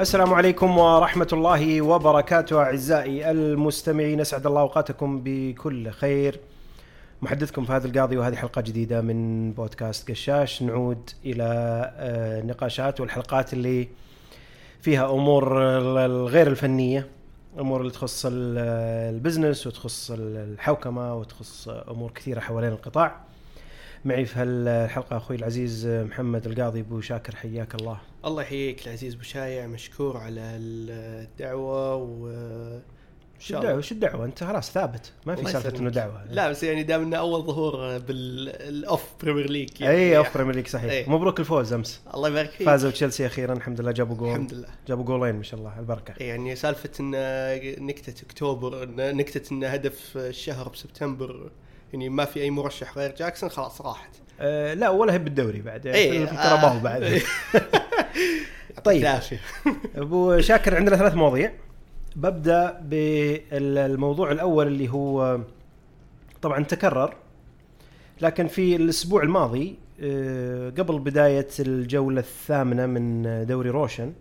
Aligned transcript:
السلام 0.00 0.34
عليكم 0.34 0.78
ورحمة 0.78 1.28
الله 1.32 1.82
وبركاته 1.82 2.62
أعزائي 2.62 3.30
المستمعين. 3.30 4.20
أسعد 4.20 4.46
الله 4.46 4.60
أوقاتكم 4.60 5.20
بكل 5.24 5.90
خير. 5.90 6.40
محدثكم 7.22 7.64
هذا 7.64 7.86
القاضي 7.86 8.16
وهذه 8.16 8.34
حلقة 8.34 8.60
جديدة 8.60 9.00
من 9.00 9.52
بودكاست 9.52 10.10
قشاش. 10.10 10.62
نعود 10.62 11.10
إلى 11.24 11.44
آه، 11.96 12.42
نقاشات 12.42 13.00
والحلقات 13.00 13.52
اللي 13.52 13.88
فيها 14.80 15.10
أمور 15.10 15.62
الغير 16.06 16.46
الفنية 16.46 17.06
أمور 17.58 17.80
اللي 17.80 17.92
تخص 17.92 18.26
ال- 18.26 18.58
البزنس 19.14 19.66
وتخص 19.66 20.10
الحوكمة 20.14 21.14
وتخص 21.14 21.68
أمور 21.68 22.10
كثيرة 22.10 22.40
حوالين 22.40 22.70
القطاع. 22.72 23.16
معي 24.04 24.24
في 24.24 24.38
هالحلقة 24.38 25.16
أخوي 25.16 25.36
العزيز 25.36 25.86
محمد 25.86 26.46
القاضي 26.46 26.80
أبو 26.80 27.00
شاكر 27.00 27.36
حياك 27.36 27.74
الله. 27.74 28.09
الله 28.24 28.42
يحييك 28.42 28.86
العزيز 28.86 29.14
بشايع 29.14 29.66
مشكور 29.66 30.16
على 30.16 30.40
الدعوة 30.40 31.94
و 31.94 32.30
شو 33.38 33.56
الدعوة؟ 33.56 33.80
شو 33.80 33.94
الدعوة؟ 33.94 34.24
أنت 34.24 34.44
خلاص 34.44 34.70
ثابت. 34.70 35.12
ما 35.26 35.34
في 35.34 35.52
سالفة. 35.52 35.78
إنه 35.78 35.90
دعوة. 35.90 36.24
لا 36.30 36.50
بس 36.50 36.62
يعني 36.62 36.82
دام 36.82 37.02
إنه 37.02 37.16
أول 37.16 37.42
ظهور 37.42 37.98
بال 37.98 38.40
off 38.40 39.04
Premier 39.22 39.50
League 39.50 39.82
اي 39.82 40.16
off 40.16 40.34
Premier 40.34 40.54
League 40.54 40.66
صحيح. 40.66 40.92
إيه. 40.92 41.10
مبروك 41.10 41.40
الفوز 41.40 41.72
أمس. 41.72 42.00
الله 42.14 42.28
يبارك 42.28 42.50
فيك. 42.50 42.66
فازوا 42.66 42.90
تشيلسي 42.90 43.26
أخيرا 43.26 43.52
الحمد 43.52 43.80
لله. 43.80 43.92
جابوا 43.92 44.16
جول. 44.16 44.28
الحمد 44.28 44.54
لله. 44.54 44.68
جابوا 44.88 45.04
جولين 45.04 45.34
ما 45.34 45.42
شاء 45.42 45.60
الله 45.60 45.78
البركة. 45.78 46.14
يعني 46.22 46.56
سالفة 46.56 46.90
إن 47.00 47.10
نكتة 47.86 48.24
أكتوبر 48.24 48.88
نكتة 48.96 49.54
إن 49.54 49.64
هدف 49.64 50.16
الشهر 50.16 50.68
بسبتمبر 50.68 51.50
يعني 51.92 52.08
ما 52.08 52.24
في 52.24 52.42
أي 52.42 52.50
مرشح 52.50 52.98
غير 52.98 53.14
جاكسون 53.14 53.48
خلاص 53.48 53.80
راحت. 53.80 54.10
آه 54.40 54.74
لا 54.74 54.88
ولا 54.88 55.12
هي 55.12 55.18
بالدوري 55.18 55.60
بعد 55.60 55.84
يعني 55.84 55.98
إيه، 55.98 56.26
في 56.26 56.32
آه. 56.32 56.56
الكرباو 56.56 56.80
بعد. 56.80 57.02
طيب. 58.84 59.02
العافية. 59.02 59.40
أبو 59.96 60.40
شاكر 60.40 60.76
عندنا 60.76 60.96
ثلاث 60.96 61.14
مواضيع. 61.14 61.52
ببدأ 62.16 62.80
بالموضوع 62.82 64.32
الأول 64.32 64.66
اللي 64.66 64.88
هو 64.88 65.40
طبعا 66.42 66.64
تكرر 66.64 67.14
لكن 68.20 68.46
في 68.46 68.76
الأسبوع 68.76 69.22
الماضي 69.22 69.78
آه، 70.02 70.70
قبل 70.70 70.98
بداية 70.98 71.48
الجولة 71.60 72.20
الثامنة 72.20 72.86
من 72.86 73.22
دوري 73.46 73.70
روشن 73.70 74.12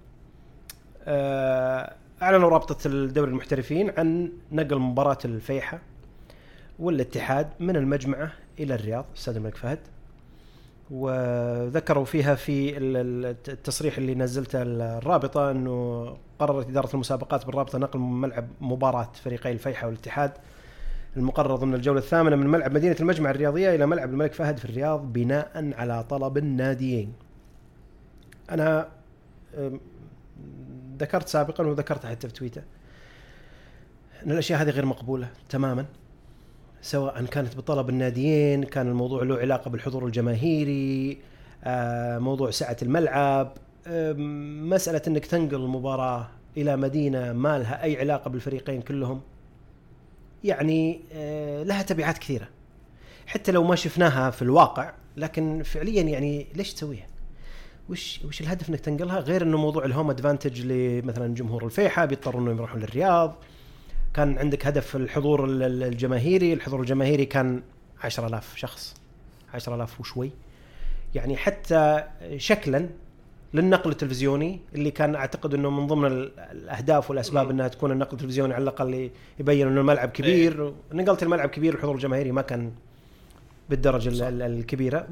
آه، 1.06 1.94
أعلنوا 2.22 2.50
رابطة 2.50 2.88
الدوري 2.88 3.32
المحترفين 3.32 3.92
عن 3.98 4.32
نقل 4.52 4.80
مباراة 4.80 5.18
الفيحة 5.26 5.80
والاتحاد 6.80 7.50
من 7.60 7.76
المجمعه 7.76 8.32
إلى 8.60 8.76
الرياض 8.76 9.06
استاد 9.18 9.36
الملك 9.36 9.56
فهد. 9.56 9.80
وذكروا 10.92 12.06
فيها 12.06 12.36
في 12.36 12.78
ال- 12.78 12.98
ال- 12.98 13.36
التصريح 13.48 13.98
اللي 13.98 14.16
نزلته 14.16 14.62
الرابطة 14.62 15.52
أنه 15.52 16.18
قررت 16.40 16.70
إدارة 16.70 16.90
المسابقات 16.94 17.46
بالرابطة 17.46 17.78
نقل 17.78 18.00
ملعب 18.00 18.48
مباراة 18.62 19.10
فريقي 19.24 19.52
الفيحة 19.52 19.88
والاتحاد 19.88 20.32
المقرر 21.18 21.56
ضمن 21.56 21.74
الجولة 21.74 22.00
الثامنة 22.00 22.36
من 22.36 22.48
ملعب 22.48 22.72
مدينة 22.74 22.96
المجمع 23.00 23.30
الرياضية 23.30 23.76
إلى 23.76 23.86
ملعب 23.86 24.10
الملك 24.10 24.34
فهد 24.34 24.58
في 24.58 24.66
الرياض 24.66 25.14
بناء 25.14 25.74
على 25.78 26.04
طلب 26.04 26.38
الناديين. 26.38 27.14
أنا 28.52 28.88
ذكرت 31.00 31.28
سابقا 31.28 31.64
وذكرت 31.66 32.06
حتى 32.06 32.28
في 32.28 32.34
تويتر 32.34 32.62
إن 34.26 34.32
الأشياء 34.32 34.62
هذه 34.62 34.70
غير 34.70 34.86
مقبولة 34.86 35.30
تماما 35.50 35.86
سواء 36.82 37.26
كانت 37.26 37.56
بطلب 37.58 37.90
الناديين 37.90 38.64
كان 38.64 38.88
الموضوع 38.88 39.24
له 39.24 39.38
علاقة 39.38 39.70
بالحضور 39.70 40.06
الجماهيري 40.06 41.18
آه، 41.64 42.20
موضوع 42.20 42.52
سعه 42.52 42.78
الملعب 42.82 43.52
أم، 43.88 44.70
مسألة 44.70 45.02
إنك 45.08 45.26
تنقل 45.26 45.56
المباراة 45.56 46.28
إلى 46.58 46.78
مدينة 46.78 47.34
ما 47.34 47.60
لها 47.60 47.84
أي 47.84 48.00
علاقة 48.00 48.30
بالفريقين 48.30 48.82
كلهم. 48.82 49.22
يعني 50.44 51.00
آه، 51.14 51.64
لها 51.64 51.82
تبعات 51.82 52.18
كثيرة. 52.18 52.48
حتى 53.28 53.52
لو 53.52 53.64
ما 53.64 53.76
شفناها 53.76 54.30
في 54.30 54.42
الواقع 54.42 54.94
لكن 55.18 55.64
فعليا 55.64 56.02
يعني 56.02 56.48
ليش 56.56 56.74
تسويها؟ 56.74 57.08
وش 57.90 58.20
وش 58.26 58.42
الهدف 58.42 58.70
إنك 58.70 58.80
تنقلها؟ 58.80 59.20
غير 59.20 59.44
إنه 59.44 59.58
موضوع 59.58 59.86
الهوم 59.86 60.10
ادفانتج 60.10 60.62
لمثلا 60.62 61.34
جمهور 61.34 61.66
الفيحة 61.66 62.06
بيضطروا 62.06 62.42
إنهم 62.42 62.56
يروحون 62.58 62.82
للرياض. 62.82 63.36
كان 64.14 64.38
عندك 64.38 64.68
هدف 64.68 64.96
الحضور 64.96 65.46
ال- 65.46 65.64
ال- 65.64 65.84
الجماهيري 65.84 66.54
الحضور 66.54 66.82
الجماهيري 66.82 67.26
كان 67.26 67.62
10000 68.04 68.56
شخص 68.56 68.96
10000 69.54 70.00
وشوي. 70.00 70.32
يعني 71.16 71.38
حتى 71.38 72.04
شكلا 72.38 72.90
للنقل 73.54 73.92
التلفزيوني 73.92 74.60
اللي 74.76 74.92
كان 74.92 75.16
أعتقد 75.16 75.54
إنه 75.54 75.70
من 75.70 75.88
ضمن 75.88 76.06
ال- 76.08 76.40
الأهداف 76.40 77.10
والأسباب. 77.10 77.50
إنها 77.50 77.68
تكون 77.68 77.92
النقل 77.92 78.14
التلفزيوني 78.14 78.54
على 78.54 78.64
الأقل 78.64 79.10
يبين 79.40 79.68
إنه 79.68 79.82
الملعب 79.82 80.10
كبير. 80.10 80.74
نقلت 80.94 81.24
الملعب 81.24 81.50
كبير 81.50 81.74
الحضور 81.74 81.96
الجماهيري 81.96 82.32
ما 82.32 82.42
كان 82.42 82.72
بالدرجة 83.70 84.10
ال- 84.10 84.22
ال- 84.22 84.42
الكبيرة. 84.60 85.08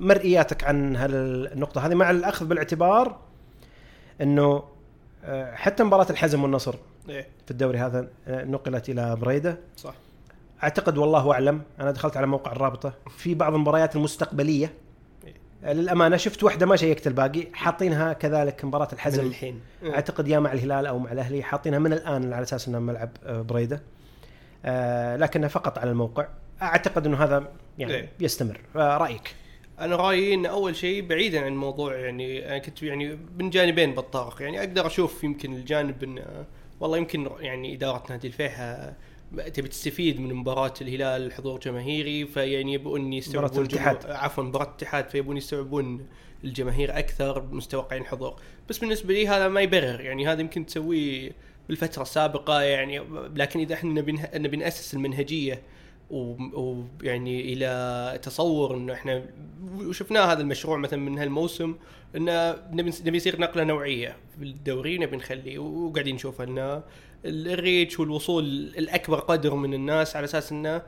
مرئياتك 0.00 0.64
عن 0.64 0.96
هالنقطة. 0.96 1.86
هذه 1.86 1.94
مع 1.94 2.10
الأخذ 2.10 2.46
بالاعتبار 2.46 3.16
إنه 4.22 4.62
آه، 5.24 5.54
حتى 5.54 5.84
مباراة 5.84 6.06
الحزم 6.10 6.42
والنصر 6.42 6.74
إيه. 7.08 7.28
في 7.44 7.50
الدوري 7.50 7.78
هذا 7.78 8.08
آه، 8.28 8.44
نقلت 8.44 8.88
إلى 8.88 9.16
بريدة. 9.16 9.58
صح. 9.76 9.94
أعتقد 10.62 10.98
والله 10.98 11.32
أعلم 11.32 11.62
أنا 11.80 11.90
دخلت 11.90 12.16
على 12.16 12.26
موقع 12.26 12.52
الرابطة. 12.52 12.92
في 13.16 13.34
بعض 13.34 13.54
المباريات 13.54 13.96
المستقبلية. 13.96 14.72
آه، 15.64 15.72
للأمانة 15.72 16.16
شفت 16.16 16.42
واحدة 16.42 16.66
ما 16.66 16.76
شيكت 16.76 17.06
الباقي 17.06 17.46
حاطينها 17.52 18.12
كذلك 18.12 18.64
مباراة 18.64 18.86
من 18.86 18.92
الحزم 18.92 19.26
الحين 19.26 19.60
أعتقد 19.84 20.28
يا 20.28 20.38
مع 20.38 20.52
الهلال 20.52 20.86
أو 20.86 20.98
مع 20.98 21.12
الأهلي 21.12 21.42
حاطينها 21.42 21.78
من 21.78 21.92
الآن 21.92 22.32
على 22.32 22.42
أساس 22.42 22.68
إنها 22.68 22.80
ملعب 22.80 23.10
آه، 23.24 23.42
بريدة. 23.42 23.82
آه، 24.64 25.16
لكنها 25.16 25.48
فقط 25.48 25.78
على 25.78 25.90
الموقع. 25.90 26.28
أعتقد 26.62 27.06
إنه 27.06 27.24
هذا 27.24 27.48
يعني 27.78 27.94
إيه. 27.94 28.08
يستمر. 28.20 28.60
آه، 28.76 28.96
رأيك؟ 28.96 29.34
أنا 29.80 29.96
رأيي 29.96 30.34
إن 30.34 30.46
أول 30.46 30.76
شيء 30.76 31.06
بعيدا 31.06 31.40
عن 31.40 31.52
الموضوع 31.52 31.96
يعني 31.96 32.48
أنا 32.48 32.58
كنت 32.58 32.82
يعني 32.82 33.18
من 33.38 33.50
جانبين 33.50 33.94
بالطرق 33.94 34.42
يعني 34.42 34.58
أقدر 34.58 34.86
أشوف 34.86 35.24
يمكن 35.24 35.52
الجانب 35.52 36.02
إن 36.04 36.22
والله 36.80 36.98
يمكن 36.98 37.30
يعني 37.40 37.74
إدارة 37.74 38.02
نادي 38.10 38.26
الفيحة 38.26 38.94
تبي 39.54 39.68
تستفيد 39.68 40.20
من 40.20 40.34
مباراة 40.34 40.74
الهلال 40.80 41.32
حضور 41.32 41.60
جماهيري 41.60 42.26
فيعني 42.26 42.72
يبون 42.72 43.12
يستوعبون 43.12 43.48
الاتحاد. 43.66 44.06
عفوا 44.10 44.44
مباراة 44.44 44.64
الاتحاد 44.68 45.08
فيبون 45.08 45.36
يستوعبون 45.36 46.06
الجماهير 46.44 46.98
أكثر 46.98 47.42
مستوقعين 47.52 48.04
حضور 48.04 48.36
بس 48.68 48.78
بالنسبة 48.78 49.14
لي 49.14 49.28
هذا 49.28 49.48
ما 49.48 49.60
يبرر 49.60 50.00
يعني 50.00 50.28
هذا 50.28 50.40
يمكن 50.40 50.66
تسويه 50.66 51.32
بالفترة 51.68 52.02
السابقة 52.02 52.62
يعني 52.62 53.02
لكن 53.34 53.60
إذا 53.60 53.74
إحنا 53.74 53.92
نبي 54.00 54.18
نبي 54.34 54.56
نأسس 54.56 54.94
المنهجية 54.94 55.54
و- 55.54 55.58
ويعني 56.10 57.52
إلى 57.52 58.18
تصور 58.22 58.76
إنه 58.76 58.92
إحنا 58.92 59.24
وشفناه 59.78 60.32
هذا 60.32 60.40
المشروع 60.40 60.76
مثلا 60.76 60.98
من 60.98 61.18
هالموسم 61.18 61.74
إنه 62.16 62.56
نبي 62.72 63.16
يصير 63.16 63.40
نقلة 63.40 63.64
نوعية 63.64 64.16
بالدوري 64.38 64.98
نبي 64.98 65.16
نخليه 65.16 65.58
وقاعدين 65.58 66.14
نشوف 66.14 66.40
إنه 66.40 66.82
الريتش 67.24 68.00
والوصول 68.00 68.44
الأكبر 68.78 69.18
قدر 69.18 69.54
من 69.54 69.74
الناس 69.74 70.16
على 70.16 70.24
أساس 70.24 70.52
إنه 70.52 70.82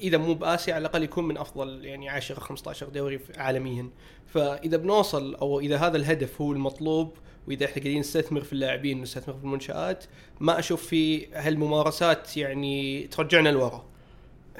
إذا 0.00 0.18
مو 0.18 0.34
بآسيا 0.34 0.74
على 0.74 0.80
الأقل 0.80 1.02
يكون 1.02 1.28
من 1.28 1.36
أفضل 1.36 1.84
يعني 1.84 2.08
10 2.08 2.40
15 2.40 2.88
دوري 2.88 3.20
عالميا. 3.36 3.90
فإذا 4.26 4.76
بنوصل 4.76 5.34
أو 5.34 5.60
إذا 5.60 5.76
هذا 5.76 5.96
الهدف 5.96 6.40
هو 6.40 6.52
المطلوب 6.52 7.12
وإذا 7.48 7.64
إحنا 7.64 7.82
قاعدين 7.82 8.00
نستثمر 8.00 8.40
في 8.40 8.52
اللاعبين 8.52 9.02
نستثمر 9.02 9.34
في 9.34 9.44
المنشآت 9.44 10.04
ما 10.40 10.58
أشوف 10.58 10.86
في 10.86 11.26
هالممارسات 11.34 12.36
يعني 12.36 13.06
ترجعنا 13.06 13.48
لورا. 13.48 13.89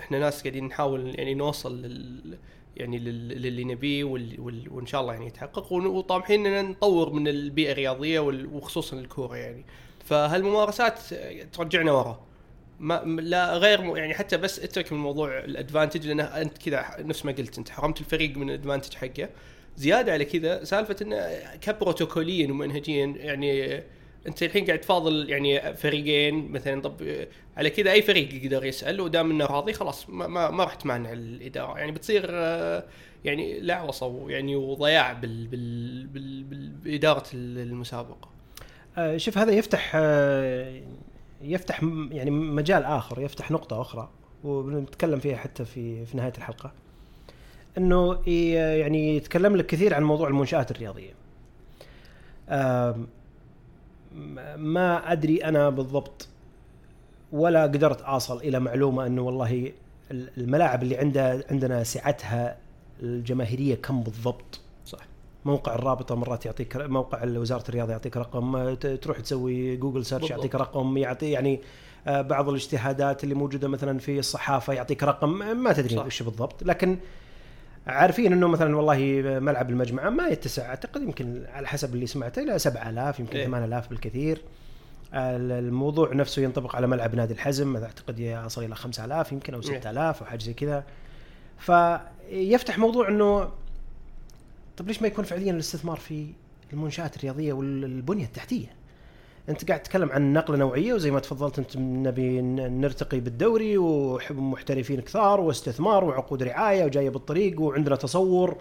إحنا 0.00 0.19
ناس 0.19 0.43
قاعدين 0.43 0.64
نحاول 0.64 1.14
يعني 1.19 1.35
نوصل 1.35 1.82
لل 1.82 2.38
يعني 2.76 2.99
لل- 2.99 3.43
للي 3.43 3.64
نبيه. 3.64 4.05
وإن 4.05 4.87
شاء 4.87 5.00
الله 5.00 5.12
يعني 5.12 5.26
يتحقق 5.26 5.73
وطامحين 5.73 6.47
ان 6.47 6.64
نطور 6.70 7.11
من 7.12 7.29
البيئة 7.29 7.73
الرياضية. 7.73 8.20
وخصوصا 8.20 8.97
الكورة 8.99 9.37
يعني 9.37 9.64
فهالممارسات 10.05 10.99
ترجعنا 11.52 11.93
ورا 11.93 12.20
ما 12.81 12.94
لا 13.20 13.56
غير 13.56 13.97
يعني 13.97 14.14
حتى 14.14 14.37
بس 14.37 14.61
أترك 14.61 14.93
من 14.93 14.99
موضوع 14.99 15.38
الأدفانتج 15.38 16.06
لأنه 16.06 16.23
أنت 16.25 16.58
كذا 16.58 16.85
نفس 16.99 17.25
ما 17.25 17.32
قلت 17.32 17.58
أنت 17.58 17.69
حرمت 17.70 18.00
الفريق 18.00 18.37
من 18.37 18.50
الأدفانتج 18.50 18.94
حقه 18.94 19.29
زيادة 19.76 20.12
على 20.12 20.25
كذا 20.25 20.64
سالفة 20.64 20.96
انه 21.03 21.17
كبروتوكوليا 21.61 22.50
ومنهجيا 22.50 23.06
يعني 23.17 23.82
انت 24.26 24.43
الحين 24.43 24.64
قاعد 24.64 24.81
تفاضل 24.81 25.31
يعني 25.31 25.76
فريقين 25.76 26.52
مثلا 26.52 26.82
طب 26.82 27.26
على 27.56 27.70
كذا 27.70 27.93
أي 27.93 28.02
فريق 28.02 28.34
يقدر 28.34 28.64
يسأل 28.64 29.00
ودام 29.00 29.31
إنه 29.31 29.44
راضي 29.44 29.72
خلاص 29.72 30.11
ما, 30.11 30.26
ما, 30.26 30.50
ما 30.50 30.64
راح 30.64 30.75
تمانع 30.75 31.12
الإدارة. 31.12 31.78
يعني 31.78 31.93
بتصير 31.93 32.31
يعني 33.25 33.61
لعوصه 33.61 34.06
ويعني 34.06 34.56
وضياع 34.56 35.12
بال 35.12 35.46
بال 35.46 36.06
بال 36.06 36.69
بإدارة 36.69 37.25
المسابقة. 37.34 38.28
آه، 38.99 39.17
شوف 39.17 39.38
هذا 39.38 39.52
يفتح 39.52 39.93
آه، 39.94 40.82
يفتح 41.43 41.82
يعني 42.11 42.31
مجال 42.31 42.84
آخر 42.84 43.20
يفتح 43.20 43.50
نقطة 43.50 43.81
أخرى 43.81 44.11
وبنتكلم 44.44 45.19
فيها 45.19 45.37
حتى 45.37 45.64
في 45.64 46.06
في 46.06 46.17
نهاية 46.17 46.32
الحلقة. 46.38 46.72
إنه 47.78 48.22
يعني 48.26 49.17
يتكلم 49.17 49.56
لك 49.56 49.67
كثير 49.67 49.94
عن 49.94 50.02
موضوع 50.02 50.28
المنشآت 50.28 50.70
الرياضية. 50.70 51.12
ما 54.57 55.12
أدري 55.12 55.45
أنا 55.45 55.71
بالضبط 55.71 56.29
ولا 57.33 57.62
قدرت 57.62 58.01
أصل 58.03 58.37
إلى 58.37 58.61
معلومة 58.61 59.07
أنه 59.07 59.23
والله 59.23 59.73
الملاعب 60.11 60.83
اللي 60.83 60.97
عندها 60.97 61.45
عندنا 61.51 61.85
سعتها 61.85 62.57
الجماهيرية 63.03 63.75
كم 63.75 64.03
بالضبط. 64.03 64.61
صح. 64.87 64.99
موقع 65.45 65.75
الرابطة 65.75 66.15
مرات 66.15 66.47
يعطيك 66.47 66.77
موقع 66.77 67.25
وزاره 67.25 67.65
الرياضة 67.69 67.93
يعطيك 67.93 68.17
رقم 68.17 68.75
تروح 68.75 69.21
تسوي 69.21 69.77
جوجل 69.77 70.05
سيرش 70.05 70.31
يعطيك 70.31 70.55
رقم 70.55 70.97
يعطي 70.97 71.31
يعني 71.31 71.61
آه، 72.06 72.21
بعض 72.21 72.49
الاجتهادات 72.49 73.25
اللي 73.25 73.35
موجودة 73.35 73.69
مثلا 73.69 73.99
في 73.99 74.19
الصحافة 74.19 74.73
يعطيك 74.73 75.03
رقم 75.03 75.39
ما 75.56 75.73
تدري 75.73 75.99
وش 75.99 76.23
بالضبط. 76.23 76.63
لكن 76.63 76.99
عارفين 77.91 78.33
إنه 78.33 78.49
مثلا 78.49 78.77
والله 78.77 78.99
ملعب 79.41 79.71
المجمعه 79.71 80.11
ما 80.11 80.29
يتسع. 80.29 80.67
أعتقد 80.67 81.03
يمكن 81.03 81.47
على 81.53 81.69
حسب 81.69 81.95
اللي 81.95 82.07
سمعته 82.07 82.43
إلى 82.43 82.59
7000 82.59 83.21
يمكن 83.21 83.45
8000 83.45 83.85
إيه. 83.85 83.91
بالكثير. 83.91 84.43
الموضوع 85.15 86.15
نفسه 86.15 86.43
ينطبق 86.43 86.77
على 86.77 86.87
ملعب 86.87 87.15
نادي 87.15 87.35
الحزم. 87.35 87.77
أعتقد 87.77 88.21
يصل 88.21 88.65
إلى 88.65 88.75
5000 88.75 89.33
يمكن 89.33 89.55
أو 89.55 89.61
6000 89.63 90.21
أو 90.23 90.27
حاجة 90.27 90.43
زي 90.43 90.55
كذا. 90.55 90.85
فيفتح 91.59 92.79
موضوع 92.79 93.09
إنه 93.09 93.51
طيب 94.77 94.89
ليش 94.89 95.03
ما 95.03 95.09
يكون 95.09 95.25
فعليا 95.25 95.53
الاستثمار 95.53 95.97
في 95.97 96.27
المنشآت 96.73 97.17
الرياضية 97.17 97.53
والبنية 97.53 98.25
التحتية؟ 98.25 98.80
انت 99.49 99.69
قاعد 99.69 99.83
تتكلم 99.83 100.11
عن 100.11 100.33
نقلة 100.33 100.57
نوعية 100.57 100.95
وزي 100.95 101.11
ما 101.11 101.21
تفضلت 101.21 101.59
انت 101.59 101.77
نبي 101.77 102.41
نرتقي 102.43 103.21
بالدوري 103.21 103.79
ومحترفين 103.79 105.01
كثار 105.01 105.41
واستثمار 105.41 106.05
وعقود 106.05 106.43
رعاية 106.43 106.85
وجايه 106.85 107.11
بالطريق 107.11 107.61
وعندنا 107.61 107.97
تصور 107.97 108.57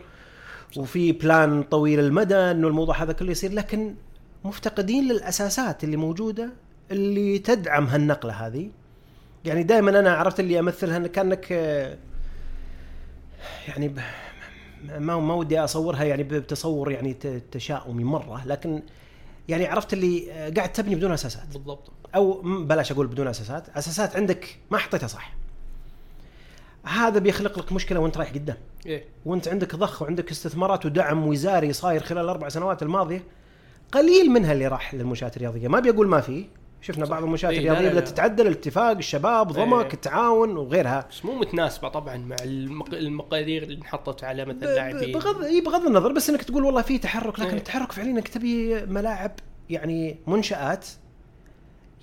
وفي 0.77 1.11
بلان 1.11 1.63
طويل 1.63 1.99
المدى 1.99 2.35
إنه 2.35 2.67
الموضوع 2.67 3.03
هذا 3.03 3.13
كله 3.13 3.31
يصير. 3.31 3.53
لكن 3.53 3.95
مفتقدين 4.43 5.07
للأساسات 5.07 5.83
اللي 5.83 5.97
موجودة 5.97 6.49
اللي 6.91 7.39
تدعم 7.39 7.85
هالنقلة 7.85 8.33
هذه. 8.33 8.69
يعني 9.45 9.63
دائما 9.63 9.99
أنا 9.99 10.13
عرفت 10.13 10.39
اللي 10.39 10.59
أمثلها 10.59 11.07
كأنك 11.07 11.51
يعني 13.67 13.93
ما 14.99 15.17
ما 15.17 15.33
ودي 15.33 15.59
أصورها 15.59 16.03
يعني 16.03 16.23
بتصور 16.23 16.91
يعني 16.91 17.13
تشاؤمي 17.51 18.03
مرة. 18.03 18.43
لكن 18.45 18.81
يعني 19.49 19.67
عرفت 19.67 19.93
اللي 19.93 20.31
قاعد 20.51 20.71
تبني 20.71 20.95
بدون 20.95 21.11
أساسات. 21.11 21.47
بالضبط. 21.53 21.91
أو 22.15 22.41
بلاش 22.43 22.91
أقول 22.91 23.07
بدون 23.07 23.27
أساسات. 23.27 23.69
أساسات 23.69 24.15
عندك 24.15 24.57
ما 24.71 24.77
حطيتها 24.77 25.07
صح. 25.07 25.33
هذا 26.83 27.19
بيخلق 27.19 27.59
لك 27.59 27.71
مشكلة 27.71 27.99
وأنت 27.99 28.17
رايح 28.17 28.33
قدام. 28.33 28.57
إيه؟ 28.85 29.05
وأنت 29.25 29.47
عندك 29.47 29.75
ضخ 29.75 30.01
وعندك 30.01 30.31
استثمارات 30.31 30.85
ودعم 30.85 31.27
وزاري 31.27 31.73
صاير 31.73 32.03
خلال 32.03 32.23
الأربع 32.23 32.49
سنوات 32.49 32.83
الماضية 32.83 33.23
قليل 33.91 34.29
منها 34.31 34.53
اللي 34.53 34.67
راح 34.67 34.93
للمنشآت 34.93 35.37
الرياضية. 35.37 35.67
ما 35.67 35.79
بيقول 35.79 36.07
ما 36.07 36.21
في. 36.21 36.45
شفنا 36.81 37.05
بعض 37.05 37.23
المنشات 37.23 37.51
إيه 37.51 37.59
الرياضية 37.59 37.89
بدأت 37.89 38.07
تتعدل 38.07 38.47
الاتفاق 38.47 38.97
الشباب 38.97 39.47
ضمك 39.51 39.85
إيه 39.85 39.93
التعاون 39.93 40.57
وغيرها. 40.57 41.07
بس 41.11 41.25
مو 41.25 41.35
متناسبة 41.35 41.89
طبعا 41.89 42.17
مع 42.17 42.35
المقادير 42.93 43.63
اللي 43.63 43.75
انحطت 43.75 44.23
على 44.23 44.45
مثلا 44.45 44.75
لاعبين. 44.75 45.11
بغض 45.11 45.43
إي 45.43 45.61
بغض 45.61 45.85
النظر 45.85 46.11
بس 46.11 46.29
إنك 46.29 46.43
تقول 46.43 46.63
والله 46.63 46.81
في 46.81 46.97
تحرك 46.97 47.39
لكن 47.39 47.49
إيه. 47.49 47.57
التحرك 47.57 47.91
فعليا 47.91 48.11
إنك 48.11 48.27
تبي 48.27 48.85
ملاعب 48.85 49.31
يعني 49.69 50.17
منشآت 50.27 50.85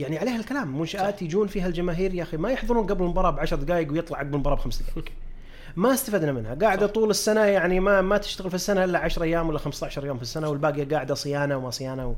يعني 0.00 0.18
عليها 0.18 0.36
الكلام. 0.36 0.78
منشآت 0.78 1.16
صح. 1.16 1.22
يجون 1.22 1.46
فيها 1.46 1.66
الجماهير 1.66 2.14
يا 2.14 2.22
أخي 2.22 2.36
ما 2.36 2.50
يحضرون 2.50 2.86
قبل 2.86 3.04
المباراة 3.04 3.30
بعشر 3.30 3.56
دقائق 3.56 3.92
ويطلع 3.92 4.18
عقب 4.18 4.34
المباراة 4.34 4.56
بخمس 4.56 4.82
دقائق 4.82 5.04
ما 5.76 5.94
استفدنا 5.94 6.32
منها. 6.32 6.54
قاعدة 6.54 6.86
صح. 6.86 6.92
طول 6.92 7.10
السنة 7.10 7.40
يعني 7.40 7.80
ما 7.80 8.00
ما 8.00 8.18
تشتغل 8.18 8.48
في 8.48 8.54
السنة 8.54 8.84
إلا 8.84 8.98
10 8.98 9.22
أيام 9.22 9.48
ولا 9.48 9.58
15 9.58 10.06
يوم 10.06 10.16
في 10.16 10.22
السنة 10.22 10.48
والباقي 10.48 10.84
قاعدة 10.84 11.14
صيانة 11.14 11.56
وما 11.56 11.70
صيانة 11.70 12.06
و... 12.08 12.14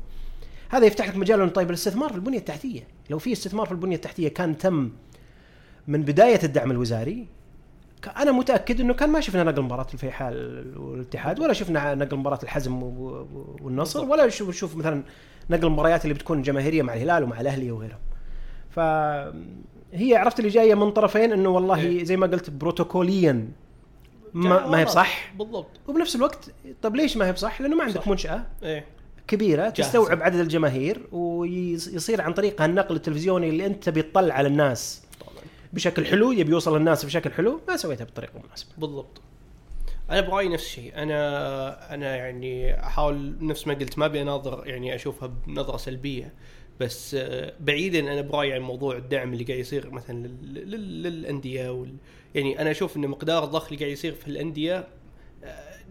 هذا 0.69 0.85
يفتح 0.85 1.09
لك 1.09 1.17
مجال 1.17 1.41
إنه 1.41 1.49
طيب 1.49 1.69
الاستثمار 1.69 2.09
في 2.09 2.15
البنية 2.15 2.37
التحتية. 2.37 2.87
لو 3.09 3.19
في 3.19 3.31
استثمار 3.31 3.65
في 3.65 3.71
البنية 3.71 3.95
التحتية 3.95 4.27
كان 4.27 4.57
تم 4.57 4.91
من 5.87 6.01
بداية 6.01 6.39
الدعم 6.43 6.71
الوزاري 6.71 7.27
أنا 8.17 8.31
متأكد 8.31 8.81
إنه 8.81 8.93
كان 8.93 9.09
ما 9.09 9.19
شفنا 9.19 9.43
نقل 9.43 9.61
مباراة 9.61 9.87
الفيحاء 9.93 10.33
والاتحاد 10.77 11.39
ولا 11.39 11.53
شفنا 11.53 11.95
نقل 11.95 12.17
مباراة 12.17 12.39
الحزم 12.43 12.83
والنصر 13.61 14.05
ولا 14.05 14.25
نشوف 14.25 14.75
مثلا 14.75 15.03
نقل 15.49 15.65
المباريات 15.65 16.03
اللي 16.03 16.13
بتكون 16.13 16.41
جماهيرية 16.41 16.81
مع 16.81 16.93
الهلال 16.93 17.23
ومع 17.23 17.41
الأهلي 17.41 17.71
وغيرهم. 17.71 17.99
فهي 18.69 20.15
عرفت 20.15 20.39
اللي 20.39 20.49
جاية 20.49 20.75
من 20.75 20.91
طرفين 20.91 21.31
إنه 21.31 21.49
والله 21.49 21.79
إيه. 21.81 22.03
زي 22.03 22.17
ما 22.17 22.27
قلت 22.27 22.49
بروتوكوليا 22.49 23.47
ما, 24.33 24.67
ما 24.67 24.79
هي 24.79 24.85
بصح. 24.85 25.33
بالضبط. 25.33 25.69
وبنفس 25.87 26.15
الوقت 26.15 26.51
طب 26.81 26.95
ليش 26.95 27.17
ما 27.17 27.27
هي 27.27 27.31
بصح؟ 27.31 27.61
لأنه 27.61 27.75
ما 27.75 27.83
عندك 27.83 28.01
صح. 28.01 28.07
منشأة. 28.07 28.45
إيه. 28.63 28.85
كبيرة 29.29 29.61
جاهزة. 29.63 29.83
تستوعب 29.83 30.21
عدد 30.21 30.39
الجماهير 30.39 31.07
ويصير 31.11 32.21
عن 32.21 32.33
طريقها 32.33 32.65
النقل 32.65 32.95
التلفزيوني 32.95 33.49
اللي 33.49 33.65
أنت 33.65 33.83
تبي 33.83 34.01
تطلع 34.01 34.33
على 34.35 34.47
الناس 34.47 35.03
طبعا. 35.19 35.43
بشكل 35.73 36.05
حلو 36.05 36.31
يبي 36.31 36.51
يوصل 36.51 36.77
للناس 36.77 37.05
بشكل 37.05 37.31
حلو 37.31 37.61
ما 37.67 37.77
سويتها 37.77 38.05
بالطريقة 38.05 38.37
المناسبه 38.39 38.69
بالضبط 38.77 39.21
أنا 40.09 40.21
برأيي 40.21 40.49
نفس 40.49 40.65
الشيء 40.65 40.95
أنا 40.95 41.93
أنا 41.93 42.15
يعني 42.15 42.79
أحاول 42.83 43.35
نفس 43.41 43.67
ما 43.67 43.73
قلت 43.73 43.99
ما 43.99 44.05
أبي 44.05 44.21
أناظر 44.21 44.67
يعني 44.67 44.95
أشوفها 44.95 45.33
بنظرة 45.47 45.77
سلبية 45.77 46.33
بس 46.79 47.15
آه، 47.19 47.53
بعيدا 47.59 47.99
أنا 47.99 48.21
برأيي 48.21 48.53
عن 48.53 48.61
موضوع 48.61 48.95
الدعم 48.95 49.33
اللي 49.33 49.43
قاعد 49.43 49.59
يصير 49.59 49.89
مثلا 49.89 50.27
للأندية 50.27 51.69
وال 51.69 51.95
يعني 52.35 52.61
أنا 52.61 52.71
أشوف 52.71 52.97
إن 52.97 53.07
مقدار 53.07 53.43
الضخ 53.43 53.65
اللي 53.65 53.79
قاعد 53.79 53.91
يصير 53.91 54.13
في 54.13 54.27
الأندية 54.27 54.87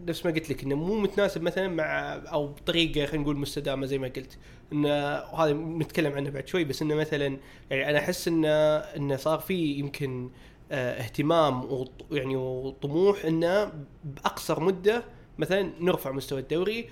نفس 0.07 0.25
ما 0.25 0.31
قلت 0.31 0.49
لك 0.49 0.63
إنه 0.63 0.75
مو 0.75 0.99
متناسب 0.99 1.41
مثلا 1.41 1.67
مع 1.67 2.13
أو 2.13 2.47
بطريقة 2.47 3.05
خلينا 3.05 3.23
نقول 3.23 3.37
مستدامة 3.37 3.85
زي 3.85 3.97
ما 3.97 4.07
قلت. 4.07 4.37
انه 4.73 4.89
هذا 5.15 5.53
نتكلم 5.53 6.13
عنه 6.13 6.29
بعد 6.29 6.47
شوي 6.47 6.63
بس 6.63 6.81
إنه 6.81 6.95
مثلا 6.95 7.37
يعني 7.71 7.89
أنا 7.89 7.99
أحس 7.99 8.27
انه 8.27 8.47
انه 8.77 9.15
صار 9.15 9.39
في 9.39 9.53
يمكن 9.73 10.29
آه، 10.71 11.01
اهتمام 11.01 11.67
ويعني 12.11 12.35
وطموح 12.35 13.25
إنه 13.25 13.71
بأقصر 14.03 14.59
مدة 14.59 15.03
مثلا 15.39 15.71
نرفع 15.79 16.11
مستوى 16.11 16.39
الدوري 16.39 16.89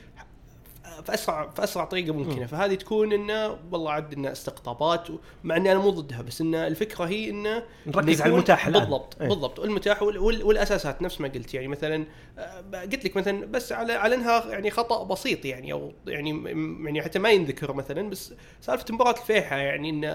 في 1.06 1.13
اسرع 1.13 1.50
في 1.50 1.63
أسرع 1.63 1.86
طريقة 1.86 2.13
ممكنة. 2.13 2.44
م. 2.44 2.48
فهذه 2.48 2.75
تكون 2.75 3.13
إنه 3.13 3.57
والله 3.72 3.92
عندنا 3.92 4.31
استقطابات 4.31 5.07
مع 5.44 5.56
إني 5.57 5.72
أنا 5.72 5.80
مو 5.80 5.89
ضدها 5.89 6.22
بس 6.22 6.42
إن 6.42 6.56
الفكرة 6.56 7.06
هي 7.06 7.30
إنه 7.30 7.63
نركز 7.88 8.22
على 8.22 8.34
المتاح 8.34 8.68
الآن. 8.68 8.81
بالضبط 8.81 9.22
إيه؟ 9.22 9.28
بالضبط. 9.28 9.60
المتاح 9.60 10.01
والأساسات 10.01 11.02
نفس 11.02 11.21
ما 11.21 11.28
قلت. 11.28 11.54
يعني 11.54 11.68
مثلا 11.68 12.06
آه، 12.38 12.81
قلت 12.81 13.06
لك 13.06 13.18
مثلا 13.18 13.45
بس 13.45 13.71
على 13.71 13.94
على 13.94 14.16
إنها 14.16 14.45
يعني 14.52 14.71
خطأ 14.71 15.04
بسيط 15.04 15.45
يعني 15.45 15.73
أو 15.73 15.94
يعني 16.07 16.44
يعني 16.85 17.02
حتى 17.02 17.19
ما 17.19 17.30
ينذكر 17.30 17.73
مثلا 17.73 18.09
بس 18.09 18.33
سالفة 18.62 18.85
مباراة 18.90 19.19
الفيحة 19.21 19.56
يعني 19.56 19.90
ان 19.90 20.06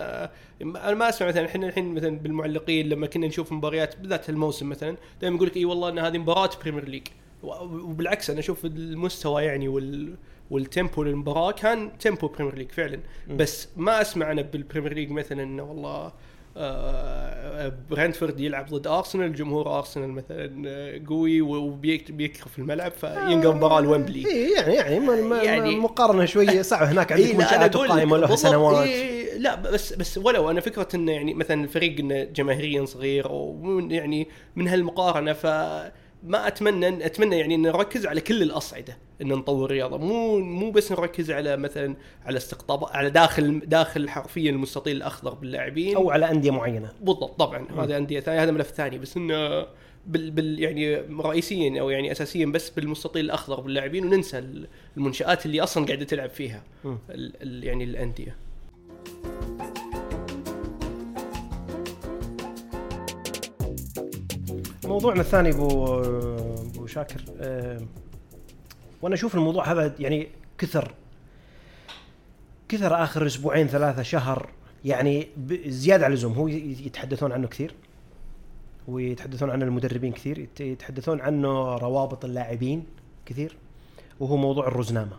أنا 0.77 0.95
ما 0.95 1.09
أسمع 1.09 1.29
مثلا 1.29 1.47
إحنا 1.47 1.69
الحين 1.69 1.95
مثلا 1.95 2.19
بالمعلقين 2.19 2.89
لما 2.89 3.07
كنا 3.07 3.27
نشوف 3.27 3.53
مباريات 3.53 3.97
بالذات 3.97 4.31
الموسم 4.31 4.69
مثلا 4.69 4.97
دائما 5.21 5.37
يقول 5.37 5.49
لك 5.49 5.57
إي 5.57 5.65
والله 5.65 5.89
إن 5.89 5.99
هذه 5.99 6.19
مباراة 6.19 6.51
Premier 6.63 6.89
League 6.89 7.07
وبالعكس 7.43 8.31
أنا 8.31 8.39
أشوف 8.39 8.65
المستوى 8.65 9.45
يعني 9.45 9.69
وال 9.69 10.15
وال 10.51 10.65
tempo 10.65 11.03
للمباراة 11.03 11.53
كان 11.53 11.99
tempo 11.99 12.29
Premier 12.29 12.55
League 12.55 12.71
فعلا. 12.71 12.99
بس 13.31 13.69
ما 13.77 14.01
أسمع 14.01 14.33
أنا 14.33 14.43
بال 14.43 14.54
Premier 14.54 14.93
League 14.93 15.11
مثلا 15.11 15.43
إنه 15.43 15.63
والله 15.63 16.13
آه 16.57 17.73
برنتفورد 17.91 18.41
يلعب 18.41 18.67
ضد 18.67 18.87
ارسنال 18.87 19.35
جمهور 19.35 19.79
ارسنال 19.79 20.11
مثلا 20.11 20.63
آه، 20.67 21.01
قوي 21.09 21.41
وبيكرف 21.41 22.59
الملعب 22.59 22.93
فينقل 22.93 23.57
مباراة 23.57 23.81
لويمبلي. 23.81 24.27
إيه 24.27 24.57
يعني 24.57 24.75
يعني, 24.75 25.45
يعني 25.45 25.77
مقارنة 25.77 26.25
شوية 26.25 26.63
صعبه 26.63 26.93
هناك 26.93 27.13
عندك 27.13 27.27
إيه 27.27 27.37
منشآت 27.37 27.77
قائمة 27.77 28.17
له 28.17 28.37
سنوات. 28.37 28.87
إيه 28.87 29.39
لا 29.39 29.55
بس 29.55 29.93
بس 29.93 30.19
ولو 30.19 30.51
أنا 30.51 30.61
فكرة 30.61 30.89
إنه 30.95 31.13
يعني 31.13 31.35
مثلا 31.35 31.65
الفريق 31.65 31.99
إنه 31.99 32.25
جماهيريا 32.25 32.85
صغير 32.85 33.33
ويعني 33.33 34.29
من 34.57 34.69
هالمقارنة 34.69 35.33
ف 35.33 35.47
ما 36.25 36.47
أتمنى 36.47 37.07
أتمنى 37.07 37.39
يعني 37.39 37.55
إن 37.55 37.63
نركز 37.63 38.07
على 38.07 38.21
كل 38.21 38.43
الأصعدة 38.43 38.97
إن 39.23 39.29
نطور 39.29 39.65
الرياضه 39.65 39.99
مو 39.99 40.39
مو 40.39 40.71
بس 40.71 40.93
نركز 40.93 41.31
على 41.31 41.57
مثلا 41.57 41.97
على 42.27 42.37
استقطاب 42.37 42.85
على 42.85 43.11
داخل 43.11 43.61
داخل 43.61 44.09
حرفيا 44.09 44.51
المستطيل 44.51 44.97
الأخضر 44.97 45.35
باللاعبين. 45.35 45.97
أو 45.97 46.11
على 46.11 46.31
أندية 46.31 46.51
معينة. 46.51 46.93
بالضبط 47.01 47.39
طبعا. 47.39 47.67
هذا 47.79 47.97
أندية 47.97 48.21
ثانية 48.21 48.43
هذا 48.43 48.51
ملف 48.51 48.71
ثاني. 48.71 48.99
بس 48.99 49.17
إنه 49.17 49.67
بال, 50.07 50.31
بال 50.31 50.59
يعني 50.59 50.97
رئيسيا 50.97 51.81
أو 51.81 51.91
يعني 51.91 52.13
اساسيا 52.13 52.47
بس 52.47 52.71
بالمستطيل 52.71 53.25
الأخضر 53.25 53.61
باللاعبين 53.61 54.05
وننسى 54.05 54.45
المنشآت 54.97 55.47
اللي 55.47 55.61
أصلا 55.61 55.87
قاعدة 55.87 56.05
تلعب 56.05 56.31
فيها 56.31 56.63
ال 56.85 57.33
ال 57.43 57.65
يعني 57.65 57.85
الأندية. 57.85 58.37
موضوعنا 64.93 65.21
الثاني 65.21 65.51
أبو 65.51 66.01
أبو 66.01 66.87
شاكر 66.87 67.23
وأنا 69.03 69.15
أشوف 69.15 69.35
الموضوع 69.35 69.73
هذا 69.73 69.95
يعني 69.99 70.29
كثر 70.59 70.95
كثر 72.69 73.03
آخر 73.05 73.27
أسبوعين 73.27 73.67
ثلاثة 73.67 74.03
شهر 74.03 74.49
يعني 74.85 75.29
زيادة 75.67 76.05
على 76.05 76.13
اللزوم. 76.13 76.33
هو 76.33 76.49
يتحدثون 76.49 77.33
عنه 77.33 77.49
كثير 77.49 77.75
ويتحدثون 78.89 79.51
عنه 79.51 79.65
المدربين 79.65 80.13
كثير 80.13 80.49
يتحدثون 80.61 81.21
عنه 81.21 81.77
روابط 81.77 82.25
اللاعبين 82.25 82.85
كثير 83.27 83.57
وهو 84.21 84.37
موضوع 84.37 84.69
الرزنامة. 84.69 85.17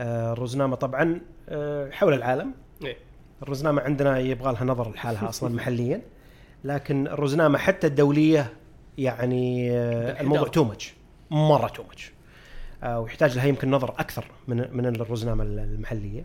آه، 0.00 0.32
الرزنامة 0.32 0.76
طبعا 0.76 1.20
آه، 1.48 1.90
حول 1.90 2.14
العالم. 2.14 2.52
إيه. 2.84 2.96
الرزنامة 3.42 3.82
عندنا 3.82 4.18
يبغى 4.18 4.52
لها 4.52 4.64
نظر 4.64 4.90
لحالها 4.90 5.28
أصلا 5.28 5.54
محليا 5.54 6.02
لكن 6.64 7.06
الرزنامة 7.06 7.58
حتى 7.58 7.86
الدولية 7.86 8.52
يعني 8.98 9.70
آه،. 9.72 10.20
الموضوع 10.20 10.48
too 10.48 10.64
much 10.64 10.94
مرة 11.30 11.68
too 11.68 11.82
much 11.82 12.12
ويحتاج 12.84 13.36
لها 13.36 13.46
يمكن 13.46 13.70
نظر 13.70 13.90
أكثر 13.90 14.24
من 14.48 14.76
من 14.76 14.86
الرزنامة 14.86 15.44
المحلية. 15.44 16.24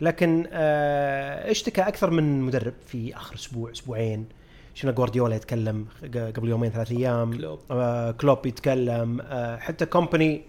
لكن 0.00 0.46
آه، 0.52 1.50
اشتكى 1.50 1.80
أكثر 1.80 2.10
من 2.10 2.40
مدرب 2.40 2.74
في 2.86 3.16
آخر 3.16 3.34
أسبوع 3.34 3.70
أسبوعين. 3.70 4.26
شفنا 4.74 4.92
جوارديولا 4.92 5.36
يتكلم 5.36 5.86
قبل 6.14 6.48
يومين 6.48 6.70
ثلاث 6.70 6.90
أيام. 6.92 7.36
كلوب. 7.36 7.58
آه، 7.70 8.10
كلوب 8.10 8.46
يتكلم. 8.46 9.20
آه، 9.20 9.56
حتى 9.56 9.86
كومباني 9.86 10.42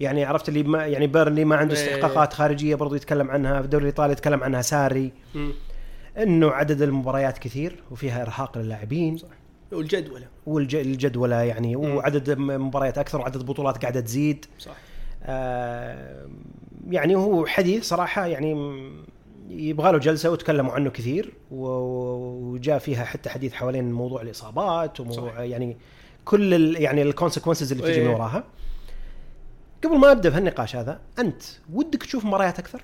يعني 0.00 0.24
عرفت 0.24 0.48
اللي 0.48 0.62
ما 0.62 0.86
يعني 0.86 1.06
بيرنلي 1.06 1.44
ما 1.44 1.56
عنده 1.56 1.76
إيه. 1.76 1.82
استحقاقات 1.82 2.32
خارجية 2.32 2.74
برضو 2.74 2.94
يتكلم 2.94 3.30
عنها. 3.30 3.58
في 3.58 3.64
الدوري 3.64 3.82
الإيطالي 3.82 4.12
يتكلم 4.12 4.44
عنها 4.44 4.62
ساري. 4.62 5.12
إنه 6.18 6.50
عدد 6.50 6.82
المباريات 6.82 7.38
كثير 7.38 7.82
وفيها 7.90 8.22
إرهاق 8.22 8.58
للاعبين. 8.58 9.18
والجدولة 9.74 10.26
والجدولة 10.46 11.42
يعني 11.42 11.76
مم. 11.76 11.94
وعدد 11.94 12.38
مباريات 12.38 12.98
أكثر 12.98 13.20
وعدد 13.20 13.36
البطولات 13.36 13.82
قاعدة 13.82 14.00
تزيد 14.00 14.46
صح 14.58 14.76
آه، 15.26 16.28
يعني 16.90 17.14
هو 17.14 17.46
حديث 17.46 17.84
صراحة 17.84 18.26
يعني 18.26 18.54
يبغى 19.48 19.92
له 19.92 19.98
جلسة 19.98 20.30
وتكلموا 20.30 20.72
عنه 20.72 20.90
كثير 20.90 21.32
وجاء 21.50 22.78
فيها 22.78 23.04
حتى 23.04 23.30
حديث 23.30 23.52
حوالين 23.52 23.92
موضوع 23.92 24.22
الإصابات 24.22 25.00
وموضوع 25.00 25.34
صح. 25.34 25.38
يعني 25.38 25.76
كل 26.24 26.54
ال 26.54 26.82
يعني 26.82 27.02
ال 27.02 27.07
consequences 27.07 27.72
اللي 27.72 27.84
تجي 27.84 28.00
من 28.00 28.06
إيه. 28.06 28.14
وراها 28.14 28.44
قبل 29.84 29.98
ما 29.98 30.12
أبدأ 30.12 30.30
في 30.30 30.38
النقاش 30.38 30.76
هذا 30.76 31.00
أنت 31.18 31.42
ودك 31.72 32.02
تشوف 32.02 32.24
مباريات 32.24 32.58
أكثر؟ 32.58 32.82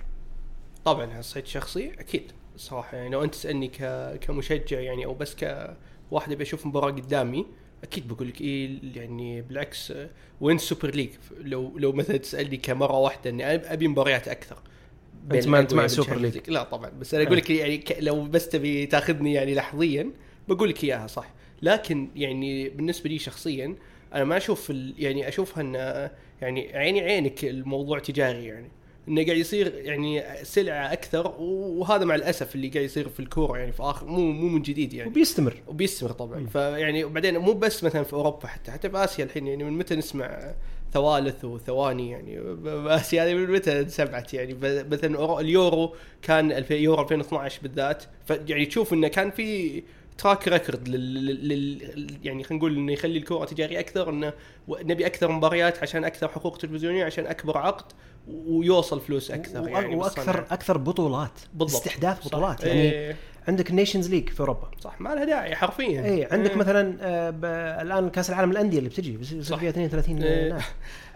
طبعا 0.84 1.06
على 1.06 1.18
الصعيد 1.18 1.44
الشخصي 1.44 1.92
أكيد 1.98 2.32
صراحة 2.56 2.96
يعني 2.96 3.10
لو 3.10 3.24
أنت 3.24 3.34
تسألني 3.34 3.68
ك... 3.68 3.82
كمشجع 4.20 4.80
يعني 4.80 5.04
أو 5.04 5.14
بس 5.14 5.34
كواحد 6.10 6.32
ابي 6.32 6.42
أشوف 6.42 6.66
مباراة 6.66 6.90
قدامي 6.90 7.46
أكيد 7.82 8.08
بقول 8.08 8.28
لك 8.28 8.40
إيه 8.40 8.78
يعني 8.96 9.42
بالعكس 9.42 9.90
آه، 9.90 10.10
وين 10.40 10.56
ال 10.56 10.62
Super 10.62 10.90
League 10.90 11.10
لو 11.40 11.78
لو 11.78 11.92
مثلا 11.92 12.16
تسألني 12.16 12.56
كمرة 12.56 12.98
واحدة 12.98 13.30
إني 13.30 13.54
أبي 13.54 13.88
مباريات 13.88 14.28
أكثر 14.28 14.56
أنت 15.32 15.48
ما 15.48 15.58
أنت 15.58 15.74
مع 15.74 15.82
بال 15.82 15.92
Champions 15.92 16.34
League. 16.34 16.50
لا 16.50 16.62
طبعا 16.62 16.90
بس 16.90 17.14
أنا 17.14 17.24
أقول 17.24 17.36
لك 17.36 17.50
يعني. 17.50 17.84
لو 18.00 18.24
بس 18.24 18.48
تبي 18.48 18.86
تاخذني 18.86 19.34
يعني 19.34 19.54
لحظيا 19.54 20.10
بقول 20.48 20.68
لك 20.68 20.84
إياها 20.84 21.06
صح 21.06 21.32
لكن 21.62 22.08
يعني 22.16 22.68
بالنسبة 22.68 23.10
لي 23.10 23.18
شخصيا 23.18 23.76
أنا 24.14 24.24
ما 24.24 24.36
أشوف. 24.36 24.72
يعني 24.98 25.28
أشوفها 25.28 25.62
إن 25.62 25.74
يعني 26.42 26.76
عيني 26.76 27.00
عينك 27.00 27.44
الموضوع 27.44 27.98
تجاري 27.98 28.44
يعني 28.44 28.70
إنه 29.08 29.24
قاعد 29.24 29.36
يصير 29.36 29.74
يعني 29.74 30.22
سلعة 30.42 30.92
أكثر 30.92 31.34
وهذا 31.38 32.04
مع 32.04 32.14
الأسف 32.14 32.54
اللي 32.54 32.68
قاعد 32.68 32.84
يصير 32.84 33.08
في 33.08 33.20
الكورة 33.20 33.58
يعني 33.58 33.72
في 33.72 33.82
اخر 33.82 34.06
مو 34.06 34.20
مو 34.32 34.48
من 34.48 34.62
جديد 34.62 34.92
يعني. 34.94 35.10
وبيستمر. 35.10 35.56
وبيستمر 35.68 36.12
طبعا. 36.12 36.46
فيعني 36.46 37.04
وبعدين 37.04 37.38
مو 37.38 37.52
بس 37.52 37.84
مثلا 37.84 38.02
في 38.02 38.12
أوروبا 38.12 38.46
حتى 38.46 38.70
حتى 38.70 38.90
في 38.90 39.04
آسيا 39.04 39.24
الحين 39.24 39.46
يعني 39.46 39.64
من 39.64 39.72
متى 39.72 39.96
نسمع 39.96 40.54
ثوالث 40.92 41.44
وثواني 41.44 42.10
يعني؟ 42.10 42.40
بآسيا 42.54 43.24
هذه 43.24 43.34
من 43.34 43.50
متى 43.50 43.80
انسمعت 43.80 44.34
يعني؟ 44.34 44.54
مثلا 44.90 45.40
اليورو 45.40 45.94
كان 46.22 46.64
يورو 46.70 47.02
2012 47.02 47.62
بالذات. 47.62 48.02
فيعني 48.26 48.66
تشوف 48.66 48.92
إنه 48.92 49.08
كان 49.08 49.30
في 49.30 49.82
track 50.20 50.48
record 50.48 50.88
لل. 50.88 52.18
يعني 52.24 52.44
خلينا 52.44 52.58
نقول 52.60 52.76
إنه 52.76 52.92
يخلي 52.92 53.18
الكورة 53.18 53.44
تجاري 53.44 53.78
أكثر 53.80 54.10
إنه 54.10 54.32
نبي 54.68 55.06
أكثر 55.06 55.30
مباريات 55.32 55.78
عشان 55.78 56.04
أكثر 56.04 56.28
حقوق 56.28 56.58
تلفزيونية 56.58 57.04
عشان 57.04 57.26
أكبر 57.26 57.58
عقد 57.58 57.92
ويوصل 58.28 59.00
فلوس 59.00 59.30
أكثر 59.30 59.68
يعني 59.68 59.96
وأكثر 59.96 60.16
بالصنعة. 60.26 60.46
أكثر 60.50 60.78
بطولات 60.78 61.32
بالضبط. 61.54 61.80
استحداث 61.82 62.18
صح. 62.20 62.26
بطولات 62.26 62.64
يعني 62.64 62.80
إيه 62.80 63.16
عندك 63.48 63.70
ال 63.70 63.75
Nations 63.75 64.10
League 64.10 64.28
في 64.28 64.40
أوروبا 64.40 64.70
صح 64.80 65.00
ما 65.00 65.14
لها 65.14 65.24
داعي 65.24 65.56
حرفيا 65.56 66.04
اي 66.04 66.28
عندك 66.30 66.50
إيه. 66.50 66.56
مثلا 66.56 66.96
آه، 67.00 67.30
ب- 67.30 67.44
الآن 67.86 68.10
كأس 68.10 68.30
العالم 68.30 68.50
الانديه 68.50 68.78
اللي 68.78 68.88
بتجي 68.88 69.16
بس 69.16 69.26
يصير 69.26 69.42
صح. 69.42 69.58
فيها 69.58 69.70
32 69.70 70.22
إيه. 70.22 70.52
نادي 70.52 70.64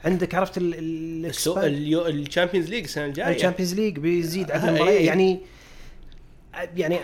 عندك 0.05 0.35
عرفت 0.35 0.53
ال 0.59 0.80
Champions 0.80 2.69
League 2.71 2.85
السنة 2.85 3.05
الجاية 3.05 3.35
ال 3.37 3.40
Champions 3.40 3.75
League 3.75 3.99
بيزيد 3.99 4.51
عدد 4.51 4.65
المباريات 4.65 4.97
إيه. 5.01 5.07
يعني 5.07 5.41
يعني 6.77 6.99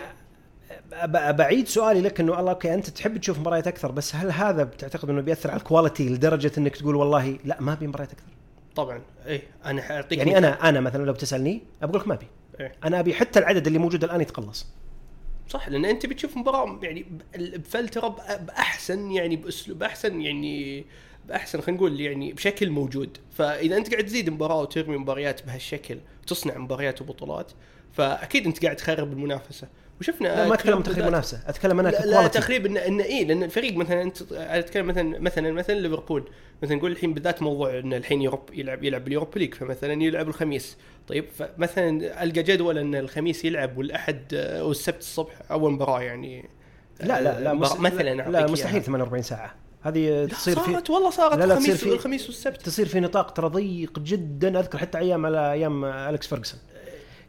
بعيد 1.31 1.67
سؤالي 1.67 2.01
لك 2.01 2.19
إنه 2.19 2.39
الله 2.39 2.51
okay 2.51 2.73
أنت 2.73 2.89
تحب 2.89 3.17
تشوف 3.17 3.39
مباريات 3.39 3.67
أكثر 3.67 3.91
بس 3.91 4.15
هل 4.15 4.31
هذا 4.31 4.63
بتعتقد 4.63 5.09
إنه 5.09 5.21
بيأثر 5.21 5.51
على 5.51 5.59
ال 5.59 5.65
quality 5.65 6.09
لدرجة 6.09 6.51
إنك 6.57 6.75
تقول 6.75 6.95
والله 6.95 7.39
لا 7.45 7.61
ما 7.61 7.73
ابي 7.73 7.87
مباريات 7.87 8.11
أكثر؟ 8.11 8.31
طبعا 8.75 9.01
اي 9.27 9.41
أنا 9.65 9.81
حاعطيك 9.81 10.17
يعني. 10.17 10.37
أنا 10.37 10.69
أنا 10.69 10.79
مثلا 10.79 11.05
لو 11.05 11.13
بتسألني 11.13 11.61
بقول 11.81 12.01
لك 12.01 12.07
ما 12.07 12.13
ابي 12.13 12.27
إيه. 12.59 12.71
أنا 12.83 12.99
أبي 12.99 13.13
حتى 13.13 13.39
العدد 13.39 13.67
اللي 13.67 13.79
موجود 13.79 14.03
الآن 14.03 14.21
يتقلص. 14.21 14.67
صح 15.49 15.69
لأن 15.69 15.85
أنت 15.85 16.05
بتشوف 16.05 16.37
مباراة 16.37 16.79
يعني 16.83 17.05
بفلتره 17.35 18.07
بأحسن 18.47 19.11
يعني 19.11 19.35
بأسلوب 19.35 19.83
احسن 19.83 20.21
يعني 20.21 20.85
بأحسن 21.27 21.61
خلينا 21.61 21.77
نقول 21.77 22.01
يعني 22.01 22.33
بشكل 22.33 22.69
موجود. 22.69 23.17
فإذا 23.31 23.77
أنت 23.77 23.91
قاعد 23.91 24.05
تزيد 24.05 24.29
مباراة 24.29 24.61
وترمي 24.61 24.97
مباريات 24.97 25.45
بهالشكل 25.45 25.97
تصنع 26.27 26.57
مباريات 26.57 27.01
وبطولات 27.01 27.51
فأكيد 27.91 28.45
أنت 28.45 28.63
قاعد 28.63 28.75
تخرب 28.75 29.13
المنافسة. 29.13 29.67
وشفنا 30.01 30.27
لا 30.27 30.47
ما 30.47 30.53
أتكلم 30.53 30.75
عن 30.77 30.83
تخريب 30.83 31.05
منافسة 31.05 31.39
أتكلم 31.47 31.79
أنا 31.79 31.89
لا, 31.89 32.05
لا 32.05 32.27
تخريب 32.27 32.65
انه 32.65 32.79
انه 32.79 33.03
إيه 33.03 33.25
لأن 33.25 33.43
الفريق 33.43 33.75
مثلا 33.75 34.01
أنت 34.01 34.17
أتكلم 34.31 34.87
مثلا 34.87 35.19
مثلا 35.19 35.51
مثلا 35.51 35.75
ليفربول. 35.79 36.29
مثلا 36.63 36.75
نقول 36.75 36.91
الحين 36.91 37.13
بالذات 37.13 37.41
موضوع 37.41 37.79
انه 37.79 37.97
الحين 37.97 38.21
يوروب 38.21 38.41
يلعب 38.53 38.83
يلعب 38.83 39.03
باليوروبا 39.03 39.39
ليج 39.39 39.53
فمثلا 39.53 40.03
يلعب 40.03 40.27
الخميس. 40.27 40.77
طيب 41.07 41.25
فمثلا 41.37 42.23
ألقى 42.23 42.43
جدول 42.43 42.77
إن 42.77 42.95
الخميس 42.95 43.45
يلعب 43.45 43.77
والأحد 43.77 44.21
والسبت 44.61 44.99
الصبح 44.99 45.31
أول 45.51 45.71
مباراة 45.71 46.01
يعني. 46.01 46.49
لا 46.99 47.21
لا 47.21 47.39
لا 47.39 47.49
آه، 47.51 47.53
مست... 47.53 47.79
مثلا 47.79 48.29
لا. 48.31 48.51
مستحيل 48.51 48.83
48 48.83 49.23
ساعة. 49.23 49.55
هذه 49.81 50.25
تصير 50.25 50.59
في 50.59 50.71
صارت 50.71 50.89
والله 50.89 51.09
صارت 51.09 51.37
لا، 51.37 51.45
لا، 51.45 51.53
الخميس 51.57 51.83
في- 51.83 51.93
الخميس 51.93 52.25
والسبت. 52.27 52.61
تصير 52.61 52.87
في 52.87 52.99
نطاق 52.99 53.31
ترى 53.31 53.47
ضيق 53.49 53.99
جدا 53.99 54.59
أذكر 54.59 54.77
حتى 54.77 54.97
أيام 54.97 55.25
على 55.25 55.51
أيام 55.51 55.85
الكس 55.85 56.27
فيرجسون 56.27 56.59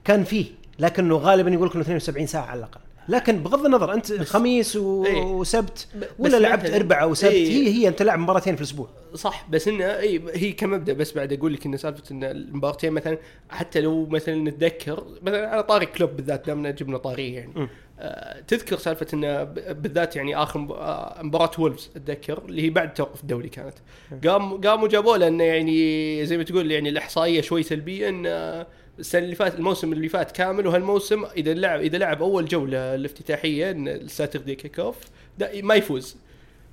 كان 0.05 0.25
فيه 0.25 0.47
لكنه 0.79 1.17
غالبا 1.17 1.50
يقول 1.50 1.69
لك 1.69 1.75
إنه 1.75 1.83
72 1.83 2.26
ساعة 2.26 2.47
على 2.47 2.59
الأقل 2.59 2.81
لكن 3.09 3.43
بغض 3.43 3.64
النظر 3.64 3.95
أنت 3.95 4.12
خميس 4.12 4.76
و... 4.76 5.05
إيه. 5.05 5.23
وسبت 5.23 5.88
ولا 6.19 6.37
لعبت 6.37 6.71
اربعاء 6.71 7.11
وسبت 7.11 7.31
إيه. 7.31 7.49
هي 7.49 7.75
هي 7.75 7.88
أنت 7.88 8.02
لاعب 8.02 8.19
مباراتين 8.19 8.55
في 8.55 8.61
الأسبوع 8.61 8.88
صح 9.14 9.47
بس 9.50 9.69
إنه 9.69 9.85
اي 9.85 10.23
هي 10.35 10.52
كمبدأ 10.52 10.93
بس 10.93 11.12
بعد 11.12 11.33
أقول 11.33 11.55
لك 11.55 11.67
إن 11.67 11.76
سالفة 11.76 12.02
إن 12.11 12.25
المباراتين 12.25 12.93
مثلا 12.93 13.19
حتى 13.50 13.81
لو 13.81 14.07
مثلا 14.07 14.35
نتذكر 14.35 15.05
مثلا 15.23 15.50
على 15.50 15.62
طاري 15.62 15.87
كلوب 15.87 16.11
بالذات 16.17 16.47
دامنا 16.47 16.71
جبنا 16.71 16.99
طاريه 16.99 17.35
يعني 17.35 17.52
م. 17.57 17.69
آه 18.00 18.41
تذكر 18.41 18.79
سالفة 18.79 19.07
انه 19.14 19.45
بالذات 19.73 20.17
يعني 20.17 20.37
آخر 20.37 20.61
آه، 20.61 21.23
مباراة 21.23 21.50
وولفز 21.59 21.91
أتذكر 21.97 22.43
اللي 22.49 22.62
هي 22.62 22.71
بعد 22.71 22.95
توقف 22.95 23.23
الدوري 23.23 23.49
كانت 23.49 23.75
قام 24.26 24.61
قاموا 24.61 24.88
جابوا 24.88 25.17
له 25.17 25.29
انه 25.29 25.45
يعني 25.45 26.26
زي 26.26 26.37
ما 26.37 26.43
تقول 26.43 26.71
يعني 26.71 26.88
الإحصائية 26.88 27.41
شوي 27.41 27.62
سلبية 27.62 28.09
إن 28.09 28.26
آه، 28.26 28.67
السنة 28.99 29.25
اللي 29.25 29.34
فات 29.34 29.54
الموسم 29.54 29.92
اللي 29.92 30.08
فات 30.08 30.30
كامل 30.30 30.66
وهالموسم 30.66 31.25
إذا 31.25 31.54
لعب 31.54 31.80
إذا 31.80 31.99
لعب 31.99 32.22
أول 32.22 32.44
جولة 32.46 32.94
الافتتاحية 32.94 33.70
الساتردي 33.70 34.54
كيك 34.54 34.80
أوف 34.80 34.96
ما 35.62 35.75
يفوز. 35.75 36.16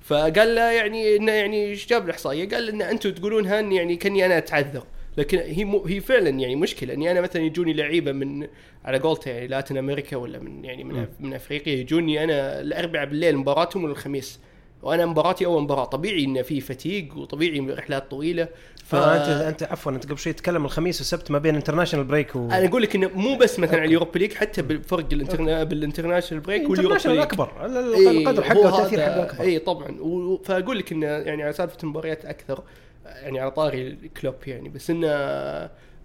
فقال 0.00 0.54
له 0.54 0.70
يعني 0.70 1.16
إنه 1.16 1.32
يعني 1.32 1.64
إيش 1.66 1.88
جاب 1.88 2.04
الاحصائيه؟ 2.04 2.48
قال 2.48 2.68
إن 2.68 2.82
أنتم 2.82 3.10
تقولونها 3.10 3.60
ان 3.60 3.72
يعني 3.72 3.96
كأني 3.96 4.26
أنا 4.26 4.38
أتعذر. 4.38 4.84
لكن 5.16 5.38
هي 5.38 5.64
مو 5.64 5.84
هي 5.84 6.00
فعلا 6.00 6.28
يعني 6.28 6.56
مشكلة 6.56 6.94
إني 6.94 7.10
أنا 7.10 7.20
مثلا 7.20 7.42
يجوني 7.42 7.72
لعيبة 7.72 8.12
من 8.12 8.46
على 8.84 8.98
قولته 8.98 9.30
يعني 9.30 9.46
Latin 9.46 9.76
America 9.76 10.16
ولا 10.16 10.38
من 10.38 10.64
يعني 10.64 10.84
من, 10.84 10.94
مم. 10.94 11.08
من 11.20 11.34
أفريقيا 11.34 11.72
يجوني 11.72 12.24
أنا 12.24 12.60
الاربعاء 12.60 13.06
بالليل 13.06 13.36
مباراتهم 13.36 13.84
والخميس. 13.84 14.40
وأنا 14.82 15.06
مباراتي 15.06 15.46
أول 15.46 15.62
مباراة. 15.62 15.84
طبيعي 15.84 16.24
انه 16.24 16.42
في 16.42 16.60
fatigue 16.60 17.16
وطبيعي 17.16 17.60
رحلات 17.60 18.10
طويلة. 18.10 18.48
ف... 18.90 18.96
فانت 18.96 19.28
انت 19.28 19.62
عفوا 19.62 19.92
أنت 19.92 20.06
قبل 20.06 20.18
شوي 20.18 20.32
تتكلم 20.32 20.64
الخميس 20.64 20.98
والسبت 21.00 21.30
ما 21.30 21.38
بين 21.38 21.54
international 21.54 22.04
break 22.04 22.36
و 22.36 22.46
أنا 22.46 22.66
أقول 22.68 22.82
لك 22.82 22.94
إنه 22.94 23.08
مو 23.14 23.36
بس 23.36 23.58
مثلا 23.58 23.76
على 23.76 23.84
ال 23.84 23.89
Europa 23.89 24.18
League 24.18 24.32
حتى 24.34 24.62
بالفرق 24.62 25.06
ال 25.12 25.17
interna... 25.17 25.64
بال 25.64 25.74
international 25.74 26.42
break 26.44 26.70
وال 26.70 26.77
Europa 26.77 26.96
international 26.96 27.16
League. 27.16 27.26
أكبر. 27.26 27.50
إيه، 27.96 28.10
القدر 28.10 28.42
حقه 28.44 28.58
والتاثير 28.60 29.00
حقه 29.00 29.22
أكبر. 29.22 29.40
اي 29.44 29.58
طبعا. 29.58 30.00
و- 30.00 30.40
فأقول 30.44 30.78
لك 30.78 30.92
إنه 30.92 31.06
يعني 31.06 31.42
على 31.42 31.52
سالفة 31.52 31.76
المباريات 31.82 32.24
أكثر 32.24 32.62
يعني 33.06 33.40
على 33.40 33.50
طاري 33.50 33.88
الكلوب 33.88 34.34
يعني 34.46 34.68
بس 34.68 34.90
إنه 34.90 35.08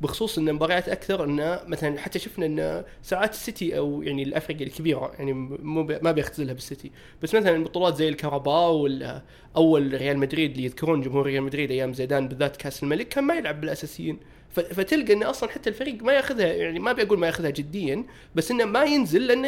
بخصوص 0.02 0.38
إن 0.38 0.54
مباريات 0.54 0.90
أكثر 0.90 1.24
انه 1.24 1.60
مثلا 1.68 2.00
حتى 2.00 2.20
شفنا 2.20 2.46
إن 2.46 2.84
ساعات 3.04 3.34
السيتي 3.34 3.78
أو 3.78 4.02
يعني 4.02 4.24
الافرقه 4.24 4.64
الكبيرة 4.64 5.12
يعني 5.20 5.34
مو 5.34 5.84
ما 5.84 6.12
بيختزلها 6.12 6.54
بالسيتي. 6.54 6.92
بس 7.24 7.36
مثلا 7.36 7.64
بطولات 7.64 7.96
زي 7.96 8.10
الكهرباء 8.10 8.72
ولا 8.72 9.22
أول 9.56 9.94
ريال 9.94 10.18
مدريد 10.18 10.52
اللي 10.52 10.64
يذكرون 10.64 11.02
جمهور 11.02 11.25
ريال 11.25 11.44
مدريد 11.44 11.72
أيام 11.72 11.94
زيدان 11.94 12.28
بالذات 12.28 12.58
كأس 12.58 12.84
الملك 12.84 13.08
كان 13.08 13.24
ما 13.24 13.34
يلعب 13.36 13.62
بالأساسيين. 13.62 14.20
فتلقى 14.54 15.14
إنه 15.14 15.30
أصلا 15.30 15.50
حتى 15.50 15.70
الفريق 15.70 16.04
ما 16.04 16.14
ياخذها 16.14 16.46
يعني 16.46 16.80
ما 16.80 16.92
بقول 16.92 17.20
ما 17.20 17.28
ياخذها 17.28 17.50
جديا 17.50 18.04
بس 18.36 18.52
إنه 18.52 18.66
ما 18.66 18.84
ينزل 18.84 19.28
لأنه 19.28 19.48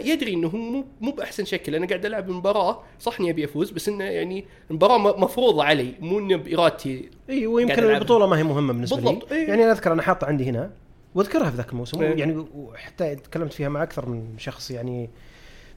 يدري 0.00 0.34
إنه 0.34 0.48
هو 0.48 0.58
مو 0.58 0.84
مو 1.00 1.10
بأحسن 1.10 1.44
شكل 1.44 1.74
أنا 1.74 1.86
قاعد 1.86 2.06
ألعب 2.06 2.30
مباراة 2.30 2.82
صح 3.00 3.20
إني 3.20 3.30
أبي 3.30 3.44
أفوز 3.44 3.70
بس 3.70 3.88
إنه 3.88 4.04
يعني 4.04 4.44
المباراه 4.70 4.98
مفروضة 4.98 5.64
علي 5.64 5.94
مو 6.00 6.18
انه 6.18 6.36
بارادتي 6.36 7.10
إي 7.30 7.46
ويمكن. 7.46 7.84
البطولة 7.84 8.26
ما 8.26 8.38
هي 8.38 8.42
مهمة 8.42 8.72
بالنسبة 8.72 8.96
بالضبط، 8.96 9.30
لي 9.32 9.36
إيه. 9.36 9.48
يعني 9.48 9.64
أنا 9.64 9.72
أذكر 9.72 9.92
أنا 9.92 10.02
حاطه 10.02 10.26
عندي 10.26 10.44
هنا 10.44 10.70
وأذكرها 11.14 11.50
في 11.50 11.56
ذاك 11.56 11.72
الموسم 11.72 12.02
إيه. 12.02 12.14
يعني 12.18 12.44
وحتى 12.54 13.14
تكلمت 13.14 13.52
فيها 13.52 13.68
مع 13.68 13.82
أكثر 13.82 14.08
من 14.08 14.38
شخص 14.38 14.70
يعني 14.70 15.10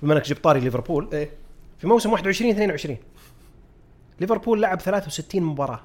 بما 0.03 0.13
إنك 0.13 0.25
جبت 0.25 0.43
طاري 0.43 0.59
ليفربول 0.59 1.09
إيه 1.13 1.29
في 1.79 1.87
موسم 1.87 2.11
21 2.11 2.51
22 2.51 2.97
ليفربول 4.19 4.61
لعب 4.61 4.81
63 4.81 5.41
مباراة 5.43 5.79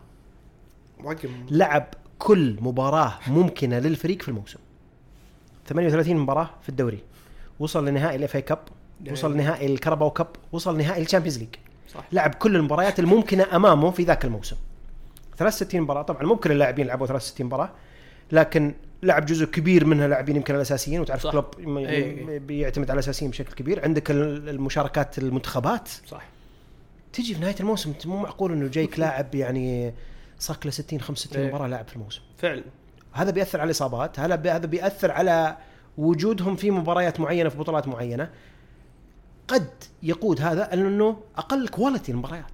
رقم 1.04 1.28
لعب 1.50 1.94
كل 2.18 2.56
مباراة 2.60 3.12
ممكنة 3.26 3.78
للفريق 3.78 4.22
في 4.22 4.28
الموسم. 4.28 4.58
38 5.66 6.16
مباراة 6.16 6.50
في 6.62 6.68
الدوري. 6.68 6.98
وصل 7.60 7.88
لنهائي 7.88 8.16
ال 8.16 8.36
FA 8.36 8.42
Cup 8.42 8.58
وصل 9.10 9.32
لنهائي 9.34 9.66
ال 9.74 9.79
Carabao 9.79 10.10
Cup 10.10 10.26
وصل 10.52 10.78
نهائي 10.78 11.02
ال 11.02 11.06
Champions 11.06 11.38
League 11.38 11.48
صح. 11.94 12.04
لعب 12.12 12.34
كل 12.34 12.56
المباريات 12.56 12.98
الممكنة 12.98 13.46
أمامه 13.56 13.90
في 13.90 14.02
ذاك 14.02 14.24
الموسم. 14.24 14.56
63 15.38 15.80
مباراة 15.80 16.02
طبعا 16.02 16.22
مو 16.22 16.36
كل 16.36 16.52
اللاعبين 16.52 16.86
لعبوا 16.86 17.06
63 17.06 17.46
مباراة 17.46 17.70
لكن 18.32 18.74
لعب 19.02 19.26
جزء 19.26 19.44
كبير 19.46 19.84
منها 19.84 20.08
لاعبين 20.08 20.36
يمكن 20.36 20.54
الأساسيين 20.54 21.00
وتعرف 21.00 21.22
صح. 21.22 21.30
كلوب 21.32 21.44
إيه. 21.78 22.38
بيعتمد 22.38 22.90
على 22.90 22.94
الأساسيين 22.98 23.30
بشكل 23.30 23.52
كبير. 23.54 23.84
عندك 23.84 24.10
ال- 24.10 24.48
المشاركات 24.48 25.18
المنتخبات. 25.18 25.88
صح. 26.06 26.24
تجي 27.12 27.34
في 27.34 27.40
نهاية 27.40 27.54
الموسم 27.60 27.92
مو 28.06 28.16
معقول 28.16 28.52
إنه 28.52 28.68
جايك 28.68 28.98
لاعب 29.00 29.34
يعني 29.34 29.94
صار 30.38 30.56
له 30.64 30.70
60 30.70 31.00
65 31.00 31.42
إيه. 31.42 31.48
مباراة 31.48 31.66
لاعب 31.66 31.88
في 31.88 31.96
الموسم. 31.96 32.20
فعلا. 32.38 32.62
هذا 33.12 33.30
بيأثر 33.30 33.60
على 33.60 33.66
الإصابات 33.66 34.20
هذا 34.20 34.34
هذا 34.34 34.66
بيأثر 34.66 35.10
على 35.10 35.56
وجودهم 35.98 36.56
في 36.56 36.70
مباريات 36.70 37.20
معينة 37.20 37.48
في 37.48 37.58
بطولات 37.58 37.88
معينة. 37.88 38.30
قد 39.48 39.68
يقود 40.02 40.40
هذا 40.40 40.74
انه 40.74 41.20
أقل 41.36 41.68
quality 41.68 42.12
المباريات. 42.12 42.52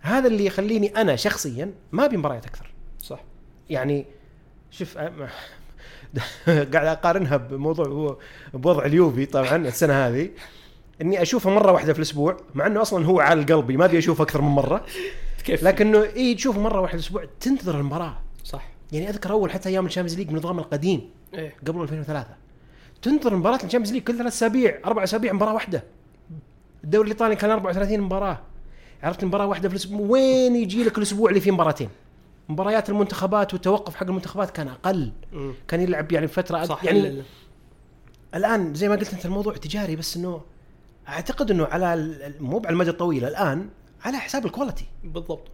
هذا 0.00 0.26
اللي 0.26 0.46
يخليني 0.46 0.88
أنا 0.88 1.16
شخصيا 1.16 1.72
ما 1.92 2.04
أبي 2.04 2.16
مباريات 2.16 2.46
أكثر. 2.46 2.72
صح. 2.98 3.20
يعني 3.70 4.06
شوف 4.70 4.98
قاعد 6.72 6.86
أقارنها 6.86 7.36
بموضوع 7.36 8.18
بوضع 8.54 8.84
اليوفي 8.84 9.26
طبعا 9.26 9.56
السنة 9.56 10.06
هذه. 10.06 10.30
إني 11.02 11.22
أشوفه 11.22 11.50
مرة 11.50 11.72
واحدة 11.72 11.92
في 11.92 11.98
الأسبوع 11.98 12.36
مع 12.54 12.66
إنه 12.66 12.82
أصلا 12.82 13.06
هو 13.06 13.20
عال 13.20 13.46
قلبي 13.46 13.76
ما 13.76 13.84
أبي 13.84 13.98
أشوفه 13.98 14.24
أكثر 14.24 14.42
من 14.42 14.48
مرة. 14.48 14.84
كيف 15.42 15.62
لكنه 15.62 16.02
إي 16.02 16.34
تشوفه 16.34 16.60
مرة 16.60 16.80
واحدة 16.80 16.98
الأسبوع 16.98 17.24
تنتظر 17.40 17.78
المباراة. 17.80 18.18
صح. 18.44 18.68
يعني 18.92 19.08
أذكر 19.10 19.30
أول 19.30 19.50
حتى 19.50 19.68
أيام 19.68 19.86
ال 19.86 19.89
Champions 19.89 20.18
League 20.18 20.26
بالنظام 20.26 20.58
القديم. 20.58 21.10
إيه. 21.34 21.54
قبل 21.66 21.80
2003 21.82 22.28
تنتظر 23.02 23.36
مباراة 23.36 23.56
ال 23.56 23.60
Champions 23.60 23.92
League 23.92 24.02
كل 24.02 24.18
ثلاث 24.18 24.32
أسابيع 24.32 24.78
أربع 24.84 25.04
أسابيع 25.04 25.32
مباراة 25.32 25.54
واحدة. 25.54 25.84
الدوري 26.84 27.06
الإيطالي 27.06 27.36
كان 27.36 27.50
34 27.50 28.00
مباراة. 28.00 28.38
عرفت 29.02 29.24
مباراة 29.24 29.46
واحدة 29.46 29.68
في 29.68 29.74
الأسبوع؟ 29.74 30.00
وين 30.10 30.56
يجي 30.56 30.84
لك 30.84 30.98
الأسبوع 30.98 31.28
اللي 31.28 31.40
فيه 31.40 31.50
مباراتين؟ 31.50 31.88
مباريات 32.48 32.90
المنتخبات 32.90 33.52
والتوقف 33.54 33.94
حق 33.94 34.06
المنتخبات 34.06 34.50
كان 34.50 34.68
أقل. 34.68 35.12
مم. 35.32 35.52
كان 35.68 35.80
يلعب 35.80 36.12
يعني 36.12 36.28
فترة 36.28 36.64
صح 36.64 36.84
يعني 36.84 37.08
ال- 37.08 37.22
الآن 38.34 38.74
زي 38.74 38.88
ما 38.88 38.94
قلت 38.96 39.12
أنت 39.14 39.26
الموضوع 39.26 39.56
تجاري 39.56 39.96
بس 39.96 40.16
إنه 40.16 40.40
أعتقد 41.08 41.50
إنه 41.50 41.64
على 41.66 41.96
مو 42.40 42.58
على 42.58 42.68
المدى 42.70 42.90
الطويل. 42.90 43.24
الآن 43.24 43.68
على 44.04 44.18
حساب 44.18 44.46
ال 44.46 44.51
quality 44.51 44.84
بالضبط. 45.04 45.48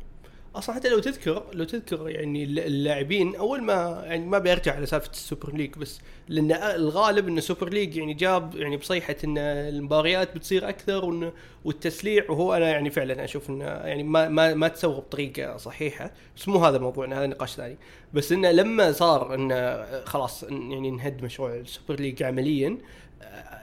أصلا 0.56 0.74
حتى 0.74 0.88
لو 0.88 0.98
تذكر 0.98 1.42
لو 1.52 1.64
تذكر 1.64 2.08
يعني 2.08 2.44
الل- 2.44 2.58
اللاعبين 2.58 3.36
أول 3.36 3.62
ما 3.62 4.02
يعني 4.06 4.26
ما 4.26 4.38
بيرجع 4.38 4.74
على 4.76 4.86
سالفة 4.86 5.10
ال 5.10 5.18
Super 5.18 5.54
League 5.54 5.74
بس 5.78 6.00
لأن 6.28 6.52
الغالب 6.52 7.28
إن 7.28 7.38
ال 7.38 7.43
Super 7.43 7.68
League 7.68 7.96
يعني 7.96 8.14
جاب 8.14 8.54
يعني 8.54 8.76
بصيحة 8.76 9.16
إن 9.24 9.38
المباريات 9.38 10.34
بتصير 10.34 10.68
أكثر 10.68 11.04
وإن 11.04 11.32
والتسليع 11.64 12.24
وهو 12.30 12.54
أنا 12.54 12.68
يعني 12.70 12.90
فعلا 12.90 13.24
أشوف 13.24 13.50
انه 13.50 13.64
يعني 13.64 14.02
ما 14.02 14.28
ما 14.28 14.54
ما 14.54 14.68
تسوى 14.68 14.94
بطريقة 14.94 15.56
صحيحة. 15.56 16.10
بس 16.36 16.48
مو 16.48 16.58
هذا 16.64 16.78
موضوعنا 16.78 17.18
هذا 17.18 17.26
نقاش 17.26 17.54
ثاني. 17.54 17.76
بس 18.14 18.32
انه 18.32 18.50
لما 18.50 18.92
صار 18.92 19.34
انه 19.34 19.84
خلاص 20.04 20.42
يعني 20.42 20.90
نهد 20.90 21.24
مشروع 21.24 21.54
ال 21.54 21.62
Super 21.62 22.00
League 22.00 22.22
عمليا 22.22 22.78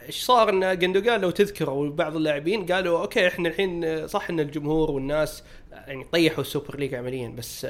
إيش 0.08 0.24
صار؟ 0.24 0.50
إن 0.50 0.80
جندوجان 0.80 1.22
لو 1.22 1.30
تذكر 1.30 1.70
وبعض 1.70 2.16
اللاعبين 2.16 2.66
قالوا 2.66 3.02
okay 3.02 3.28
إحنا 3.28 3.50
الحين 3.50 4.08
صح 4.08 4.30
إن 4.30 4.40
الجمهور 4.40 4.92
والناس 4.92 5.44
يعني 5.72 6.04
طيحوا 6.12 6.42
ال 6.42 6.48
Super 6.48 6.80
League 6.80 6.96
عمليا 6.96 7.30
بس 7.30 7.68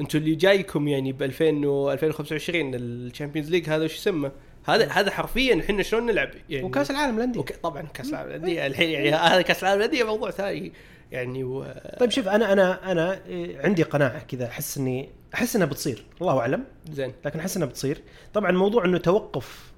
أنتم 0.00 0.18
اللي 0.18 0.34
جايكم 0.34 0.88
يعني 0.88 1.12
ب 1.12 1.22
2000 1.22 1.66
و 1.66 1.92
2025 1.92 2.74
ال 2.74 2.82
Champions 2.82 3.50
League 3.50 3.68
هذا 3.68 3.84
وش 3.84 3.96
يسمى؟ 3.96 4.30
هذا 4.64 4.88
هذا 4.88 5.10
حرفيا 5.10 5.60
إحنا 5.60 5.82
شلون 5.82 6.06
نلعب؟ 6.06 6.30
يعني 6.48 6.64
وكأس 6.64 6.90
العالم 6.90 7.16
للأندية. 7.16 7.40
وك... 7.40 7.52
طبعا 7.52 7.82
كأس 7.82 8.10
العالم 8.10 8.28
للأندية. 8.28 8.66
الحين 8.66 8.90
يعني 8.90 9.10
هذا 9.10 9.42
كأس 9.42 9.62
العالم 9.62 9.78
للأندية 9.78 10.04
موضوع 10.04 10.30
ثاني 10.30 10.72
يعني 11.12 11.44
و... 11.44 11.66
طيب 12.00 12.10
شوف 12.10 12.28
أنا 12.28 12.52
أنا 12.52 12.92
أنا 12.92 13.20
عندي 13.64 13.82
قناعة 13.82 14.24
كذا 14.24 14.46
أحس 14.46 14.78
إني 14.78 15.08
أحس 15.34 15.56
إنها 15.56 15.66
بتصير 15.66 16.04
الله 16.20 16.40
أعلم. 16.40 16.64
زين. 16.92 17.12
لكن 17.24 17.38
أحس 17.38 17.56
إنها 17.56 17.68
بتصير. 17.68 18.02
طبعا 18.34 18.50
موضوع 18.50 18.84
إنه 18.84 18.98
توقف 18.98 19.69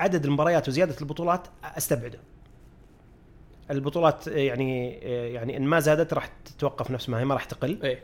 عدد 0.00 0.24
المباريات 0.24 0.68
وزيادة 0.68 0.94
البطولات 1.00 1.46
أستبعده. 1.64 2.18
البطولات 3.70 4.26
يعني 4.26 4.90
يعني 5.32 5.56
إن 5.56 5.62
ما 5.62 5.80
زادت 5.80 6.14
راح 6.14 6.30
تتوقف 6.44 6.90
نفس 6.90 7.08
ما 7.08 7.20
هي 7.20 7.24
ما 7.24 7.34
راح 7.34 7.44
تقل. 7.44 7.78
إيه. 7.82 8.02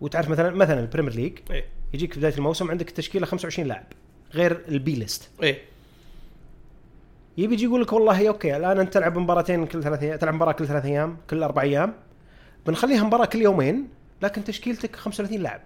وتعرف 0.00 0.28
مثلا 0.28 0.50
مثلا 0.50 0.80
ال 0.80 0.84
Premier 0.84 1.14
League. 1.14 1.38
إيه. 1.50 1.64
يجيك 1.94 2.12
في 2.12 2.18
بداية 2.18 2.34
الموسم 2.34 2.70
عندك 2.70 2.90
تشكيلة 2.90 3.26
25 3.26 3.68
لاعب 3.68 3.86
غير 4.34 4.64
ال 4.68 4.81
B 4.81 4.94
list. 4.94 5.30
إيه. 5.42 5.62
يبي 7.38 7.54
يجي 7.54 7.64
يقول 7.64 7.82
لك 7.82 7.92
والله 7.92 8.28
okay 8.28 8.56
الآن 8.56 8.78
أنت 8.78 8.94
تلعب 8.94 9.18
مباراتين 9.18 9.66
كل 9.66 9.82
ثلاث 9.82 10.02
أيام 10.02 10.16
تلعب 10.18 10.34
مباراة 10.34 10.52
كل 10.52 10.66
ثلاث 10.66 10.84
أيام 10.84 11.16
كل 11.30 11.42
أربع 11.42 11.62
أيام. 11.62 11.94
بنخليها 12.66 13.04
مباراة 13.04 13.24
كل 13.24 13.42
يومين 13.42 13.88
لكن 14.22 14.44
تشكيلتك 14.44 14.96
35 14.96 15.38
لاعب. 15.40 15.60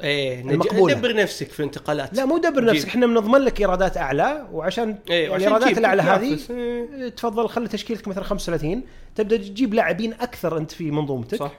إيه 0.00 0.40
المقبولة. 0.40 0.94
دبر 0.94 1.16
نفسك 1.16 1.48
في 1.50 1.60
الانتقالات 1.60 2.14
لا 2.14 2.24
مو 2.24 2.38
دبر. 2.38 2.64
نفسك 2.64 2.88
إحنا 2.88 3.06
بنضمن 3.06 3.40
لك 3.40 3.60
إيرادات 3.60 3.96
أعلى 3.96 4.48
وعشان 4.52 4.98
إيه 5.10 5.22
يعني 5.24 5.36
الايرادات 5.36 5.64
تجيب 5.64 5.78
الأعلى 5.78 6.02
هذه. 6.02 6.38
إيه. 6.50 7.08
تفضل 7.08 7.48
خلي 7.48 7.68
تشكيلتك 7.68 8.08
مثلا 8.08 8.24
35 8.24 8.82
تبدأ 9.14 9.36
تجيب 9.36 9.74
لاعبين 9.74 10.12
أكثر 10.12 10.58
أنت 10.58 10.70
في 10.72 10.90
منظومتك 10.90 11.38
صح 11.38 11.52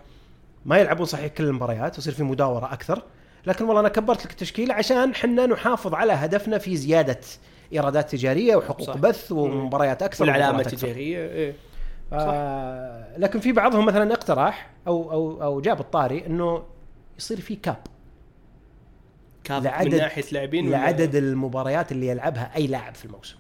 ما 0.66 0.78
يلعبون 0.78 1.06
صحيح 1.06 1.28
كل 1.28 1.44
المباريات 1.44 1.96
ويصير 1.98 2.14
في 2.14 2.24
مداورة 2.24 2.74
أكثر 2.74 3.04
لكن 3.48 3.66
والله 3.66 3.80
أنا 3.80 3.90
كبرت 3.90 4.26
لك 4.26 4.32
التشكيله 4.32 4.74
عشان 4.74 5.16
حنا 5.16 5.46
نحافظ 5.46 5.94
على 5.94 6.14
هدفنا 6.14 6.58
في 6.58 6.78
زيادة 6.78 7.20
إيرادات 7.74 8.10
تجارية 8.12 8.56
وحقوق 8.56 8.88
صح. 8.88 8.98
بث 8.98 9.32
ومباريات 9.32 10.04
أكثر 10.04 10.24
والعلامة. 10.24 10.60
التجارية 10.62 11.18
إيه 11.18 11.54
آه 12.14 13.18
لكن 13.18 13.40
في 13.40 13.52
بعضهم 13.52 13.86
مثلا 13.86 14.14
اقترح 14.14 14.70
أو 14.88 15.12
أو 15.12 15.44
أو 15.44 15.62
جاب 15.62 15.80
الطاري 15.80 16.26
إنه 16.26 16.64
يصير 17.18 17.42
في 17.42 17.56
كاب 17.56 17.78
لعدد- 19.52 19.88
من 19.94 19.98
ناحية 19.98 20.24
لاعبين 20.32 20.68
ولا- 20.68 20.78
لعدد 20.78 21.16
المباريات 21.16 21.92
اللي 21.92 22.08
يلعبها 22.08 22.52
أي 22.56 22.68
لاعب 22.68 22.96
في 22.96 23.06
الموسم. 23.06 23.36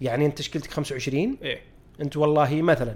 يعني 0.00 0.26
أنت 0.26 0.38
تشكيلتك 0.38 0.70
25 0.70 1.38
إيه. 1.42 1.60
أنت 2.00 2.16
والله 2.16 2.62
مثلا 2.62 2.94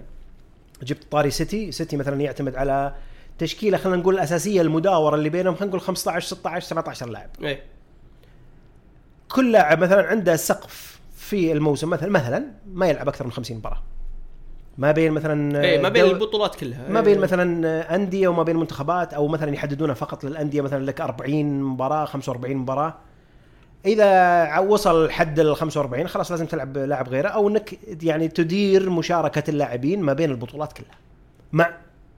جبت 0.83 1.05
طاري 1.11 1.31
سيتي 1.31 1.73
سيتي 1.73 1.97
مثلا 1.97 2.21
يعتمد 2.21 2.55
على 2.57 2.95
تشكيلة 3.39 3.79
خلينا 3.79 3.97
نقول 4.03 4.15
الأساسية 4.15 4.61
المداورة 4.63 5.15
اللي 5.17 5.29
بينهم 5.29 5.55
خلينا 5.55 5.67
نقول 5.69 5.81
15 5.81 6.27
16 6.27 6.67
17 6.67 7.09
لاعب. 7.09 7.31
إيه. 7.43 7.63
كل 9.29 9.53
لاعب 9.53 9.79
مثلا 9.83 10.07
عنده 10.07 10.37
سقف 10.37 11.01
في 11.17 11.53
الموسم 11.53 11.91
مثلا 11.91 12.11
مثلا 12.11 12.45
ما 12.67 12.87
يلعب 12.89 13.09
أكثر 13.09 13.25
من 13.25 13.33
50 13.33 13.57
مباراة. 13.57 13.83
ما 14.81 14.93
بين 14.93 15.13
مثلا 15.13 15.61
إيه 15.65 15.83
ما 15.83 15.89
بين 15.89 16.05
دو- 16.05 16.11
البطولات 16.11 16.55
كلها. 16.55 16.89
ما 16.89 16.99
إيه. 16.99 17.05
بين 17.05 17.21
مثلا 17.21 17.95
أندية 17.95 18.29
وما 18.29 18.43
بين 18.43 18.57
منتخبات 18.57 19.15
أو 19.15 19.29
مثلا 19.29 19.55
يحددونها 19.55 19.95
فقط 19.95 20.25
للأندية 20.25 20.61
مثلا 20.61 20.85
لك 20.85 21.01
40 21.01 21.63
مباراة 21.63 22.05
45 22.05 22.57
مباراة. 22.57 22.95
إذا 23.87 24.59
وصل 24.59 25.11
حد 25.11 25.41
ال 25.41 25.57
45 25.57 26.09
خلاص 26.09 26.31
لازم 26.31 26.47
تلعب 26.47 26.79
لاعب 26.79 27.09
غيره 27.09 27.29
أو 27.29 27.49
إنك 27.49 27.79
يعني 28.03 28.29
تدير 28.29 28.91
مشاركة 28.91 29.51
اللاعبين 29.51 30.01
ما 30.03 30.13
بين 30.13 30.31
البطولات 30.31 30.73
كلها. 30.73 30.97
مع 31.53 31.71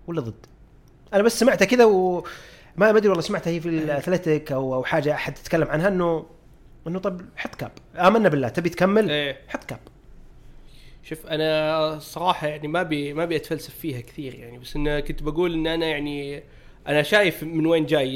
ولا 0.06 0.20
ضد؟ 0.20 0.46
أنا 1.14 1.22
بس 1.22 1.40
سمعتها 1.40 1.64
كذا 1.66 1.84
وما 1.84 2.22
ما 2.76 2.90
أدري 2.90 3.08
والله 3.08 3.22
سمعتها 3.22 3.50
هي 3.50 3.60
في 3.60 3.68
الأثليتيك 3.68 4.52
أو 4.52 4.74
أو 4.74 4.84
حاجة 4.84 5.12
أحد 5.14 5.34
تتكلم 5.34 5.68
عنها 5.68 5.88
انه 5.88 6.26
إنه 6.86 6.98
طب 6.98 7.20
حط 7.36 7.54
كاب. 7.54 7.70
آمنا 7.96 8.28
بالله 8.28 8.48
تبي 8.48 8.68
تكمل؟ 8.68 9.10
إيه. 9.10 9.36
حط 9.48 9.64
كاب. 9.64 9.78
شوف 11.02 11.26
أنا 11.26 11.98
صراحة 11.98 12.46
يعني 12.46 12.68
ما 12.68 12.82
بي 12.82 13.12
ما 13.14 13.22
ابي 13.22 13.36
أتفلسف 13.36 13.74
فيها 13.74 14.00
كثير 14.00 14.34
يعني 14.34 14.58
بس 14.58 14.76
انه 14.76 15.00
كنت 15.00 15.22
بقول 15.22 15.54
إن 15.54 15.66
أنا 15.66 15.86
يعني 15.86 16.42
أنا 16.88 17.02
شايف 17.02 17.42
من 17.42 17.66
وين 17.66 17.86
جاي 17.86 18.14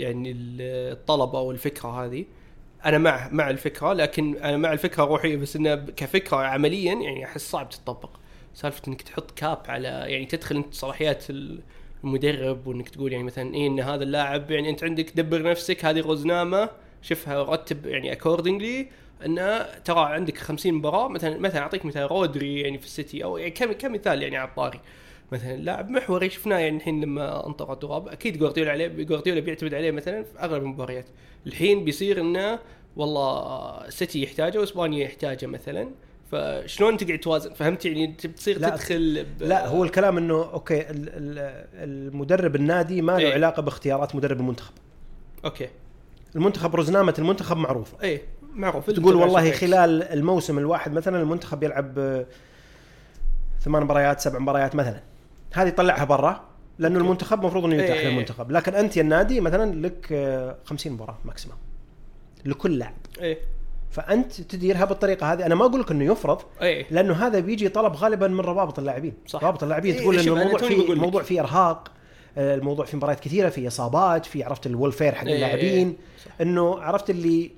يعني 0.00 0.30
ال- 0.30 0.92
الطلب 0.92 1.34
أو 1.36 1.50
الفكرة 1.50 2.04
هذه. 2.04 2.24
أنا 2.84 2.98
مع 2.98 3.28
مع 3.32 3.50
الفكرة 3.50 3.92
لكن 3.92 4.36
أنا 4.36 4.56
مع 4.56 4.72
الفكرة 4.72 5.04
روحيه 5.04 5.36
بس 5.36 5.56
انه 5.56 5.74
كفكرة 5.74 6.36
عمليا 6.36 6.94
يعني 6.94 7.24
أحس 7.24 7.50
صعب 7.50 7.68
تطبق 7.68 8.10
سالفة 8.54 8.82
إنك 8.88 9.02
تحط 9.02 9.30
cap 9.30 9.58
على 9.68 9.88
يعني 9.88 10.26
تدخل 10.26 10.56
أنت 10.56 10.74
صلاحيات 10.74 11.24
المدرب 12.04 12.66
وإنك 12.66 12.88
تقول 12.88 13.12
يعني 13.12 13.24
مثلا 13.24 13.54
إيه 13.54 13.66
إن 13.66 13.80
هذا 13.80 14.02
اللاعب 14.04 14.50
يعني 14.50 14.70
أنت 14.70 14.84
عندك 14.84 15.12
دبر 15.16 15.42
نفسك 15.42 15.84
هذه 15.84 15.98
الرزنامه 16.00 16.68
شوفها 17.02 17.42
رتب 17.42 17.86
يعني 17.86 18.12
accordingly 18.12 18.88
إنه 19.24 19.62
ترى 19.62 20.00
عندك 20.00 20.38
50 20.38 20.72
مباراة 20.74 21.08
مثلا 21.08 21.38
مثلا 21.38 21.60
أعطيك 21.60 21.84
مثال 21.84 22.10
رودري 22.10 22.60
يعني 22.60 22.78
في 22.78 22.86
السيتي 22.86 23.24
أو 23.24 23.36
يعني 23.38 23.50
كم 23.50 23.72
كمثال 23.72 24.22
يعني 24.22 24.36
على 24.36 24.48
الطاري؟ 24.48 24.80
مثلا 25.32 25.56
لاعب 25.56 25.90
محوري 25.90 26.30
شفناه 26.30 26.58
يعني 26.58 26.76
الحين 26.76 27.00
لما 27.00 27.46
انطر 27.46 27.72
التراب 27.72 28.08
أكيد 28.08 28.38
جوارديولا 28.38 28.70
عليه 28.70 28.86
جوارديولا 28.88 29.40
بيعتمد 29.40 29.74
عليه 29.74 29.90
مثلا 29.90 30.22
في 30.22 30.38
أغلب 30.40 30.62
المباريات. 30.62 31.06
الحين 31.46 31.84
بيصير 31.84 32.20
إنه 32.20 32.58
والله 32.96 33.90
سيتي 33.90 34.22
يحتاجه 34.22 34.58
وإسبانيا 34.58 35.04
يحتاجه 35.04 35.46
مثلا. 35.46 35.88
فشلون 36.32 36.96
تقعد 36.96 37.18
توازن؟ 37.18 37.54
فهمت 37.54 37.84
يعني؟ 37.84 38.06
بتصير 38.06 38.58
لا، 38.58 38.68
تدخل 38.70 39.26
ب... 39.38 39.42
لا 39.42 39.66
هو 39.68 39.84
الكلام 39.84 40.18
إنه 40.18 40.34
okay 40.52 40.80
ال- 40.80 40.86
ال- 40.90 41.66
المدرب 41.74 42.56
النادي 42.56 43.02
ما 43.02 43.12
له 43.12 43.18
إيه. 43.18 43.34
علاقة 43.34 43.62
باختيارات 43.62 44.14
مدرب 44.16 44.40
المنتخب. 44.40 44.72
okay. 45.44 45.68
المنتخب 46.36 46.76
رزنامه 46.76 47.14
المنتخب 47.18 47.56
معروفه 47.56 47.96
إيه. 48.02 48.22
معروف 48.56 48.90
تقول 48.90 49.14
والله 49.14 49.52
خلال 49.52 50.02
الموسم 50.02 50.58
الواحد 50.58 50.92
مثلا 50.92 51.22
المنتخب 51.22 51.62
يلعب 51.62 51.98
آه، 51.98 52.26
ثمان 53.60 53.82
مباريات 53.82 54.20
سبع 54.20 54.38
مباريات 54.38 54.74
مثلا 54.74 55.02
هذه 55.54 55.70
طلعها 55.70 56.04
برا 56.04 56.44
لأنه. 56.78 56.98
المنتخب 56.98 57.40
المفروض 57.40 57.64
إنه 57.64 57.74
يتاح 57.74 57.96
إيه. 57.96 58.08
للمنتخب 58.08 58.50
لكن 58.50 58.74
أنت 58.74 58.96
يا 58.96 59.02
النادي 59.02 59.40
مثلا 59.40 59.74
لك 59.86 60.08
آه، 60.12 60.56
50 60.64 60.92
مباراة 60.92 61.18
maximum 61.24 61.54
لكل 62.44 62.78
لاعب 62.78 62.94
إيه 63.20 63.38
فأنت 63.90 64.40
تديرها 64.40 64.84
بالطريقة 64.84 65.32
هذه 65.32 65.46
أنا 65.46 65.54
ما 65.54 65.64
أقول 65.64 65.80
لك 65.80 65.90
إنه 65.90 66.12
يفرض 66.12 66.42
إيه 66.62 66.86
لأنه 66.90 67.14
هذا 67.26 67.40
بيجي 67.40 67.68
طلب 67.68 67.92
غالبا 67.92 68.28
من 68.28 68.40
روابط 68.40 68.78
اللاعبين 68.78 69.14
صح. 69.26 69.42
روابط 69.42 69.62
اللاعبين 69.62 69.94
إيه، 69.94 70.00
تقول 70.00 70.18
إنه 70.18 70.32
الموضوع 70.32 70.58
فيه 70.58 70.76
لك. 70.76 70.90
الموضوع 70.90 71.22
فيه 71.22 71.40
إرهاق 71.40 71.90
آه، 72.38 72.54
الموضوع 72.54 72.84
فيه 72.84 72.96
مباريات 72.96 73.20
كثيرة 73.20 73.48
فيه 73.48 73.68
إصابات 73.68 74.26
في 74.26 74.42
عرفت 74.44 74.66
الولفير 74.66 75.14
حق 75.14 75.26
إيه، 75.26 75.34
اللاعبين 75.34 75.96
صح. 76.24 76.30
إنه 76.40 76.80
عرفت 76.80 77.10
اللي 77.10 77.50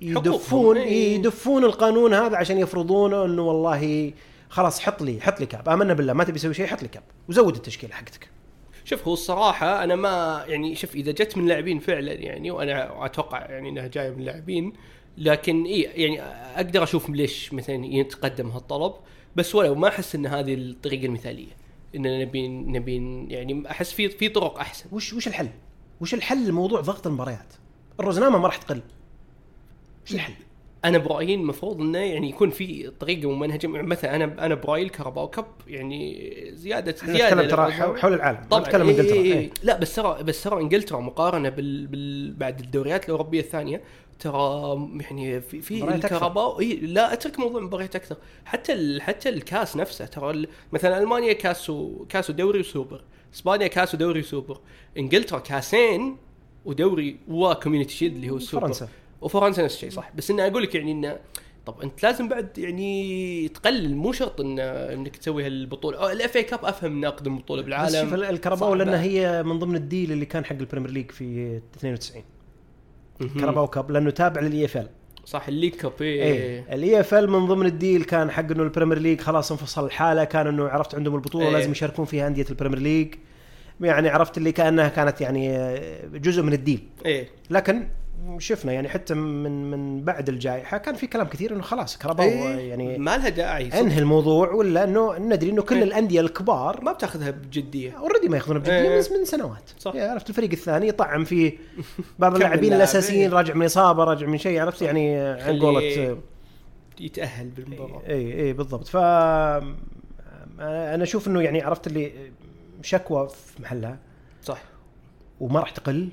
يدفون 0.00 0.76
إيه. 0.76 1.14
يدفون 1.14 1.64
القانون 1.64 2.14
هذا 2.14 2.36
عشان 2.36 2.58
يفرضونه 2.58 3.24
إنه 3.24 3.42
والله 3.42 4.12
خلاص 4.48 4.80
حط 4.80 5.02
لي 5.02 5.20
حط 5.20 5.40
لي 5.40 5.46
كاب. 5.46 5.68
آمنا 5.68 5.94
بالله 5.94 6.12
ما 6.12 6.24
تبي 6.24 6.38
تسوي 6.38 6.54
شيء؟ 6.54 6.66
حط 6.66 6.82
لي 6.82 6.88
كاب. 6.88 7.02
وزود 7.28 7.56
التشكيلة 7.56 7.94
حقتك. 7.94 8.28
شوف 8.84 9.08
هو 9.08 9.12
الصراحة 9.12 9.84
أنا 9.84 9.96
ما 9.96 10.44
يعني 10.48 10.74
شوف 10.74 10.94
إذا 10.94 11.12
جت 11.12 11.36
من 11.36 11.46
لاعبين 11.46 11.78
فعلا 11.78 12.12
يعني 12.12 12.50
وأنا 12.50 13.06
أتوقع 13.06 13.50
يعني 13.50 13.68
أنها 13.68 13.86
جاية 13.86 14.10
من 14.10 14.24
لاعبين 14.24 14.72
لكن 15.18 15.64
إيه 15.64 15.88
يعني 15.88 16.22
أقدر 16.56 16.82
أشوف 16.82 17.10
ليش 17.10 17.52
مثلا 17.52 17.86
يتقدم 17.86 18.50
هالطلب 18.50 18.92
بس 19.36 19.54
ولو 19.54 19.74
ما 19.74 19.88
أحس 19.88 20.14
أن 20.14 20.26
هذه 20.26 20.54
الطريقة 20.54 21.06
المثالية. 21.06 21.56
إننا 21.94 22.24
نبي 22.24 22.48
نبي 22.48 23.26
يعني 23.28 23.70
أحس 23.70 23.92
في 23.92 24.08
في 24.08 24.28
طرق 24.28 24.58
أحسن. 24.58 24.84
وش 24.92 25.12
وش 25.12 25.28
الحل؟ 25.28 25.48
وش 26.00 26.14
الحل 26.14 26.48
لموضوع 26.48 26.80
ضغط 26.80 27.06
المباريات؟ 27.06 27.54
الرزنامه 28.00 28.38
ما 28.38 28.46
راح 28.46 28.56
تقل. 28.56 28.80
وش 30.06 30.14
الحل؟ 30.14 30.32
أنا 30.84 30.98
برأيي 30.98 31.34
المفروض 31.34 31.80
إنه 31.80 31.98
يعني 31.98 32.28
يكون 32.28 32.50
في 32.50 32.90
طريقة 33.00 33.30
ممنهجه 33.30 33.66
مثلا 33.66 34.16
أنا 34.16 34.46
أنا 34.46 34.54
برأيي 34.54 34.82
الكهرباء 34.82 35.26
كاب 35.26 35.46
يعني 35.68 36.32
زيادة 36.54 36.94
زيادة 37.04 37.42
نتكلم 37.42 37.48
ترى. 37.48 37.72
حول 37.72 38.14
العالم 38.14 38.38
طبعا 38.50 38.60
نتكلم 38.62 38.88
إيه 38.88 38.90
إنجلترا 38.90 39.16
إيه 39.16 39.32
إيه. 39.32 39.38
إيه. 39.38 39.50
لا 39.62 39.78
بس 39.78 39.94
ترى 39.94 40.22
بس 40.22 40.42
ترى 40.42 40.60
إنجلترا 40.60 41.00
مقارنة 41.00 41.48
بال, 41.48 41.86
بال 41.86 42.34
بعد 42.34 42.60
الدوريات 42.60 43.04
الأوروبية 43.04 43.40
الثانية 43.40 43.80
ترى 44.18 44.78
يعني 45.00 45.40
في 45.40 45.60
في. 45.60 45.84
الكهرباء 45.84 46.60
إيه 46.60 46.80
لا 46.80 47.12
أترك 47.12 47.38
موضوع 47.38 47.60
مباريات 47.60 47.96
أكثر 47.96 48.16
حتى 48.44 48.72
ال 48.72 49.02
حتى 49.02 49.28
الكاس 49.28 49.76
نفسه 49.76 50.06
ترى 50.06 50.46
مثلا 50.72 50.98
ألمانيا 50.98 51.32
كاس 51.32 51.72
كاس 52.08 52.30
ودوري 52.30 52.60
وسوبر 52.60 53.00
إسبانيا 53.34 53.66
كاس 53.66 53.94
ودوري 53.94 54.20
وسوبر 54.20 54.58
إنجلترا 54.98 55.38
كاسين 55.38 56.16
ودوري 56.64 57.16
و 57.28 57.35
Community 57.35 57.94
Shield 57.94 58.14
اللي 58.14 58.30
هو 58.30 58.36
السوبر 58.36 58.66
فرنسا. 58.66 58.88
وفرنسا 59.20 59.64
نفس 59.64 59.74
الشيء 59.74 59.90
صح؟ 59.90 60.12
بس 60.14 60.30
إني 60.30 60.46
أقول 60.46 60.62
لك 60.62 60.74
يعني 60.74 60.92
انه 60.92 61.18
طب 61.66 61.80
أنت 61.82 62.02
لازم 62.02 62.28
بعد 62.28 62.58
يعني 62.58 63.48
تقلل 63.48 63.96
مو 63.96 64.12
شرط 64.12 64.40
إن 64.40 64.58
إنك 64.58 65.16
تسوي 65.16 65.46
هالبطولة. 65.46 66.12
ال 66.12 66.36
FA 66.36 66.42
Cup 66.42 66.64
أفهم 66.64 67.00
ناقد 67.00 67.26
البطوله 67.26 67.62
بس 67.62 67.66
بالعالم. 67.66 68.10
شوف 68.10 68.14
ال 68.14 68.21
Carabao. 68.21 68.74
لأنها 68.74 69.02
هي 69.02 69.42
من 69.42 69.58
ضمن 69.58 69.76
ال 69.76 69.83
deal 69.83 70.12
اللي 70.12 70.26
كان 70.26 70.44
حق 70.44 70.56
ال 70.56 70.60
Premier 70.60 70.90
League 70.90 71.10
في 71.10 71.60
92 71.76 72.22
مهم. 73.20 73.40
Carabao 73.40 73.66
Cup 73.66 73.90
لأنه 73.90 74.10
تابع 74.10 74.40
لل 74.40 74.64
EFL 74.64 74.88
صح 75.24 75.48
ال 75.48 75.52
League 75.52 75.74
Cup 75.74 75.92
اي 76.00 76.06
إيه. 76.06 76.74
ال 76.74 77.00
EFL 77.00 77.30
من 77.30 77.46
ضمن 77.46 77.66
ال 77.66 77.74
deal 77.74 78.04
كان 78.04 78.30
حق 78.30 78.50
إنه 78.50 78.62
ال 78.62 78.67
Premier 78.67 78.98
League 78.98 79.20
خلاص 79.20 79.52
انفصل 79.52 79.84
الحالة 79.84 80.24
كان 80.24 80.46
إنه 80.46 80.68
عرفت 80.68 80.94
عندهم 80.94 81.14
البطولة 81.14 81.46
إيه. 81.46 81.52
لازم 81.52 81.70
يشاركون 81.70 82.04
فيها 82.04 82.26
أندية 82.26 82.46
ال 82.50 82.54
Premier 82.54 82.78
League 82.78 83.14
يعني 83.80 84.08
عرفت 84.08 84.38
اللي 84.38 84.52
كأنها 84.52 84.88
كانت 84.88 85.20
يعني 85.20 85.74
جزء 86.14 86.42
من 86.42 86.52
ال 86.52 86.58
deal. 86.58 86.88
إيه. 87.06 87.28
لكن 87.50 87.88
شفنا 88.38 88.72
يعني 88.72 88.88
حتى 88.88 89.14
من 89.14 89.70
من 89.70 90.04
بعد 90.04 90.28
الجائحة 90.28 90.78
كان 90.78 90.94
في 90.94 91.06
كلام 91.06 91.26
كثير 91.26 91.52
إنه 91.52 91.62
خلاص 91.62 91.98
Carabao 91.98 92.26
إيه. 92.26 92.68
يعني 92.68 92.98
ما 92.98 93.16
لها 93.16 93.28
داعي. 93.28 93.80
انهي 93.80 93.98
الموضوع 93.98 94.50
ولا 94.50 94.84
إنه 94.84 95.18
ندري 95.18 95.50
إنه 95.50 95.62
كل 95.62 95.76
إيه. 95.76 95.82
الأندية 95.82 96.20
الكبار 96.20 96.80
ما 96.84 96.92
بتاخذها 96.92 97.30
بجدية 97.30 97.98
already 97.98 98.28
ما 98.28 98.36
ياخذونه 98.36 98.60
بجدية 98.60 98.74
إيه. 98.74 98.88
من 98.88 99.18
من 99.18 99.24
سنوات 99.24 99.70
صح. 99.78 99.94
يعني 99.94 100.10
عرفت 100.10 100.30
الفريق 100.30 100.50
الثاني 100.50 100.88
يطعم 100.88 101.24
فيه 101.24 101.52
بعض 102.18 102.34
اللاعبين 102.34 102.70
لاعب، 102.70 102.80
الأساسيين 102.80 103.20
إيه. 103.20 103.36
راجع 103.36 103.54
من 103.54 103.64
إصابة 103.64 104.04
راجع 104.04 104.26
من 104.26 104.38
شيء 104.38 104.60
عرفت 104.60 104.82
يعني 104.82 105.16
عن 105.18 105.60
قولة 105.60 106.16
يتأهل 107.00 107.48
بالمباراة 107.48 108.02
اي 108.08 108.40
اي 108.40 108.52
بالضبط 108.52 108.86
ف 108.86 108.96
أنا 110.60 111.02
أشوف 111.02 111.28
إنه 111.28 111.42
يعني 111.42 111.62
عرفت 111.62 111.86
اللي 111.86 112.12
شكوى 112.82 113.28
في 113.28 113.62
محلها 113.62 113.98
صح 114.42 114.62
وما 115.40 115.60
راح 115.60 115.70
تقل 115.70 116.08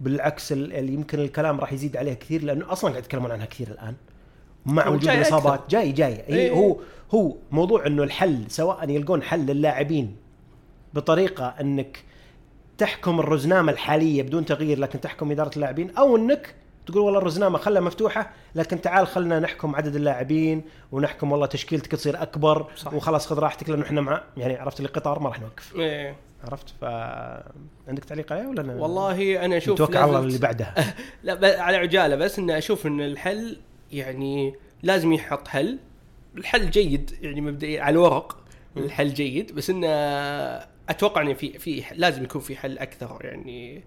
بالعكس 0.00 0.52
ال- 0.52 0.72
اللي 0.72 0.92
يمكن 0.94 1.18
الكلام 1.20 1.60
راح 1.60 1.72
يزيد 1.72 1.96
عليها 1.96 2.14
كثير 2.14 2.42
لأنه 2.44 2.72
أصلا 2.72 2.90
قاعد 2.90 3.02
يتكلمون 3.04 3.30
عنها 3.30 3.46
كثير 3.46 3.68
الآن 3.68 3.94
مع 4.66 4.88
وجود 4.88 5.08
الإصابات. 5.08 5.60
جاي 5.70 5.92
جاي 5.92 6.12
إيه. 6.12 6.26
إيه 6.34 6.50
هو 6.50 6.76
هو 7.14 7.36
موضوع 7.50 7.86
إنه 7.86 8.02
الحل 8.02 8.44
سواء 8.48 8.88
يلقون 8.90 9.22
حل 9.22 9.46
للاعبين 9.46 10.16
بطريقة 10.94 11.54
إنك 11.60 12.04
تحكم 12.78 13.20
الرزنامة 13.20 13.72
الحالية 13.72 14.22
بدون 14.22 14.44
تغيير 14.44 14.78
لكن 14.78 15.00
تحكم 15.00 15.30
إدارة 15.30 15.50
اللاعبين 15.56 15.90
أو 15.96 16.16
إنك 16.16 16.54
تقول 16.86 17.02
والله 17.02 17.18
الرزنامة 17.18 17.58
خلها 17.58 17.80
مفتوحة 17.80 18.30
لكن 18.54 18.80
تعال 18.80 19.06
خلنا 19.06 19.40
نحكم 19.40 19.76
عدد 19.76 19.96
اللاعبين 19.96 20.62
ونحكم 20.92 21.32
والله 21.32 21.46
تشكيلتك 21.46 21.90
تصير 21.92 22.22
أكبر 22.22 22.66
صح. 22.76 22.94
وخلاص 22.94 23.26
خذ 23.26 23.38
راحتك 23.38 23.68
لأنه 23.70 23.82
إحنا 23.84 24.00
مع 24.00 24.22
يعني 24.36 24.56
عرفت 24.56 24.78
اللي 24.80 24.88
قطار 24.88 25.18
ما 25.18 25.28
راح 25.28 25.40
نوقف 25.40 25.74
إيه 25.76 26.16
عرفت؟ 26.44 26.68
ف 26.80 26.84
عندك 27.88 28.04
تعليق 28.04 28.32
عليه 28.32 28.46
ولا 28.46 28.60
أنا 28.60 28.74
والله 28.74 29.44
أنا 29.44 29.56
أشوف 29.56 29.74
نتوكل 29.74 29.96
على 29.96 30.06
الله 30.06 30.18
اللي 30.20 30.38
بعدها. 30.38 30.94
لا 31.22 31.62
على 31.62 31.76
عجالة 31.76 32.16
بس 32.16 32.38
ان 32.38 32.50
أشوف 32.50 32.86
إن 32.86 33.00
الحل 33.00 33.56
يعني 33.92 34.54
لازم 34.82 35.12
يحط 35.12 35.48
حل. 35.48 35.78
الحل 36.36 36.70
جيد 36.70 37.10
يعني 37.22 37.40
مبدئيا 37.40 37.82
على 37.82 37.92
الورق 37.92 38.36
الحل 38.76 39.14
جيد 39.14 39.54
بس 39.54 39.70
إنه 39.70 39.86
أتوقع 40.88 41.22
إنه 41.22 41.32
في 41.34 41.58
في 41.58 41.82
لازم 41.94 42.24
يكون 42.24 42.40
في 42.40 42.56
حل 42.56 42.78
أكثر 42.78 43.18
يعني 43.24 43.82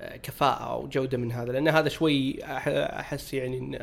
آه، 0.00 0.16
كفاءة 0.16 0.76
وجوده 0.76 1.18
من 1.18 1.32
هذا 1.32 1.52
لأن 1.52 1.68
هذا 1.68 1.88
شوي 1.88 2.38
أحس 2.44 3.34
يعني 3.34 3.58
انه 3.58 3.78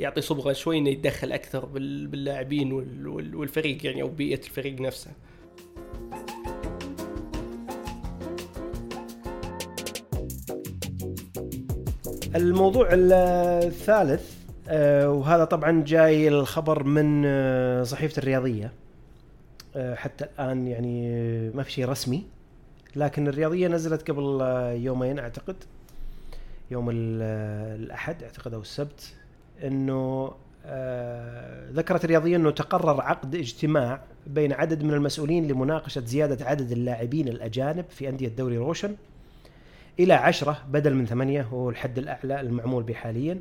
يعطي 0.00 0.20
صبغة 0.20 0.52
شوي 0.52 0.78
إنه 0.78 0.90
يتدخل 0.90 1.32
أكثر 1.32 1.64
بال- 1.64 2.06
باللاعبين 2.06 2.72
وال- 2.72 3.06
وال- 3.08 3.34
والفريق 3.36 3.86
يعني 3.86 4.02
أو 4.02 4.08
بيئة 4.08 4.38
الفريق 4.46 4.80
نفسه. 4.80 5.10
الموضوع 12.42 12.88
الثالث 12.92 14.34
آه، 14.68 15.10
وهذا 15.10 15.44
طبعا 15.44 15.84
جاي 15.86 16.28
الخبر 16.28 16.82
من 16.84 17.22
آه، 17.26 17.82
صحيفة 17.82 18.18
الرياضية. 18.22 18.72
آه، 19.76 19.94
حتى 19.94 20.24
الآن 20.24 20.66
يعني 20.66 21.10
ما 21.54 21.62
في 21.62 21.72
شيء 21.72 21.88
رسمي. 21.88 22.24
لكن 22.96 23.28
الرياضية 23.28 23.68
نزلت 23.68 24.10
قبل 24.10 24.40
يومين 24.84 25.18
أعتقد. 25.18 25.56
يوم 26.70 26.90
ال- 26.90 27.22
الأحد 27.82 28.22
أعتقد 28.22 28.54
أو 28.54 28.60
السبت. 28.60 29.14
إنه 29.64 30.32
ذكرت 31.72 32.04
الرياضية 32.04 32.36
إنه 32.36 32.50
تقرر 32.50 33.00
عقد 33.00 33.34
اجتماع 33.34 34.00
بين 34.26 34.52
عدد 34.52 34.82
من 34.82 34.94
المسؤولين 34.94 35.48
لمناقشة 35.48 36.00
زيادة 36.00 36.44
عدد 36.46 36.72
اللاعبين 36.72 37.28
الأجانب 37.28 37.84
في 37.90 38.08
أندية 38.08 38.28
دوري 38.28 38.56
روشن. 38.58 38.94
إلى 39.98 40.14
عشرة 40.14 40.58
بدل 40.70 40.94
من 40.94 41.06
ثمانية 41.06 41.42
هو 41.42 41.70
الحد 41.70 41.98
الأعلى 41.98 42.40
المعمول 42.40 42.82
به 42.82 42.94
حاليا. 42.94 43.40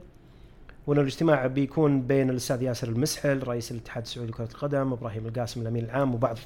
وانه 0.88 1.02
الاجتماع 1.02 1.48
بيكون 1.48 2.02
بين 2.02 2.30
الأستاذ 2.30 2.62
ياسر 2.64 2.88
المسحل 2.88 3.48
رئيس 3.48 3.72
الاتحاد 3.72 4.04
السعودي 4.04 4.32
لكرة 4.32 4.44
القدم 4.52 4.94
إبراهيم 4.94 5.26
القاسم 5.26 5.62
الأمين 5.62 5.86
العام 5.86 6.14
وبعض 6.16 6.38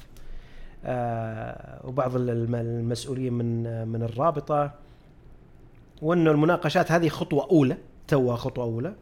آه 0.84 1.80
وبعض 1.86 2.16
الم- 2.16 2.54
المسؤولين 2.54 3.32
من 3.32 3.88
من 3.88 4.02
الرابطة. 4.02 4.70
وانه 6.02 6.30
المناقشات 6.30 6.92
هذه 6.92 7.08
خطوة 7.08 7.48
أولى 7.50 7.76
توها 8.08 8.36
خطوة 8.36 8.64
أولى. 8.64 8.92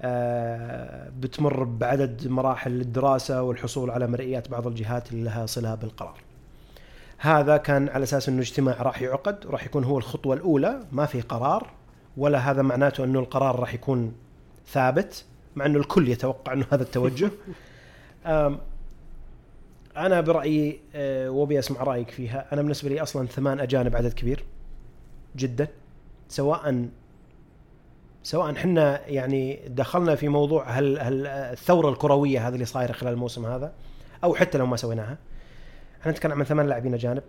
آه 0.00 1.10
بتمر 1.20 1.64
بعدد 1.64 2.28
مراحل 2.28 2.80
الدراسة 2.80 3.42
والحصول 3.42 3.90
على 3.90 4.06
مرئيات 4.06 4.48
بعض 4.48 4.66
الجهات 4.66 5.12
اللي 5.12 5.24
لها 5.24 5.46
صلة 5.46 5.74
بالقرار. 5.74 6.18
هذا 7.18 7.56
كان 7.56 7.88
على 7.88 8.02
أساس 8.02 8.28
أنه 8.28 8.40
اجتماع 8.40 8.82
راح 8.82 9.02
يعقد 9.02 9.46
وراح 9.46 9.64
يكون 9.64 9.84
هو 9.84 9.98
الخطوة 9.98 10.34
الأولى 10.36 10.80
ما 10.92 11.06
في 11.06 11.20
قرار 11.20 11.70
ولا 12.16 12.38
هذا 12.38 12.62
معناته 12.62 13.04
أنه 13.04 13.18
القرار 13.18 13.60
راح 13.60 13.74
يكون 13.74 14.14
ثابت 14.66 15.24
مع 15.56 15.66
أنه 15.66 15.78
الكل 15.78 16.08
يتوقع 16.08 16.52
أنه 16.52 16.66
هذا 16.72 16.82
التوجه. 16.82 17.30
أنا 19.96 20.20
برأيي 20.20 20.80
أه، 20.94 21.30
وأبي 21.30 21.58
أسمع 21.58 21.82
رأيك 21.82 22.10
فيها. 22.10 22.46
أنا 22.52 22.62
بالنسبة 22.62 22.88
لي 22.88 23.02
أصلا 23.02 23.26
ثمان 23.26 23.60
أجانب 23.60 23.96
عدد 23.96 24.12
كبير 24.12 24.44
جدا. 25.36 25.68
سواء 26.28 26.88
سواء 28.22 28.52
إحنا 28.52 29.08
يعني 29.08 29.60
دخلنا 29.68 30.14
في 30.14 30.28
موضوع 30.28 30.70
هل 30.70 30.98
هل 30.98 31.26
الثورة 31.26 31.90
الكروية 31.90 32.48
هذه 32.48 32.54
اللي 32.54 32.64
صايرة 32.64 32.92
خلال 32.92 33.12
الموسم 33.12 33.46
هذا 33.46 33.72
أو 34.24 34.34
حتى 34.34 34.58
لو 34.58 34.66
ما 34.66 34.76
سويناها. 34.76 35.18
إحنا 36.00 36.12
نتكلم 36.12 36.32
عن 36.32 36.44
ثمان 36.44 36.66
لاعبين 36.66 36.94
أجانب. 36.94 37.22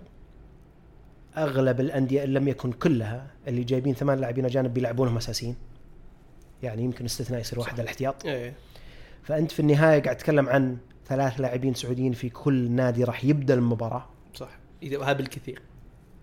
أغلب 1.38 1.79
الأندية 1.79 2.23
إن 2.23 2.29
لم 2.34 2.47
يكن 2.47 2.71
كلها 2.71 3.27
اللي 3.47 3.63
جايبين 3.63 3.93
ثمان 3.93 4.19
لاعبين 4.19 4.45
أجانب 4.45 4.73
بيلعبونهم 4.73 5.17
أساسيين. 5.17 5.55
يعني 6.63 6.84
يمكن 6.84 7.05
استثناء 7.05 7.41
يصير 7.41 7.60
واحد 7.60 7.79
الاحتياط. 7.79 8.25
إيه. 8.25 8.53
فأنت 9.23 9.51
في 9.51 9.60
النهاية 9.60 10.01
قاعد 10.01 10.17
تتكلم 10.17 10.49
عن 10.49 10.77
ثلاث 11.08 11.41
لاعبين 11.41 11.73
سعوديين 11.73 12.13
في 12.13 12.29
كل 12.29 12.71
نادي 12.71 13.03
راح 13.03 13.25
يبدأ 13.25 13.53
المباراة. 13.53 14.05
صح. 14.34 14.49
إذا 14.84 15.03
هذا 15.03 15.13
بالكثير 15.13 15.62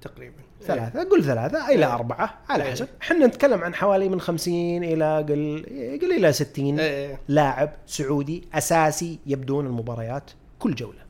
تقريبا. 0.01 0.37
ثلاثة 0.63 1.05
قل 1.05 1.25
ثلاثة 1.25 1.69
إلى 1.69 1.87
إيه. 1.87 1.95
أربعة 1.95 2.39
على 2.49 2.65
إيه. 2.65 2.71
حسب. 2.71 2.89
إحنا 3.03 3.27
نتكلم 3.27 3.65
عن 3.65 3.75
حوالي 3.75 4.09
من 4.09 4.21
خمسين 4.21 4.85
إلى 4.85 5.17
قل 5.19 5.65
قل 6.03 6.13
إلى 6.13 6.33
ستين 6.33 6.81
إيه. 6.81 7.21
لاعب 7.29 7.73
سعودي 7.87 8.49
أساسي 8.55 9.19
يبدون 9.27 9.67
المباريات 9.67 10.31
كل 10.59 10.75
جولة. 10.75 11.06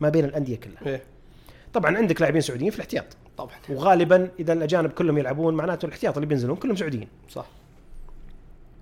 ما 0.00 0.08
بين 0.08 0.24
الأندية 0.24 0.56
كلها. 0.56 0.86
إيه. 0.86 1.02
طبعا 1.72 1.96
عندك 1.96 2.20
لاعبين 2.20 2.40
سعوديين 2.40 2.70
في 2.70 2.76
الاحتياط. 2.76 3.04
طبعا. 3.38 3.54
وغالبا 3.68 4.30
إذا 4.40 4.52
الأجانب 4.52 4.90
كلهم 4.90 5.18
يلعبون 5.18 5.54
معناته 5.54 5.86
الاحتياط 5.86 6.16
اللي 6.16 6.26
بينزلون 6.26 6.56
كلهم 6.56 6.76
سعوديين. 6.76 7.08
صح. 7.28 7.46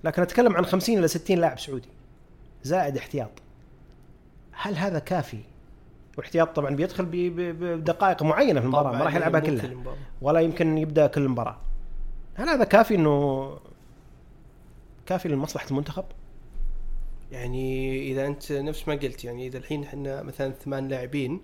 لكن 0.04 0.22
أتكلم 0.22 0.56
عن 0.56 0.66
50 0.66 0.98
إلى 0.98 1.08
60 1.08 1.38
لاعب 1.38 1.58
سعودي. 1.58 1.88
زائد 2.62 2.96
احتياط. 2.96 3.30
هل 4.52 4.76
هذا 4.76 4.98
كافي؟ 4.98 5.40
والاحتياط 6.16 6.56
طبعا 6.56 6.76
بيدخل 6.76 7.06
بدقائق 7.08 8.22
معينة 8.22 8.60
في 8.60 8.66
المباراة 8.66 8.92
ما 8.92 9.04
راح 9.04 9.14
يلعبها 9.14 9.40
مو 9.40 9.46
كل 9.46 9.60
كلها. 9.60 9.96
ولا 10.22 10.40
يمكن 10.40 10.78
يبدأ 10.78 11.06
كل 11.06 11.22
المباراه 11.22 11.56
هل 12.34 12.48
هذا 12.48 12.64
كافي 12.64 12.94
إنه 12.94 13.56
كافي 15.06 15.28
لمصلحة 15.28 15.66
المنتخب؟ 15.70 16.04
يعني 17.32 17.98
إذا 18.12 18.26
أنت 18.26 18.52
نفس 18.52 18.88
ما 18.88 18.94
قلت 18.94 19.24
يعني 19.24 19.46
إذا 19.46 19.58
الحين 19.58 19.82
إحنا 19.84 20.22
مثلا 20.22 20.52
ثمان 20.52 20.88
لاعبين 20.88 21.40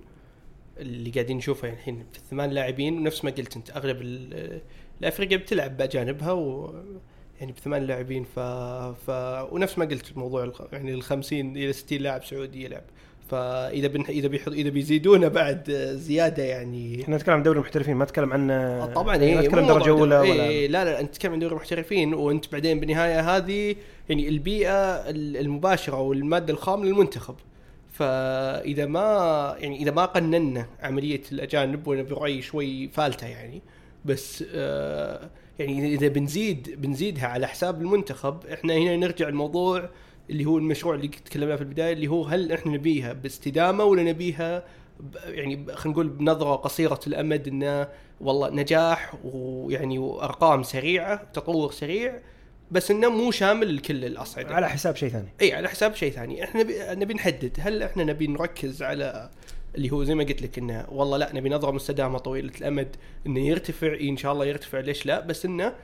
اللي 0.78 1.10
قاعدين 1.10 1.36
نشوفه 1.36 1.68
يعني 1.68 1.78
الحين 1.80 2.04
في 2.12 2.18
الثمان 2.18 2.50
لاعبين 2.50 2.98
ونفس 2.98 3.24
ما 3.24 3.30
قلت 3.30 3.56
أنت 3.56 3.70
أغلب 3.70 4.02
ال- 4.02 4.60
الافريقيا 5.00 5.36
بتلعب 5.36 5.76
باجانبها 5.76 6.32
و 6.32 6.74
يعني 7.40 7.52
بثمان 7.52 7.82
لاعبين 7.82 8.24
ف... 8.24 8.38
ف 9.06 9.10
ونفس 9.52 9.78
ما 9.78 9.84
قلت 9.84 10.16
موضوع 10.16 10.44
الخ... 10.44 10.62
يعني 10.72 10.94
ال 10.94 11.02
50 11.02 11.56
إلى 11.56 11.72
60 11.72 11.98
لاعب 11.98 12.24
سعودي 12.24 12.64
يلعب. 12.64 12.84
فإذا 13.30 13.88
بن... 13.88 14.04
إذا 14.08 14.28
بيحط... 14.28 14.52
إذا 14.52 14.70
بيزيدونه 14.70 15.28
بعد 15.28 15.70
زيادة 15.94 16.42
يعني 16.42 17.02
إحنا 17.02 17.16
نتكلم 17.16 17.34
عن 17.34 17.42
دوري 17.42 17.58
المحترفين 17.58 17.96
ما 17.96 18.04
نتكلم 18.04 18.32
عن 18.32 18.50
آه، 18.50 18.86
طبعا 18.86 19.16
إيه 19.16 19.40
نتكلم 19.40 19.66
درجه 19.66 19.90
اولى 19.90 20.18
ولا 20.18 20.44
إيه 20.44 20.68
لا 20.68 20.84
لا 20.84 21.00
أنت 21.00 21.14
تتكلم 21.14 21.32
عن 21.32 21.38
دوري 21.38 21.52
المحترفين 21.52 22.14
وأنت 22.14 22.52
بعدين 22.52 22.80
بالنهاية 22.80 23.36
هذه 23.36 23.76
يعني 24.08 24.28
البيئة 24.28 24.70
ال- 25.10 25.36
المباشرة 25.36 26.00
والمادة 26.00 26.52
الخام 26.52 26.84
للمنتخب. 26.84 27.34
فإذا 27.92 28.86
ما 28.86 29.56
يعني 29.58 29.82
إذا 29.82 29.90
ما 29.90 30.04
قننا 30.04 30.66
عملية 30.82 31.20
الأجانب 31.32 31.86
وأنا 31.86 32.02
برأيي 32.02 32.42
شوي 32.42 32.88
فالتة 32.88 33.26
يعني 33.26 33.62
بس 34.04 34.44
آه 34.54 35.30
يعني 35.58 35.94
إذا 35.94 36.08
بنزيد 36.08 36.80
بنزيدها 36.82 37.26
على 37.26 37.46
حساب 37.46 37.82
المنتخب 37.82 38.46
إحنا 38.52 38.74
هنا 38.74 38.96
نرجع 38.96 39.28
الموضوع 39.28 39.88
اللي 40.30 40.44
هو 40.44 40.58
المشروع 40.58 40.94
اللي 40.94 41.08
تكلمنا 41.08 41.56
في 41.56 41.62
البداية 41.62 41.92
اللي 41.92 42.06
هو 42.06 42.24
هل 42.24 42.52
إحنا 42.52 42.72
نبيها 42.72 43.12
باستدامة 43.12 43.84
ولا 43.84 44.02
نبيها 44.02 44.64
يعني 45.26 45.66
خلينا 45.74 45.94
نقول 45.98 46.08
بنظرة 46.08 46.54
قصيرة 46.54 47.00
الأمد 47.06 47.48
إنه 47.48 47.88
والله 48.20 48.50
نجاح 48.50 49.14
ويعني 49.24 49.98
وأرقام 49.98 50.62
سريعة 50.62 51.24
تطور 51.32 51.72
سريع 51.72 52.20
بس 52.70 52.90
إنه 52.90 53.08
مو 53.08 53.30
شامل 53.30 53.76
لكل 53.76 54.04
الأصعدة. 54.04 54.54
على 54.54 54.68
حساب 54.68 54.96
شيء 54.96 55.08
ثاني. 55.08 55.28
إي 55.42 55.52
على 55.52 55.68
حساب 55.68 55.94
شيء 55.94 56.12
ثاني. 56.12 56.44
إحنا 56.44 56.62
نبي, 56.94 57.14
نحدد 57.14 57.56
هل 57.60 57.82
إحنا 57.82 58.04
نبي 58.04 58.26
نركز 58.26 58.82
على 58.82 59.30
اللي 59.74 59.92
هو 59.92 60.04
زي 60.04 60.14
ما 60.14 60.24
قلت 60.24 60.42
لك 60.42 60.58
إنه 60.58 60.86
والله 60.88 61.16
لا 61.16 61.34
نبي 61.34 61.48
نظرة 61.48 61.70
مستدامة 61.70 62.18
طويلة 62.18 62.52
الأمد 62.60 62.96
إنه 63.26 63.40
يرتفع 63.40 64.00
إن 64.00 64.16
شاء 64.16 64.32
الله 64.32 64.46
يرتفع 64.46 64.80
ليش 64.80 65.06
لا؟ 65.06 65.20
بس 65.20 65.44
إنه 65.44 65.74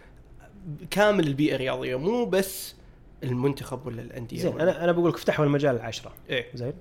كامل 0.91 1.27
البيئة 1.27 1.55
الرياضية 1.55 1.97
مو 1.97 2.25
بس 2.25 2.75
المنتخب 3.25 3.87
ولا 3.87 4.03
الأندية 4.03 4.39
زين 4.39 4.61
أنا 4.61 4.85
أنا 4.85 4.93
بقول 4.93 5.11
لك 5.11 5.15
افتحوا 5.15 5.45
المجال 5.45 5.77
العشرة. 5.77 6.13
إيه. 6.31 6.47
زين. 6.55 6.73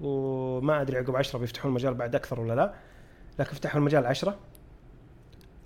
وما 0.00 0.80
أدري 0.80 0.98
عقب 0.98 1.16
عشرة 1.16 1.38
بيفتحون 1.38 1.70
المجال 1.70 1.94
بعد 1.94 2.14
أكثر 2.14 2.40
ولا 2.40 2.54
لا 2.54 2.74
لكن 3.38 3.50
افتحوا 3.50 3.80
المجال 3.80 4.00
العشرة. 4.00 4.38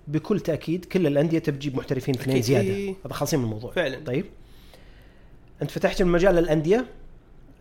بكل 0.07 0.39
تأكيد 0.39 0.85
كل 0.85 1.07
الأندية 1.07 1.39
تبي 1.39 1.57
تجيب 1.57 1.75
محترفين 1.77 2.15
اثنين. 2.15 2.41
زيادة. 2.41 2.95
هذا 3.05 3.13
خالصين 3.13 3.39
من 3.39 3.45
الموضوع. 3.45 3.71
فعلا. 3.71 4.05
طيب. 4.05 4.25
أنت 5.61 5.71
فتحت 5.71 6.01
المجال 6.01 6.35
للأندية 6.35 6.85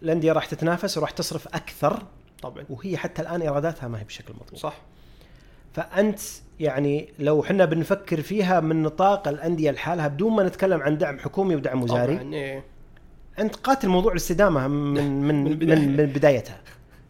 الأندية 0.03 0.33
راح 0.33 0.47
تتنافس 0.47 0.99
وراح 0.99 1.11
تصرف 1.11 1.49
أكثر 1.49 2.03
طبعا. 2.43 2.65
وهي 2.71 2.97
حتى 2.97 3.23
الآن 3.23 3.43
إيراداتها 3.43 3.89
ما 3.89 4.01
هي 4.01 4.05
بشكل 4.05 4.35
مطلوب. 4.35 4.57
صح. 4.57 4.81
فأنت 5.73 6.19
يعني 6.61 7.09
لو 7.19 7.43
حنا 7.43 7.65
بنفكر 7.65 8.23
فيها 8.23 8.61
من 8.61 8.83
نطاق 8.83 9.29
الأندية 9.29 9.71
لحالها 9.71 10.09
بدون 10.09 10.33
ما 10.33 10.43
نتكلم 10.43 10.81
عن 10.81 10.99
دعم 10.99 11.19
حكومي 11.19 11.57
ودعم 11.57 11.83
وزاري 11.83 12.17
طبعا 12.17 12.35
إيه. 12.35 12.65
أنت 13.39 13.57
قاتل 13.57 13.89
موضوع 13.89 14.13
الاستدامة 14.13 14.69
من 14.69 15.21
من 15.23 15.45
من 15.45 15.69
من. 15.69 15.97
من, 15.97 16.07
بدايتها. 16.07 16.61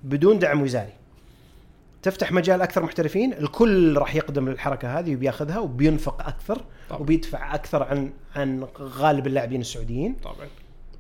بدون 0.03 0.39
دعم 0.39 0.63
وزاري. 0.63 0.93
تفتح 2.03 2.33
مجال 2.33 2.63
أكثر 2.63 2.83
محترفين 2.83 3.33
الكل 3.33 3.97
راح 3.97 4.15
يقدم 4.15 4.49
للحركه 4.49 4.99
هذه 4.99 5.15
وبياخذها 5.15 5.59
وبينفق 5.59 6.27
أكثر 6.27 6.65
طبعا. 6.91 7.01
وبيدفع 7.01 7.55
أكثر 7.55 7.83
عن 7.83 8.13
عن 8.37 8.67
غالب 8.81 9.27
اللاعبين 9.27 9.61
السعوديين. 9.61 10.15
طبعا. 10.15 10.49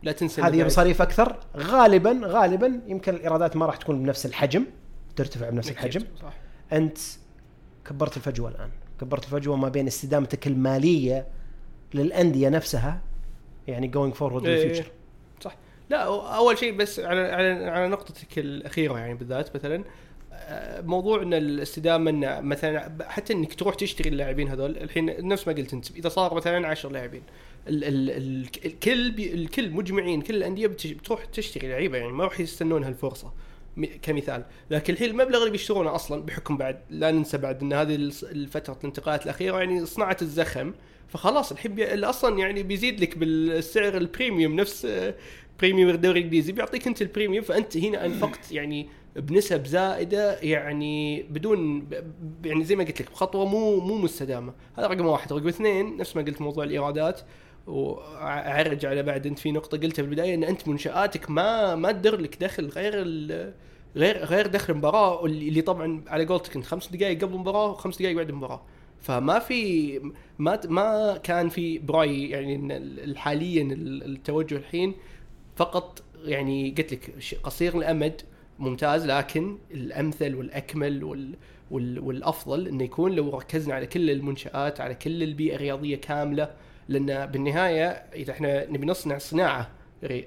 لا 0.03 0.13
تنسى 0.13 0.43
هذه 0.43 0.65
مصاريف 0.65 1.03
أكثر. 1.03 1.37
غالبا 1.57 2.21
غالبا 2.25 2.81
يمكن 2.87 3.15
الإيرادات 3.15 3.57
ما 3.57 3.67
راح 3.67 3.77
تكون 3.77 4.03
بنفس 4.03 4.27
الحجم 4.27 4.65
ترتفع 5.17 5.51
بنفس. 5.51 5.71
الحجم. 5.71 6.01
صح. 6.23 6.33
أنت 6.73 6.99
كبرت 7.85 8.17
الفجوة 8.17 8.51
الآن. 8.51 8.71
كبرت 9.01 9.25
الفجوة 9.25 9.57
ما 9.57 9.69
بين 9.69 9.87
استدامتك 9.87 10.47
المالية 10.47 11.27
للأندية 11.95 12.49
نفسها 12.49 13.01
يعني 13.69 13.89
going 13.89 14.15
forward 14.15 14.47
إيه. 14.47 14.55
بال 14.55 14.64
future 14.64 14.91
صح. 15.41 15.57
لا 15.91 16.03
أول 16.37 16.59
شيء 16.59 16.77
بس 16.77 17.01
على 17.01 17.21
على 17.21 17.65
على 17.65 17.89
نقطتك 17.89 18.39
الأخيرة 18.39 18.99
يعني 18.99 19.15
بالذات 19.15 19.57
مثلا 19.57 19.85
آه، 20.33 20.81
موضوع 20.81 21.23
إن 21.23 21.35
الاستدامة 21.35 22.11
إن 22.11 22.45
مثلا 22.45 22.93
حتى 23.09 23.33
إنك 23.33 23.55
تروح 23.55 23.75
تشتري 23.75 24.09
اللاعبين 24.09 24.49
هذول 24.49 24.77
الحين 24.77 25.29
نفس 25.29 25.49
ما 25.49 25.55
قلت 25.55 25.75
أنت 25.75 25.91
إذا 25.91 26.09
صار 26.09 26.35
مثلا 26.35 26.69
10 26.69 26.91
لاعبين 26.91 27.23
ال 27.69 27.85
ال 27.85 28.11
ال 28.11 28.49
الكل 28.65 29.15
الكل 29.19 29.71
مجمعين 29.71 30.23
كل 30.23 30.35
الأندية 30.35 30.67
بتروح 30.67 31.25
تشتري 31.25 31.69
لعيبة 31.69 31.99
يعني 31.99 32.13
ما 32.13 32.25
راح 32.25 32.41
يستنون 32.41 32.85
هالفرصة. 32.85 33.33
كمثال. 33.87 34.45
لكن 34.71 34.93
الحين 34.93 35.11
المبلغ 35.11 35.39
اللي 35.39 35.51
بيشترونه 35.51 35.95
أصلا 35.95 36.23
بحكم 36.23 36.57
بعد 36.57 36.81
لا 36.91 37.11
ننسى 37.11 37.39
بعد 37.39 37.63
إن 37.63 37.73
هذه 37.73 37.95
الفترة 38.23 38.77
الانتقالات 38.81 39.25
الأخيرة 39.25 39.59
يعني 39.59 39.87
صنعت 39.87 40.23
الزخم 40.23 40.73
فخلاص 41.09 41.53
الحين 41.53 41.75
بي... 41.75 42.05
أصلا 42.05 42.39
يعني 42.39 42.63
بيزيد 42.63 43.01
لك 43.01 43.19
بالسعر 43.19 43.97
ال 43.97 44.04
premium 44.04 44.57
نفس 44.57 44.87
premium 45.61 45.91
الدوري 45.91 46.19
الإنجليزي 46.19 46.53
بيعطيك 46.53 46.87
أنت 46.87 47.03
ال 47.03 47.08
premium 47.08 47.45
فأنت 47.45 47.77
هنا 47.77 48.07
أنفقت 48.07 48.53
يعني 48.53 48.89
بنسب 49.17 49.67
زائدة 49.67 50.39
يعني 50.39 51.23
بدون 51.23 51.89
يعني 52.45 52.65
زي 52.65 52.77
ما 52.77 52.85
قلت 52.85 53.01
لك 53.01 53.11
بخطوة 53.11 53.45
مو 53.45 53.81
مو 53.81 53.99
مستدامة. 53.99 54.55
هذا 54.79 54.87
رقم 54.87 55.07
واحد. 55.07 55.33
رقم 55.33 55.49
اثنين 55.49 55.97
نفس 55.97 56.17
ما 56.17 56.23
قلت 56.23 56.41
موضوع 56.41 56.65
الإيرادات 56.65 57.21
وأعرج 57.67 58.87
على 58.87 59.03
بعد 59.03 59.27
أنت 59.27 59.39
في 59.39 59.53
نقطة 59.53 59.79
قلتها 59.79 60.03
في 60.03 60.09
البدايه 60.09 60.35
إن 60.35 60.45
أنت 60.45 60.69
منشآتك 60.69 61.31
ما 61.31 61.75
ما 61.75 61.93
تدر 61.93 62.21
لك 62.21 62.37
دخل 62.41 62.67
غير 62.67 62.95
غير 63.97 64.25
غير 64.25 64.47
دخل 64.47 64.73
المباراة 64.73 65.25
اللي 65.27 65.63
طبعا 65.63 66.05
على 66.09 66.25
قولتك 66.27 66.57
انت 66.57 66.65
خمس 66.67 66.89
دقائق 66.89 67.21
قبل 67.25 67.35
المباراة 67.35 67.71
وخمس 67.71 67.99
دقائق 67.99 68.17
بعد 68.17 68.29
المباراة. 68.29 68.63
فما 69.01 69.39
في 69.39 69.99
ما 70.39 70.61
ما 70.69 71.17
كان 71.23 71.49
في 71.49 71.79
برأيي 71.79 72.31
يعني 72.31 73.17
حاليا 73.17 73.63
ال- 73.63 74.05
التوجه 74.15 74.57
الحين 74.57 74.95
فقط 75.57 76.03
يعني 76.25 76.75
قلت 76.79 76.93
لك 76.93 77.15
قصير 77.43 77.79
الأمد 77.79 78.23
ممتاز 78.59 79.07
لكن 79.07 79.59
الأمثل 79.71 80.35
والأكمل 80.35 81.05
وال 81.05 81.35
وال 81.71 81.99
والأفضل 81.99 82.69
إنه 82.69 82.85
يكون 82.85 83.13
لو 83.13 83.31
ركزنا 83.39 83.75
على 83.75 83.87
كل 83.87 84.11
المنشآت 84.11 84.81
على 84.81 84.95
كل 84.95 85.23
البيئة 85.23 85.55
الرياضية 85.55 85.97
كاملة 85.97 86.51
لأن 86.89 87.27
بالنهاية 87.27 87.87
إذا 88.15 88.33
إحنا 88.33 88.71
نبي 88.71 88.87
نصنع 88.87 89.19
صناعة 89.19 89.71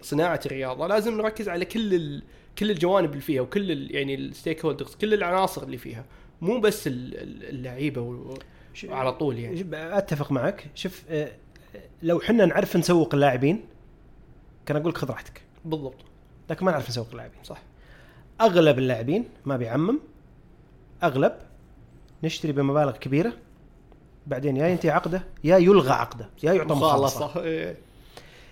صناعة 0.02 0.40
الرياضة. 0.46 0.88
لازم 0.88 1.18
نركز 1.18 1.50
على 1.50 1.66
كل 1.66 1.94
ال 1.94 2.24
كل 2.58 2.72
الجوانب 2.72 3.10
اللي 3.10 3.22
فيها 3.22 3.42
وكل 3.42 3.72
ال 3.72 3.96
يعني 3.96 4.16
الستيك 4.16 4.66
هولدرز 4.66 4.96
كل 4.96 5.14
العناصر 5.14 5.64
اللي 5.64 5.78
فيها. 5.78 6.06
مو 6.42 6.60
بس 6.60 6.88
ال- 6.88 7.18
ال- 7.18 7.50
اللعيبة 7.50 8.02
و- 8.02 8.34
ش- 8.74 8.86
على 8.86 9.14
طول 9.14 9.40
يعني. 9.40 9.66
أتفق 9.98 10.32
معك. 10.32 10.68
شوف 10.76 11.04
آه، 11.10 11.32
لو 12.04 12.20
حنا 12.20 12.46
نعرف 12.46 12.78
نسوق 12.78 13.14
اللاعبين 13.14 13.64
كان 14.66 14.78
أقول 14.78 14.90
لك 14.92 14.98
خذ 14.98 15.10
راحتك. 15.10 15.42
بالضبط. 15.66 15.96
لكن 16.50 16.66
ما 16.66 16.72
نعرف 16.72 16.90
نسوق 16.90 17.08
اللاعبين. 17.12 17.40
صح. 17.44 17.62
أغلب 18.42 18.78
اللاعبين 18.80 19.26
ما 19.46 19.58
بيعمم. 19.58 20.00
أغلب 21.04 21.34
نشتري 22.24 22.52
بمبالغ 22.52 22.92
كبيرة 22.92 23.34
بعدين 24.28 24.58
يا 24.58 24.68
ينتهي 24.68 24.90
عقده 24.92 25.24
يا 25.44 25.58
يلغى 25.58 25.92
عقده 25.92 26.30
يا 26.44 26.54
يعطى 26.54 26.74
مخالصة. 26.76 27.26
مخالصة. 27.26 27.44
إيه. 27.44 27.78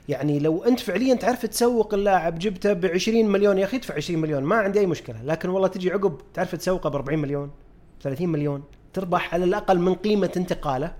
يعني 0.09 0.39
لو 0.39 0.63
أنت 0.63 0.79
فعليا 0.79 1.15
تعرف 1.15 1.45
تسوق 1.45 1.93
اللاعب 1.93 2.39
جبته 2.39 2.73
ب 2.73 2.85
20 2.85 3.25
مليون 3.25 3.57
يا 3.57 3.65
أخي 3.65 3.77
ادفع 3.77 3.95
20 3.95 4.21
مليون 4.21 4.43
ما 4.43 4.55
عندي 4.55 4.79
أي 4.79 4.85
مشكلة 4.85 5.23
لكن 5.23 5.49
والله 5.49 5.67
تجي 5.67 5.91
عقب 5.91 6.17
تعرف 6.33 6.55
تسوقه 6.55 6.89
ب 6.89 6.95
40 6.95 7.19
مليون 7.19 7.51
30 8.01 8.29
مليون 8.29 8.63
تربح 8.93 9.33
على 9.33 9.43
الأقل 9.43 9.79
من 9.79 9.95
قيمة 9.95 10.31
انتقاله 10.37 10.93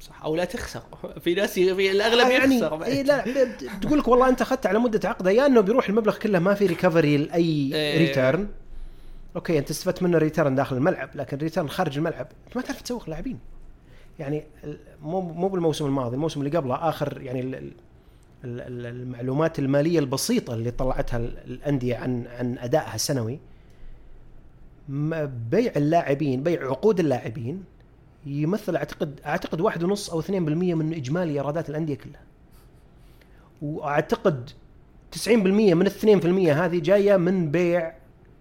صح 0.00 0.24
أو 0.24 0.36
لا 0.36 0.44
تخسر 0.44 0.82
في 1.24 1.34
ناس 1.34 1.54
في 1.54 1.90
الأغلب 1.90 2.30
يعني 2.30 2.56
يخسر. 2.56 2.84
إيه 2.84 3.02
لا 3.02 3.24
تقول 3.82 3.98
لك 3.98 4.08
والله 4.08 4.28
أنت 4.28 4.40
اخذت 4.40 4.66
على 4.66 4.78
مدة 4.78 5.08
عقده 5.08 5.30
يا 5.30 5.46
إنه 5.46 5.60
بيروح 5.60 5.88
المبلغ 5.88 6.18
كله 6.18 6.38
ما 6.38 6.54
في 6.54 6.66
recovery 6.66 7.16
لأي 7.16 7.70
إيه. 7.74 7.98
return 7.98 8.48
أوكي 9.36 9.58
أنت 9.58 9.70
استفدت 9.70 10.02
منه 10.02 10.18
return 10.18 10.54
داخل 10.54 10.76
الملعب 10.76 11.10
لكن 11.14 11.36
return 11.36 11.68
خارج 11.68 11.98
الملعب 11.98 12.26
أنت 12.46 12.56
ما 12.56 12.62
تعرف 12.62 12.82
تسوق 12.82 13.10
لاعبين 13.10 13.38
يعني 14.18 14.44
مو 15.02 15.20
مو 15.20 15.48
بالموسم 15.48 15.86
الماضي 15.86 16.16
الموسم 16.16 16.40
اللي 16.40 16.58
قبله 16.58 16.88
آخر 16.88 17.22
يعني 17.22 17.72
المعلومات 18.44 19.58
المالية 19.58 19.98
البسيطة 19.98 20.54
اللي 20.54 20.70
طلعتها 20.70 21.16
ال- 21.16 21.38
الأندية 21.38 21.96
عن 21.96 22.26
عن 22.38 22.58
أدائها 22.58 22.94
السنوي. 22.94 23.38
بيع 25.50 25.72
اللاعبين 25.76 26.42
بيع 26.42 26.66
عقود 26.70 27.00
اللاعبين 27.00 27.64
يمثل 28.26 28.76
أعتقد 28.76 29.20
أعتقد 29.26 29.60
واحد 29.60 29.82
ونص 29.82 30.10
أو 30.10 30.20
2% 30.22 30.30
من 30.30 30.94
إجمالي 30.94 31.32
إيرادات 31.32 31.70
الأندية 31.70 31.94
كلها. 31.94 32.20
وأعتقد 33.62 34.50
90% 35.12 35.28
من 35.74 35.86
ال 35.86 35.90
2% 35.90 36.52
هذه 36.52 36.78
جاية 36.78 37.16
من 37.16 37.50
بيع 37.50 37.94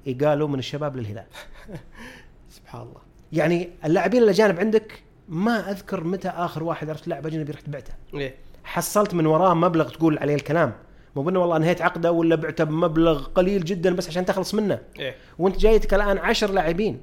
إيجالو 0.07 0.47
من 0.47 0.59
الشباب 0.59 0.97
للهلال. 0.97 1.25
سبحان 2.49 2.81
الله. 2.81 3.01
يعني 3.33 3.69
اللاعبين 3.85 4.23
الأجانب 4.23 4.59
عندك 4.59 5.01
ما 5.29 5.71
أذكر 5.71 6.03
متى 6.03 6.29
آخر 6.29 6.63
واحد 6.63 6.89
عرفت 6.89 7.07
لاعب 7.07 7.25
أجنبي 7.27 7.51
رحت 7.51 7.69
بعته 7.69 7.93
إيه. 8.13 8.35
حصلت 8.67 9.13
من 9.13 9.25
وراه 9.25 9.53
مبلغ 9.53 9.89
تقول 9.89 10.17
عليه 10.17 10.35
الكلام. 10.35 10.73
مو 11.15 11.21
بأنه 11.23 11.39
والله 11.39 11.57
أنهيت 11.57 11.81
عقده 11.81 12.11
ولا 12.11 12.35
بعته 12.35 12.63
بمبلغ 12.63 13.23
قليل 13.25 13.65
جدا 13.65 13.95
بس 13.95 14.07
عشان 14.07 14.25
تخلص 14.25 14.53
منه. 14.53 14.79
إيه. 14.99 15.15
وأنت 15.39 15.57
جايتك 15.57 15.93
الآن 15.93 16.17
عشر 16.17 16.51
لاعبين. 16.51 17.01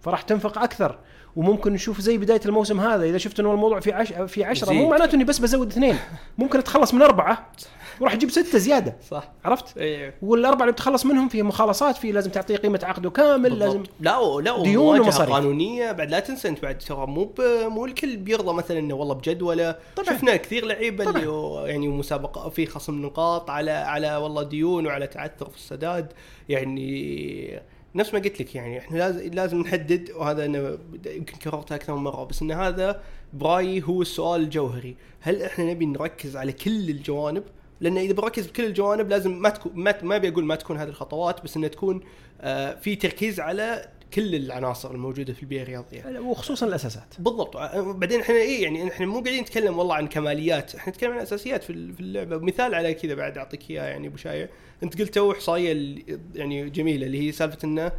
فراح 0.00 0.22
تنفق 0.22 0.58
أكثر. 0.58 0.98
وممكن 1.36 1.72
نشوف 1.72 2.00
زي 2.00 2.18
بداية 2.18 2.40
الموسم 2.46 2.80
هذا 2.80 3.04
إذا 3.04 3.18
شفت 3.18 3.40
إنه 3.40 3.52
الموضوع 3.52 3.80
في 3.80 3.92
عش... 3.92 4.12
في 4.12 4.44
عشرة 4.44 4.66
يزيد. 4.72 4.82
مو 4.82 4.90
معناته 4.90 5.14
إني 5.14 5.24
بس 5.24 5.38
بزود 5.38 5.70
اثنين 5.72 5.96
ممكن 6.38 6.58
أتخلص 6.58 6.94
من 6.94 7.02
أربعة 7.02 7.52
وراح 8.00 8.12
أجيب 8.12 8.30
ستة 8.30 8.58
زيادة 8.58 8.96
صح 9.10 9.32
عرفت؟ 9.44 9.78
إيه 9.78 10.14
والأربعة 10.22 10.60
اللي 10.62 10.72
بتخلص 10.72 11.06
منهم 11.06 11.28
في 11.28 11.42
مخالصات 11.42 11.96
في 11.96 12.12
لازم 12.12 12.30
تعطيه 12.30 12.56
قيمة 12.56 12.80
عقده 12.82 13.10
كامل 13.10 13.58
لازم 13.58 13.78
بالضبط. 13.78 13.90
لا 14.00 14.18
و- 14.18 14.40
لا 14.40 14.62
ديون 14.62 15.00
ومصاريف. 15.00 15.32
قانونية 15.34 15.92
بعد 15.92 16.10
لا 16.10 16.20
تنسى 16.20 16.48
أنت 16.48 16.62
بعد 16.62 16.78
ترى 16.78 17.06
مو 17.06 17.24
ب- 17.24 17.40
مو 17.68 17.84
الكل 17.86 18.16
بيرضى 18.16 18.52
مثلا 18.52 18.78
إنه 18.78 18.94
والله 18.94 19.14
بجدولة 19.14 19.76
طبعاً. 19.96 20.06
شفنا 20.16 20.36
كثير 20.36 20.66
لعيبة. 20.66 21.10
اللي 21.10 21.26
هو 21.26 21.66
يعني 21.66 21.88
مسابقة 21.88 22.48
في 22.48 22.66
خصم 22.66 23.02
نقاط 23.02 23.50
على 23.50 23.70
على 23.70 24.16
والله 24.16 24.42
ديون 24.42 24.86
وعلى 24.86 25.06
تعثر 25.06 25.48
في 25.50 25.56
السداد 25.56 26.12
يعني 26.48 27.60
نفس 27.96 28.14
ما 28.14 28.20
قلت 28.20 28.40
لك 28.40 28.54
يعني 28.54 28.78
إحنا 28.78 28.98
لازم 28.98 29.30
لازم 29.30 29.60
نحدد 29.60 30.10
وهذا 30.10 30.44
أنا 30.44 30.78
يمكن 31.06 31.36
كررتها 31.36 31.74
أكثر 31.74 31.94
من 31.96 32.02
مرة 32.02 32.24
بس 32.24 32.42
إن 32.42 32.52
هذا 32.52 33.02
برايي 33.32 33.82
هو 33.82 34.02
السؤال 34.02 34.40
الجوهري. 34.40 34.96
هل 35.20 35.42
إحنا 35.42 35.64
نبي 35.64 35.86
نركز 35.86 36.36
على 36.36 36.52
كل 36.52 36.90
الجوانب؟ 36.90 37.42
لأن 37.80 37.98
إذا 37.98 38.12
بركز 38.12 38.46
بكل 38.46 38.64
الجوانب 38.64 39.08
لازم 39.08 39.42
ما 39.42 39.48
تكون 39.48 39.72
ما, 39.74 39.94
ما 40.02 40.16
أبي 40.16 40.28
أقول 40.28 40.44
ما 40.44 40.54
تكون 40.54 40.76
هذه 40.76 40.88
الخطوات 40.88 41.44
بس 41.44 41.56
إنها 41.56 41.68
تكون 41.68 42.00
آه 42.40 42.74
في 42.74 42.96
تركيز 42.96 43.40
على 43.40 43.88
كل 44.14 44.34
العناصر 44.34 44.90
الموجودة 44.90 45.32
في 45.32 45.42
البيئة 45.42 45.62
الرياضية. 45.62 46.18
وخصوصا 46.20 46.66
الأساسات. 46.66 47.14
بالضبط. 47.18 47.56
بعدين 47.76 48.20
إحنا 48.20 48.34
إيه 48.34 48.62
يعني 48.62 48.88
إحنا 48.88 49.06
مو 49.06 49.12
قاعدين 49.20 49.40
نتكلم 49.42 49.78
والله 49.78 49.94
عن 49.94 50.06
كماليات. 50.06 50.74
إحنا 50.74 50.92
نتكلم 50.92 51.12
عن 51.12 51.18
أساسيات 51.18 51.64
في 51.64 51.70
ال- 51.70 51.92
في 51.92 52.00
اللعبة. 52.00 52.38
مثال 52.38 52.74
على 52.74 52.94
كذا 52.94 53.14
بعد 53.14 53.38
أعطيك 53.38 53.70
إياه 53.70 53.82
يعني 53.84 54.06
أبو 54.06 54.16
شايع. 54.16 54.48
أنت 54.82 54.98
قلت 55.00 55.14
تو 55.14 55.32
إحصائية 55.32 55.94
يعني 56.34 56.70
جميلة 56.70 57.06
اللي 57.06 57.26
هي 57.28 57.32
سالفة 57.32 57.58
إنه 57.64 57.92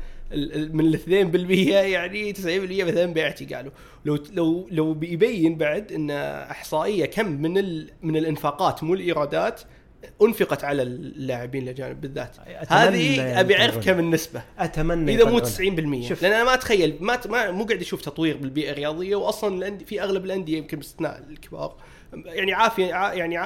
من 0.73 0.79
ال 0.85 0.93
2% 0.93 1.71
يعني 1.71 2.33
90% 2.33 2.37
مثلا 2.83 3.13
بعتي 3.13 3.45
قالوا. 3.45 3.71
لو 4.05 4.17
لو 4.33 4.67
لو 4.71 4.93
بيبين 4.93 5.55
بعد 5.57 5.91
إن 5.91 6.11
إحصائية 6.51 7.05
كم 7.05 7.31
من 7.31 7.57
ال 7.57 7.89
من 8.03 8.17
الإنفاقات 8.17 8.83
مو 8.83 8.93
الإيرادات 8.93 9.61
انفقت 10.21 10.63
على 10.63 10.81
اللاعبين 10.81 11.63
الأجانب 11.63 12.01
بالذات 12.01 12.36
هذه 12.69 13.39
أبي 13.39 13.57
اعرف. 13.57 13.86
كم 13.86 13.99
النسبة 13.99 14.41
أتمنى 14.60 15.15
إذا 15.15 15.23
مو 15.23 15.38
يطلعون. 15.38 16.03
90% 16.05 16.10
شوف. 16.10 16.21
لأن 16.21 16.31
أنا 16.31 16.43
ما 16.43 16.53
أتخيل 16.53 16.97
ما, 16.99 17.19
ما 17.29 17.51
مو 17.51 17.63
قاعد 17.65 17.81
أشوف 17.81 18.01
تطوير 18.01 18.38
بالبيئة 18.38 18.71
الرياضية 18.71 19.15
واصلا 19.15 19.77
في 19.77 20.01
أغلب 20.03 20.25
الأندية 20.25 20.57
يمكن 20.57 20.77
باستثناء 20.77 21.23
الكبار 21.29 21.75
يعني 22.25 22.53
عافية 22.53 22.93
ع- 22.93 23.13
يعني 23.13 23.38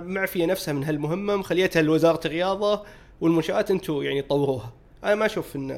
معفية 0.00 0.46
نفسها 0.46 0.74
من 0.74 0.84
هالمهمة 0.84 1.36
مخليتها 1.36 1.82
لوزارة 1.82 2.20
الرياضة 2.26 2.82
والمنشآت 3.20 3.70
أنتم 3.70 4.02
يعني 4.02 4.22
طوروها 4.22 4.72
أنا 5.04 5.14
ما 5.14 5.26
أشوف 5.26 5.56
ان 5.56 5.68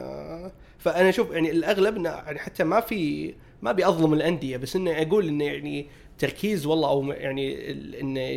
فأنا 0.79 1.09
أشوف 1.09 1.31
يعني 1.31 1.51
الأغلب 1.51 1.97
انه 1.97 2.09
يعني 2.09 2.39
حتى 2.39 2.65
ما 2.65 2.81
في 2.81 3.35
ما 3.63 3.73
بيظلم 3.73 4.15
الأندية 4.15 4.57
بس 4.57 4.77
انه 4.77 5.03
أقول 5.03 5.29
انه 5.29 5.45
يعني 5.45 5.87
تركيز 6.19 6.67
والله 6.67 6.89
أو 6.89 7.13
يعني 7.13 7.55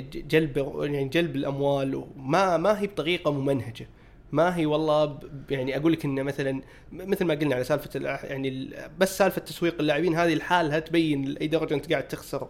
ج- 0.01 0.27
جلب 0.27 0.57
يعني 0.81 1.05
جلب 1.09 1.35
الأموال 1.35 1.95
وما 1.95 2.57
ما 2.57 2.79
هي 2.81 2.87
بطريقة 2.87 3.31
ممنهجة 3.31 3.87
ما 4.31 4.55
هي 4.57 4.65
والله 4.65 5.19
يعني 5.49 5.77
أقول 5.77 5.93
لك 5.93 6.05
انه 6.05 6.23
مثلا 6.23 6.61
مثل 6.93 7.25
ما 7.25 7.33
قلنا 7.33 7.55
على 7.55 7.63
سالفة 7.63 7.99
يعني 8.23 8.69
بس 8.99 9.17
سالفة 9.17 9.41
تسويق 9.41 9.75
اللاعبين 9.79 10.15
هذه 10.15 10.33
لحالها 10.35 10.79
تبين 10.79 11.25
لاي 11.25 11.47
درجه 11.47 11.73
أنت 11.73 11.91
قاعد 11.91 12.07
تخسر 12.07 12.47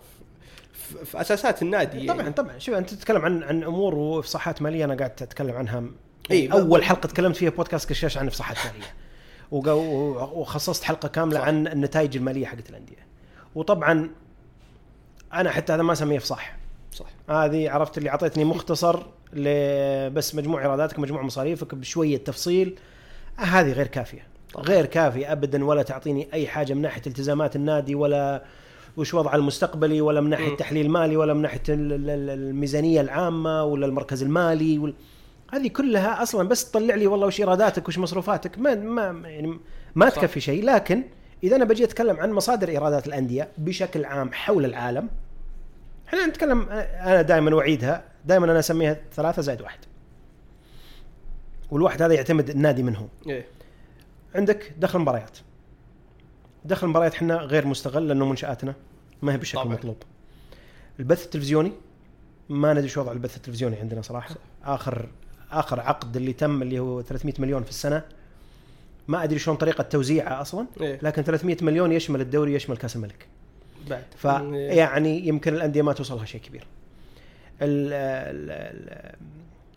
في, 0.73 1.05
في 1.05 1.21
أساسات 1.21 1.61
النادي 1.61 1.97
يعني. 1.97 2.07
طبعا 2.19 2.29
طبعا 2.29 2.57
شوف 2.57 2.75
أنت 2.75 2.89
تتكلم 2.89 3.21
عن 3.21 3.43
عن 3.43 3.63
أمور 3.63 3.95
وإفصاحات 3.95 4.61
مالية 4.61 4.85
أنا 4.85 4.95
قاعد 4.95 5.11
أتكلم 5.21 5.55
عنها 5.55 5.83
إي، 6.31 6.37
إيه 6.37 6.53
أول 6.53 6.83
حلقة 6.83 7.07
تكلمت 7.07 7.35
فيها 7.35 7.49
بودكاست 7.49 7.89
كشاش 7.89 8.17
عن 8.17 8.27
إفصاحات 8.27 8.57
مالية 8.73 8.93
وخصصت 10.33 10.83
حلقة 10.83 11.07
كاملة 11.09 11.39
صح. 11.39 11.45
عن 11.47 11.67
النتائج 11.67 12.17
المالية 12.17 12.45
حقت 12.45 12.69
الأندية 12.69 13.07
وطبعا 13.55 14.09
أنا 15.33 15.49
حتى 15.49 15.73
هذا 15.73 15.81
ما 15.83 15.93
أسميه 15.93 16.17
افصاح 16.17 16.57
صح 16.91 17.05
هذه 17.29 17.69
عرفت 17.69 17.97
اللي 17.97 18.09
أعطيتني 18.09 18.45
مختصر 18.45 18.99
بس 20.13 20.35
مجموع 20.35 20.61
إيراداتك 20.61 20.99
مجموع 20.99 21.21
مصاريفك 21.21 21.75
بشوية 21.75 22.17
تفصيل 22.17 22.75
آه، 23.39 23.41
هذه 23.41 23.71
غير 23.71 23.87
كافية 23.87 24.23
طبعاً. 24.53 24.65
غير 24.65 24.85
كافية 24.85 25.31
ابدا 25.31 25.65
ولا 25.65 25.83
تعطيني 25.83 26.27
أي 26.33 26.47
حاجة 26.47 26.73
من 26.73 26.81
ناحية 26.81 27.01
التزامات 27.07 27.55
النادي 27.55 27.95
ولا 27.95 28.43
وش 28.97 29.13
وضعه 29.13 29.35
المستقبلي 29.35 30.01
ولا 30.01 30.21
من 30.21 30.29
ناحية 30.29 30.49
مم. 30.49 30.55
تحليل 30.55 30.89
مالي 30.89 31.17
ولا 31.17 31.33
من 31.33 31.41
ناحية 31.41 31.61
ال- 31.69 31.93
ال- 31.93 32.09
ال- 32.09 32.29
الميزانية 32.29 33.01
العامة 33.01 33.63
ولا 33.63 33.85
المركز 33.85 34.23
المالي 34.23 34.77
وال... 34.79 34.93
هذه 35.53 35.67
كلها 35.67 36.23
أصلا 36.23 36.47
بس 36.47 36.71
تطلع 36.71 36.95
لي 36.95 37.07
والله 37.07 37.27
وش 37.27 37.39
إيراداتك 37.39 37.87
وش 37.87 37.97
مصروفاتك 37.97 38.59
ما 38.59 38.75
ما 38.75 39.29
يعني 39.29 39.59
ما 39.95 40.09
صح. 40.09 40.15
تكفي 40.15 40.39
شيء 40.39 40.63
لكن 40.65 41.03
إذا 41.43 41.55
أنا 41.55 41.65
بجي 41.65 41.83
أتكلم 41.83 42.19
عن 42.19 42.31
مصادر 42.31 42.69
إيرادات 42.69 43.07
الأندية 43.07 43.49
بشكل 43.57 44.05
عام 44.05 44.33
حول 44.33 44.65
العالم 44.65 45.09
إحنا 46.07 46.25
نتكلم 46.25 46.69
أنا 46.69 47.21
دائما 47.21 47.59
أعيدها 47.59 48.03
دائما 48.25 48.45
أنا 48.45 48.59
أسميها 48.59 48.97
ثلاثة 49.13 49.41
زائد 49.41 49.61
واحد. 49.61 49.79
والواحد 51.71 52.01
هذا 52.01 52.13
يعتمد 52.13 52.49
النادي 52.49 52.83
من 52.83 52.95
هو. 52.95 53.05
إيه. 53.27 53.45
عندك 54.35 54.73
دخل 54.79 54.99
مباريات 54.99 55.37
دخل 56.65 56.87
المباريات 56.87 57.15
إحنا 57.15 57.35
غير 57.35 57.67
مستغل 57.67 58.07
لأنه 58.07 58.25
منشآتنا 58.25 58.73
ما 59.21 59.33
هي 59.33 59.37
بالشكل. 59.37 59.61
المطلوب 59.61 59.97
البث 60.99 61.25
التلفزيوني 61.25 61.71
ما 62.49 62.73
ندري 62.73 62.87
شو 62.87 63.01
وضع 63.01 63.11
البث 63.11 63.37
التلفزيوني 63.37 63.75
عندنا 63.75 64.01
صراحة. 64.01 64.35
آخر 64.63 65.09
آخر 65.51 65.79
عقد 65.79 66.15
اللي 66.15 66.33
تم 66.33 66.61
اللي 66.61 66.79
هو 66.79 67.01
300 67.01 67.33
مليون 67.39 67.63
في 67.63 67.69
السنة 67.69 68.03
ما 69.09 69.23
أدري 69.23 69.39
شلون 69.39 69.57
طريقة 69.57 69.81
توزيعها 69.81 70.41
أصلا 70.41 70.67
إيه 70.81 70.99
لكن 71.01 71.21
300 71.21 71.57
مليون 71.61 71.91
يشمل 71.91 72.21
الدوري 72.21 72.53
يشمل 72.53 72.77
كأس 72.77 72.95
الملك 72.95 73.27
بعد 73.89 74.03
إيه. 74.25 74.69
فيعني 74.71 75.27
يمكن 75.27 75.53
الأندية 75.53 75.81
ما 75.81 75.93
توصلها 75.93 76.25
شيء 76.25 76.41
كبير. 76.41 76.67
ال 77.61 77.93
ال 77.93 78.51
ال 78.51 79.15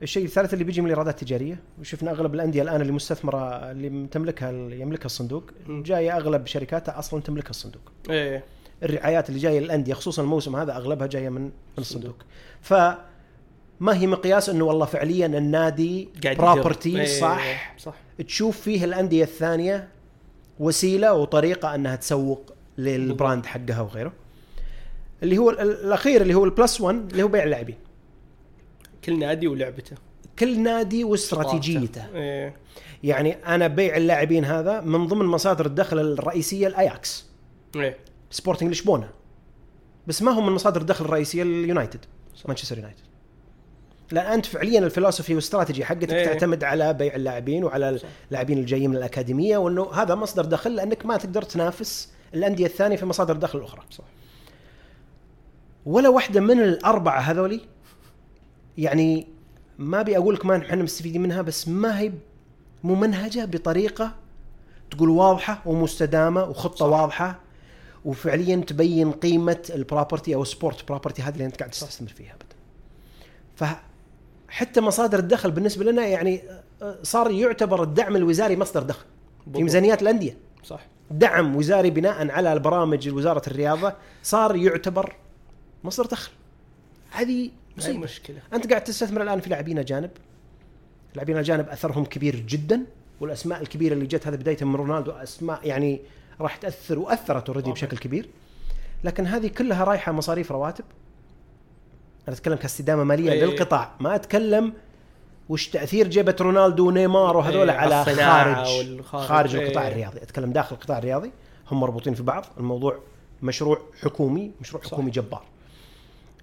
الشيء 0.03 0.25
الثالث 0.25 0.53
اللي 0.53 0.65
بيجي 0.65 0.81
من 0.81 0.87
الإيرادات 0.87 1.23
التجارية 1.23 1.61
وشفنا 1.81 2.11
أغلب 2.11 2.35
الأندية 2.35 2.63
الآن 2.63 2.81
اللي 2.81 2.93
مستثمرة 2.93 3.71
اللي 3.71 4.07
تملكها 4.07 4.51
يملكها 4.51 5.07
الصندوق. 5.07 5.51
جاية 5.69 6.17
أغلب 6.17 6.47
شركاتها 6.47 6.99
أصلا 6.99 7.23
تملكها 7.23 7.51
الصندوق. 7.51 7.83
إيه 8.11 8.45
الرعايات 8.83 9.29
اللي 9.29 9.41
جاية 9.41 9.61
للأندية 9.61 9.95
خصوصا 9.95 10.23
الموسم 10.23 10.57
هذا 10.57 10.77
أغلبها 10.77 11.07
جاية 11.07 11.29
من 11.29 11.43
من 11.43 11.51
الصندوق. 11.79 12.17
ف 12.61 12.75
ما 13.83 13.97
هي 13.97 14.07
مقياس 14.07 14.49
إنه 14.49 14.65
والله 14.65 14.87
فعليا 14.87 15.27
النادي 15.27 16.09
property. 16.25 17.01
إيه، 17.01 17.21
صح؟ 17.21 17.75
صح. 17.79 17.95
تشوف 18.27 18.61
فيه 18.61 18.85
الأندية 18.85 19.25
الثانية 19.25 19.89
وسيلة 20.61 21.13
وطريقة 21.15 21.75
إنها 21.75 21.97
تسوق 21.97 22.53
لل 22.79 22.98
brand 22.98 23.47
حقها 23.47 23.81
وغيره. 23.81 24.13
اللي 25.23 25.39
هو 25.39 25.51
ال- 25.51 25.61
الأخير 25.61 26.23
اللي 26.23 26.35
هو 26.35 26.45
ال 26.45 26.52
plus 26.52 26.81
1 26.81 27.11
اللي 27.13 27.23
هو 27.23 27.29
بيع 27.29 27.43
اللاعبين. 27.45 27.77
كل 29.05 29.19
نادي 29.19 29.49
ولعبته. 29.49 29.97
كل 30.39 30.61
نادي 30.63 31.05
واستراتيجيته. 31.05 32.05
إيه. 32.15 32.55
يعني 33.03 33.33
أنا 33.33 33.67
بيع 33.67 33.97
اللاعبين 33.97 34.45
هذا 34.45 34.81
من 34.81 35.07
ضمن 35.07 35.27
مصادر 35.27 35.67
الدخل 35.67 35.99
الرئيسية 35.99 36.67
الاياكس 36.67 37.27
إيه. 37.77 37.97
سبورتنج 38.31 38.71
لشبونه 38.71 39.11
بس 40.07 40.23
ما 40.23 40.33
هو 40.33 40.41
من 40.41 40.53
مصادر 40.53 40.81
الدخل 40.81 41.05
الرئيسية 41.05 41.43
اليونايتد 41.43 42.01
مانشستر 42.49 42.77
يونايتد. 42.79 43.01
لأن 44.13 44.27
أنت 44.33 44.47
فعليا 44.47 44.79
الفلسفة 44.79 45.33
والاستراتيجي 45.33 45.85
حقتك 45.85 46.13
إيه. 46.13 46.25
تعتمد 46.25 46.65
على 46.65 46.95
بيع 46.95 47.15
اللاعبين 47.15 47.65
وعلى. 47.65 47.99
اللاعبين 48.29 48.59
الجايين 48.59 48.91
من 48.91 48.97
الأكاديمية 48.97 49.57
وإنه 49.57 49.93
هذا 49.93 50.15
مصدر 50.15 50.45
دخل 50.45 50.75
لأنك 50.75 51.07
ما 51.07 51.17
تقدر 51.17 51.43
تنافس 51.43 52.09
الأندية 52.35 52.67
الثانية 52.67 52.97
في 52.97 53.07
مصادر 53.07 53.35
الدخل 53.35 53.59
الاخرى 53.59 53.83
صح 53.91 54.05
ولا 55.87 56.09
واحدة 56.09 56.41
من 56.41 56.61
الأربعة 56.61 57.21
هذولي 57.21 57.61
يعني 58.79 59.27
ما 59.79 60.01
أبي 60.01 60.17
أقول 60.17 60.35
لك 60.35 60.47
ما 60.47 60.57
إحنا 60.57 60.83
مستفيدين 60.83 61.23
منها 61.23 61.43
بس 61.43 61.69
ما 61.69 62.01
هي 62.01 62.13
ممنهجه 62.85 63.45
بطريقة 63.45 64.15
تقول 64.91 65.09
واضحة 65.09 65.63
ومستدامة 65.67 66.45
وخطة 66.45 66.77
صح. 66.77 66.87
واضحة 66.87 67.41
وفعليا 68.05 68.57
تبين 68.57 69.13
قيمة 69.13 69.71
ال 69.75 69.82
property 69.82 70.35
أو 70.35 70.45
sport 70.45 70.89
property 70.89 71.23
هذه 71.23 71.33
اللي 71.35 71.45
أنت 71.45 71.57
قاعد 71.57 71.71
تستثمر 71.71 72.09
فيها 72.09 72.33
ابدا. 72.33 73.83
فحتى 74.53 74.81
مصادر 74.81 75.19
الدخل 75.19 75.51
بالنسبة 75.51 75.85
لنا 75.85 76.07
يعني 76.07 76.43
آه، 76.83 76.99
صار 77.03 77.31
يعتبر 77.31 77.83
الدعم 77.83 78.17
الوزاري 78.17 78.57
مصدر 78.57 78.83
دخل 78.83 79.01
في 79.01 79.45
بالضبط. 79.47 79.63
ميزانيات 79.63 80.03
الأندية. 80.03 80.37
صح 80.65 80.87
دعم 81.11 81.57
وزاري 81.57 81.91
بناء 81.91 82.31
على 82.31 82.53
البرامج 82.53 83.09
وزارة 83.09 83.43
الرياضة 83.47 83.95
صار 84.23 84.57
يعتبر 84.57 85.17
مصدر 85.85 86.07
دخل. 86.07 86.33
هذه 87.11 87.51
مصيبة. 87.77 87.99
مشكلة 87.99 88.37
أنت 88.53 88.71
قاعد 88.71 88.85
تستثمر 88.85 89.23
الآن 89.23 89.41
في 89.41 89.51
لاعبين 89.51 89.79
اجانب 89.79 90.11
لاعبين 91.15 91.35
الاجانب 91.35 91.69
أثرهم 91.69 92.05
كبير 92.05 92.37
جدا 92.37 92.85
والأسماء 93.21 93.63
الكبيرة 93.63 93.95
اللي 93.95 94.07
جت 94.07 94.27
هذا 94.27 94.37
بداية 94.37 94.65
من 94.65 94.75
رونالدو 94.75 95.11
أسماء 95.11 95.61
يعني 95.65 96.01
راح 96.41 96.57
تأثر 96.57 96.99
وأثرت 96.99 97.49
اوريدي. 97.49 97.73
بشكل 97.73 97.99
كبير 97.99 98.29
لكن 99.05 99.27
هذه 99.27 99.47
كلها 99.47 99.85
رايحة 99.85 100.13
مصاريف 100.13 100.53
رواتب 100.53 100.85
أنا 102.29 102.37
أتكلم 102.37 102.57
كاستدامة 102.57 103.05
مالية 103.05 103.33
إيه. 103.33 103.45
للقطاع. 103.45 103.95
ما 104.01 104.15
أتكلم 104.15 104.73
وش 105.49 105.69
تأثير 105.69 106.09
جيبة 106.09 106.37
رونالدو 106.41 106.89
ونيمار 106.89 107.37
وهذول 107.37 107.71
إيه، 107.71 107.79
على 107.79 108.05
خارج. 108.05 109.03
خارج 109.03 109.57
إيه. 109.57 109.67
القطاع 109.67 109.89
الرياضي. 109.89 110.23
أتكلم 110.23 110.53
داخل 110.53 110.77
القطاع 110.77 110.99
الرياضي. 110.99 111.33
هم 111.71 111.81
مربوطين 111.81 112.15
في 112.15 112.23
بعض. 112.23 112.47
الموضوع 112.59 112.99
مشروع 113.43 113.79
حكومي 114.03 114.53
مشروع 114.61 114.83
صح. 114.83 114.91
حكومي 114.91 115.11
جبار. 115.11 115.45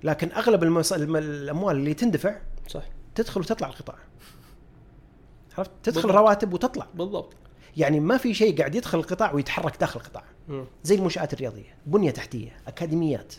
لكن 0.04 0.32
أغلب 0.32 0.64
المص... 0.64 0.94
الم- 0.94 1.16
الأموال 1.16 1.76
اللي 1.76 1.94
تندفع 1.94 2.36
صح. 2.68 2.84
تدخل 3.16 3.42
وتطلع 3.42 3.68
القطاع. 3.68 3.96
عرفت؟ 5.58 5.72
تدخل 5.84 6.02
بالضبط. 6.02 6.18
رواتب 6.18 6.54
وتطلع. 6.54 6.88
بالضبط. 6.94 7.34
يعني 7.78 8.00
ما 8.00 8.18
في 8.18 8.34
شيء 8.34 8.58
قاعد 8.58 8.76
يدخل 8.76 9.00
القطاع 9.00 9.34
ويتحرك 9.34 9.78
داخل 9.80 10.00
القطاع. 10.00 10.24
مم. 10.48 10.66
زي 10.84 10.96
المنشآت 10.96 11.34
الرياضية. 11.34 11.76
بنية 11.86 12.12
تحتية. 12.12 12.52
أكاديميات. 12.68 13.34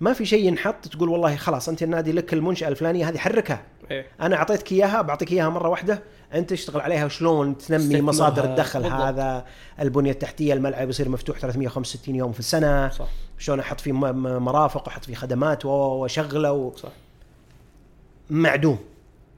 ما 0.00 0.12
في 0.12 0.24
شيء 0.24 0.44
ينحط 0.48 0.88
تقول 0.88 1.08
والله 1.08 1.36
خلاص 1.36 1.68
أنت 1.68 1.82
النادي 1.82 2.12
لك 2.12 2.32
المنشأة 2.34 2.68
الفلانية 2.68 3.08
هذه 3.08 3.18
حركها. 3.18 3.62
إيه. 3.90 4.06
أنا 4.20 4.36
أعطيتك 4.36 4.72
إياها 4.72 5.02
بعطيك 5.02 5.32
إياها 5.32 5.48
مرة 5.48 5.68
واحدة. 5.68 6.02
أنت 6.34 6.52
اشتغل 6.52 6.80
عليها 6.80 7.08
شلون 7.08 7.58
تنمي. 7.58 8.00
مصادر 8.00 8.44
الدخل 8.44 8.82
بالضبط. 8.82 9.00
هذا؟ 9.00 9.44
البنية 9.80 10.10
التحتية 10.10 10.52
الملعب 10.52 10.88
يصير 10.88 11.08
مفتوح 11.08 11.38
365 11.38 12.14
يوم 12.14 12.32
في 12.32 12.38
السنة. 12.40 12.88
صح. 12.90 13.06
شلون 13.38 13.60
أحط 13.60 13.80
فيه 13.80 13.92
مرافق 13.92 14.82
وأحط 14.86 15.04
فيه 15.04 15.14
خدمات 15.14 15.64
و- 15.64 15.68
وأشغله 15.68 16.52
و... 16.52 16.76
صح. 16.76 16.88
معدوم. 18.30 18.78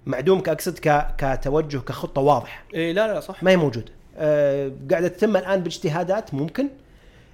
معدوم 0.06 0.40
كأقصد 0.40 0.78
ك... 0.78 1.06
كتوجه 1.18 1.78
كخطة 1.78 2.20
واضح 2.20 2.64
إيه 2.74 2.92
لا 2.92 3.12
لا 3.14 3.20
صح. 3.20 3.42
ما 3.42 3.50
هي 3.50 3.56
موجوده 3.56 3.92
أه 4.16 4.72
قاعدة 4.90 5.09
تتم 5.09 5.36
الآن 5.36 5.61
باجتهادات 5.62 6.34
ممكن؟ 6.34 6.68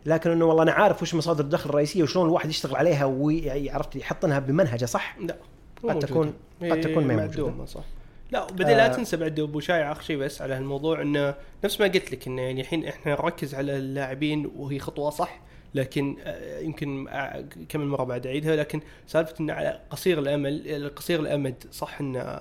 لكن 0.07 0.31
إنه 0.31 0.45
والله 0.45 0.63
أنا 0.63 0.73
عارف 0.73 1.03
وش 1.03 1.15
مصادر 1.15 1.45
الدخل 1.45 1.71
الرئيسية 1.71 2.03
وشلون 2.03 2.27
الواحد 2.27 2.51
يشتغل 2.51 2.77
عليها 2.77 3.05
ويعرف 3.05 3.97
يحطنها 3.97 4.39
بمنهجه 4.39 4.85
صح 4.85 5.17
لا 5.19 5.37
قد. 5.83 5.99
تكون- 5.99 6.35
قد 6.63 6.81
تكون 6.81 7.05
ما 7.07 7.27
موجودة. 7.27 7.65
صح 7.65 7.85
لا 8.31 8.43
وبعدين 8.43 8.77
لا 8.77 8.85
آه. 8.87 8.97
تنسى 8.97 9.17
بعد 9.17 9.41
أبو 9.41 9.61
شايع 9.61 9.93
أخر 9.93 10.03
شيء 10.03 10.17
بس 10.17 10.43
على 10.43 10.55
هالموضوع 10.55 11.03
إنه 11.03 11.35
نفس 11.65 11.81
ما 11.81 11.87
قلت 11.87 12.13
لك 12.13 12.27
إنه 12.27 12.43
يعني 12.43 12.61
الحين 12.61 12.85
إحنا 12.87 13.13
نركز 13.13 13.55
على 13.55 13.77
اللاعبين 13.77 14.51
وهي 14.57 14.79
خطوة 14.79 15.11
صح 15.11 15.41
لكن 15.75 16.17
آه، 16.25 16.59
يمكن 16.61 17.09
آه، 17.09 17.45
كم 17.69 17.81
مره 17.81 18.05
بعد 18.05 18.27
أعيدها 18.27 18.57
لكن 18.57 18.81
سالفة 19.07 19.35
إنه 19.41 19.53
على 19.53 19.81
قصير 19.91 20.19
الأمل 20.19 20.91
قصير 20.97 21.21
الأمد 21.21 21.65
صح 21.73 22.01
انه 22.01 22.41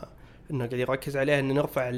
إنه 0.52 0.66
قاعد 0.66 0.74
يركز 0.74 1.18
عليها 1.18 1.40
إنه 1.40 1.54
نرفع 1.54 1.92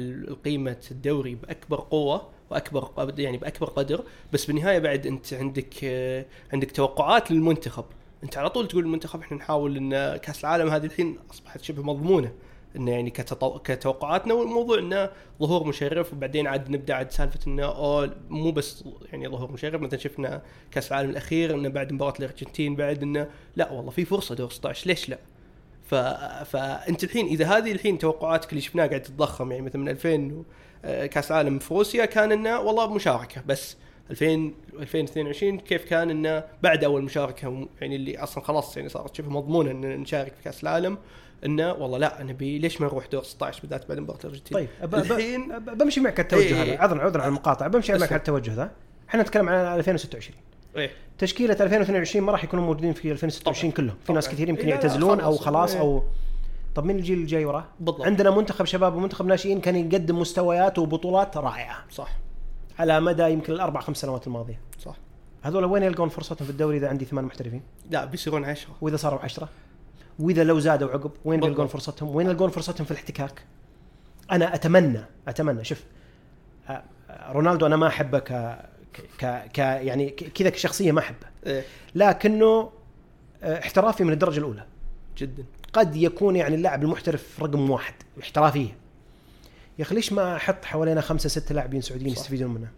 قيمه 0.44 0.76
الدوري 0.90 1.34
بأكبر 1.34 1.80
قوة 1.80 2.28
وأكبر 2.50 3.12
يعني 3.18 3.36
بأكبر 3.36 3.66
قدر 3.66 4.04
بس 4.32 4.44
بالنهاية 4.44 4.78
بعد 4.78 5.06
أنت 5.06 5.34
عندك 5.34 5.74
آه، 5.84 6.24
عندك 6.52 6.70
توقعات 6.70 7.30
للمنتخب 7.30 7.84
أنت 8.24 8.38
على 8.38 8.50
طول 8.50 8.68
تقول 8.68 8.84
المنتخب 8.84 9.20
إحنا 9.20 9.36
نحاول 9.36 9.76
إن 9.76 10.16
كأس 10.16 10.40
العالم 10.40 10.68
هذه 10.68 10.86
الحين 10.86 11.18
أصبحت 11.30 11.62
شبه 11.62 11.82
مضمونة 11.82 12.32
إنه 12.76 12.90
يعني 12.90 13.10
كتطو... 13.10 13.58
كتوقعاتنا 13.58 14.34
والموضوع 14.34 14.78
إنه 14.78 15.10
ظهور 15.40 15.66
مشرف 15.66 16.12
وبعدين 16.12 16.46
عاد 16.46 16.70
نبدأ 16.70 16.94
عاد 16.94 17.10
سالفة 17.10 17.40
إنه 17.46 17.64
أوه 17.64 18.16
مو 18.28 18.50
بس 18.50 18.84
يعني 19.12 19.28
ظهور 19.28 19.52
مشرف 19.52 19.80
مثلا 19.80 19.98
شفنا 19.98 20.42
كأس 20.70 20.92
العالم 20.92 21.10
الأخير 21.10 21.54
إنه 21.54 21.68
بعد 21.68 21.92
مباراة 21.92 22.14
الأرجنتين 22.18 22.76
بعد 22.76 23.02
إنه 23.02 23.28
لا 23.56 23.72
والله 23.72 23.90
في 23.90 24.04
فرصة 24.04 24.34
دور 24.34 24.50
16 24.50 24.86
ليش 24.86 25.08
لا؟ 25.08 25.18
ف... 25.84 25.94
فأنت 26.44 27.04
الحين 27.04 27.26
إذا 27.26 27.46
هذه 27.46 27.72
الحين 27.72 27.98
توقعاتك 27.98 28.50
اللي 28.50 28.60
شفناها 28.60 28.86
قاعد 28.86 29.02
تتضخم 29.02 29.52
يعني 29.52 29.62
مثلا 29.62 29.82
من 29.82 29.88
2000 29.88 30.08
و... 30.08 30.10
آه، 30.10 30.44
كاس 31.06 31.30
العالم 31.30 31.58
في 31.58 31.74
روسيا 31.74 32.04
كان 32.04 32.32
إنه 32.32 32.60
والله 32.60 32.94
مشاركه 32.94 33.42
بس 33.46 33.76
2000 34.10 34.52
2022 34.80 35.58
كيف 35.60 35.84
كان 35.84 36.10
إنه 36.10 36.44
بعد 36.62 36.84
أول 36.84 37.02
مشاركة 37.02 37.68
يعني 37.80 37.96
اللي 37.96 38.18
أصلا 38.18 38.44
خلاص 38.44 38.76
يعني 38.76 38.88
صارت 38.88 39.14
شبه 39.16 39.30
مضمونة 39.30 39.70
إن 39.70 39.80
نشارك 40.00 40.32
في 40.34 40.42
كاس 40.44 40.62
العالم 40.62 40.98
إنه 41.44 41.72
والله 41.72 41.98
لا 41.98 42.22
نبي 42.22 42.58
ليش 42.58 42.80
ما 42.80 42.86
نروح 42.86 43.06
دور 43.06 43.22
16 43.22 43.60
بالذات 43.60 43.88
بعد 43.88 43.98
مباراة 43.98 44.18
الأرجنتين 44.20 44.54
طيب 44.58 44.68
أب- 44.82 44.94
الحين 44.94 45.52
أب- 45.56 45.70
بمشي 45.70 46.00
معك 46.00 46.20
التوجه 46.20 46.62
إيه. 46.62 46.62
هذا 46.74 46.78
عذرا 46.82 47.02
عذرا 47.04 47.20
على 47.22 47.28
المقاطعة 47.28 47.68
بمشي 47.68 47.92
معك. 47.92 48.02
على 48.12 48.18
التوجه 48.18 48.54
ذا 48.54 48.70
إحنا 49.08 49.22
نتكلم 49.22 49.48
عن 49.48 49.78
2026 49.78 50.36
إيه 50.76 50.90
تشكيلة 51.18 51.56
2022 51.60 52.24
ما 52.26 52.32
راح 52.32 52.44
يكونوا 52.44 52.64
موجودين 52.64 52.92
في 52.92 53.12
2026 53.12 53.72
كلهم 53.72 53.96
في 54.06 54.12
ناس 54.12 54.24
طبعاً. 54.24 54.34
كثير 54.34 54.48
يمكن 54.48 54.62
إيه، 54.62 54.70
يعتزلون 54.70 55.20
أو 55.20 55.32
خلاص. 55.36 55.44
خلاص 55.44 55.74
إيه. 55.74 55.80
أو 55.80 56.02
طب 56.76 56.84
مين 56.84 56.96
الجيل 56.96 57.18
الجاي 57.18 57.44
وراه؟ 57.44 57.64
بالضبط. 57.80 58.02
عندنا 58.02 58.30
منتخب 58.30 58.64
شباب 58.64 58.94
ومنتخب 58.94 59.26
ناشئين 59.26 59.60
كان 59.60 59.76
يقدم 59.76 60.18
مستويات 60.18 60.78
وبطولات 60.78 61.36
رائعة 61.36 61.84
صح 61.90 62.10
على 62.78 63.00
مدى 63.00 63.22
يمكن 63.22 63.52
الأربع 63.52 63.80
خمس 63.80 63.96
سنوات 63.96 64.26
الماضية 64.26 64.60
صح 64.80 64.96
هذول 65.42 65.64
وين 65.64 65.82
يلقون 65.82 66.08
فرصتهم 66.08 66.46
في 66.46 66.50
الدوري 66.50 66.76
إذا 66.76 66.88
عندي 66.88 67.04
ثمان 67.04 67.24
محترفين؟ 67.24 67.62
لا 67.90 68.04
بيصيرون 68.04 68.44
10 68.44 68.70
وإذا 68.80 68.96
صاروا 68.96 69.20
عشرة 69.20 69.48
وإذا 70.18 70.44
لو 70.44 70.58
زادوا 70.58 70.90
عقب 70.90 71.10
وين. 71.24 71.40
بيلقون 71.40 71.66
فرصتهم؟ 71.66 72.16
وين 72.16 72.26
يلقون 72.26 72.50
فرصتهم 72.50 72.84
في 72.84 72.90
الاحتكاك؟ 72.90 73.44
أنا 74.32 74.54
أتمنى 74.54 75.00
أتمنى 75.28 75.64
شوف 75.64 75.84
آه، 76.68 76.82
آه، 77.10 77.32
رونالدو 77.32 77.66
أنا 77.66 77.76
ما 77.76 77.86
أحبه 77.86 78.18
ك 78.18 78.58
ك, 79.18 79.24
ك 79.52 79.58
يعني 79.58 80.10
كذا 80.10 80.50
كشخصية 80.50 80.92
ما 80.92 81.00
أحبه 81.00 81.26
إيه 81.46 81.64
لكنه 81.94 82.70
آه، 83.42 83.58
احترافي 83.58 84.04
من 84.04 84.12
الدرجة 84.12 84.38
الأولى 84.38 84.66
جدا 85.18 85.44
قد 85.76 85.96
يكون 85.96 86.36
يعني 86.36 86.54
اللاعب 86.54 86.82
المحترف 86.82 87.42
رقم 87.42 87.70
واحد 87.70 87.94
احترافية 88.22 88.76
يا 89.78 89.84
أخي 89.84 89.94
ليش 89.94 90.12
ما 90.12 90.36
أحط 90.36 90.64
حوالينا 90.64 91.00
خمسة 91.00 91.28
ستة 91.28 91.54
لاعبين 91.54 91.80
سعوديين. 91.80 92.12
يستفيدون 92.12 92.50
منه 92.54 92.68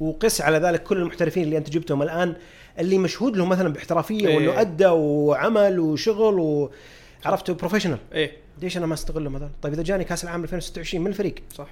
وقس 0.00 0.40
على 0.40 0.58
ذلك 0.58 0.82
كل 0.82 0.96
المحترفين 0.96 1.42
اللي 1.42 1.56
أنت 1.56 1.70
جبتهم 1.70 2.02
الآن 2.02 2.36
اللي 2.78 2.98
مشهود 2.98 3.36
لهم 3.36 3.48
مثلا 3.48 3.68
باحترافية 3.68 4.28
إيه. 4.28 4.36
وإنه 4.36 4.60
أدى 4.60 4.86
وعمل 4.86 5.80
وشغل 5.80 6.68
وعرفت 7.24 7.50
بروفيشنال 7.50 7.98
إيه 8.12 8.32
ليش 8.62 8.76
أنا 8.76 8.86
ما 8.86 8.94
أستغلهم 8.94 9.36
هذول؟ 9.36 9.50
طيب 9.62 9.72
إذا 9.72 9.82
جاني 9.82 10.04
كأس 10.04 10.24
العالم 10.24 10.42
2026 10.42 11.04
من 11.04 11.10
الفريق؟ 11.10 11.34
صح 11.54 11.68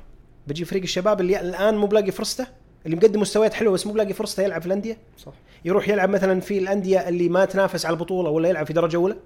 بجيب 0.46 0.66
فريق 0.66 0.82
الشباب 0.82 1.20
اللي 1.20 1.40
الآن 1.40 1.76
مو 1.76 1.86
بلاقي 1.86 2.10
فرصته 2.10 2.46
اللي 2.86 2.96
مقدم 2.96 3.20
مستويات 3.20 3.54
حلوة 3.54 3.72
بس 3.72 3.86
مو 3.86 3.92
بلاقي 3.92 4.12
فرصته 4.12 4.42
يلعب 4.42 4.60
في 4.60 4.66
الأندية 4.66 4.98
صح 5.18 5.32
يروح 5.64 5.88
يلعب 5.88 6.08
مثلا 6.08 6.40
في 6.40 6.58
الأندية 6.58 7.08
اللي 7.08 7.28
ما 7.28 7.44
تنافس 7.44 7.86
على 7.86 7.92
البطولة 7.92 8.30
ولا 8.30 8.48
يلعب 8.48 8.66
في 8.66 8.72
درجة 8.72 8.96
أولى 8.96 9.16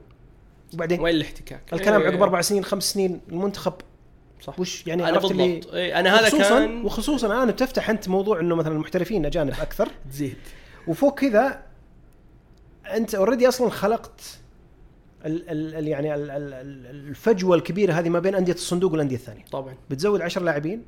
وبعدين 0.75 1.01
وين 1.01 1.15
الاحتكاك؟ 1.15 1.61
الكلام 1.73 2.01
إيه. 2.01 2.09
عقب 2.09 2.23
أربع 2.23 2.41
سنين 2.41 2.65
خمس 2.65 2.93
سنين 2.93 3.21
المنتخب 3.29 3.73
صح 4.41 4.61
وش 4.61 4.87
يعني 4.87 5.03
أنا 5.03 5.13
عرفت 5.13 5.31
اللي 5.31 5.53
بالضبط 5.55 5.75
إيه 5.75 6.01
أنا 6.01 6.15
هذا 6.19 6.27
وخصوصا 6.27 6.59
كان 6.67 6.85
وخصوصا 6.85 7.27
الان 7.27 7.51
بتفتح 7.51 7.91
أنت 7.91 8.09
موضوع 8.09 8.41
إنه 8.41 8.55
مثلا 8.57 8.73
المحترفين 8.73 9.27
أجانب 9.27 9.55
أكثر 9.61 9.89
تزيد 10.11 10.37
وفوق 10.89 11.19
كذا 11.19 11.63
أنت 12.95 13.15
اوريدي 13.15 13.49
أصلا 13.49 13.71
خلقت 13.71 14.21
ال 15.27 15.51
ال 15.51 15.75
ال 15.75 15.89
يعني 15.89 16.15
ال 16.15 16.31
ال 16.31 16.53
ال- 16.55 16.87
الفجوة 17.09 17.57
الكبيرة 17.57 17.93
هذه 17.93 18.09
ما 18.09 18.19
بين 18.19 18.35
أندية 18.35 18.53
الصندوق 18.53 18.93
والأندية 18.93 19.17
الثانية 19.17 19.45
طبعا 19.53 19.75
بتزود 19.91 20.21
10 20.21 20.43
لاعبين 20.43 20.83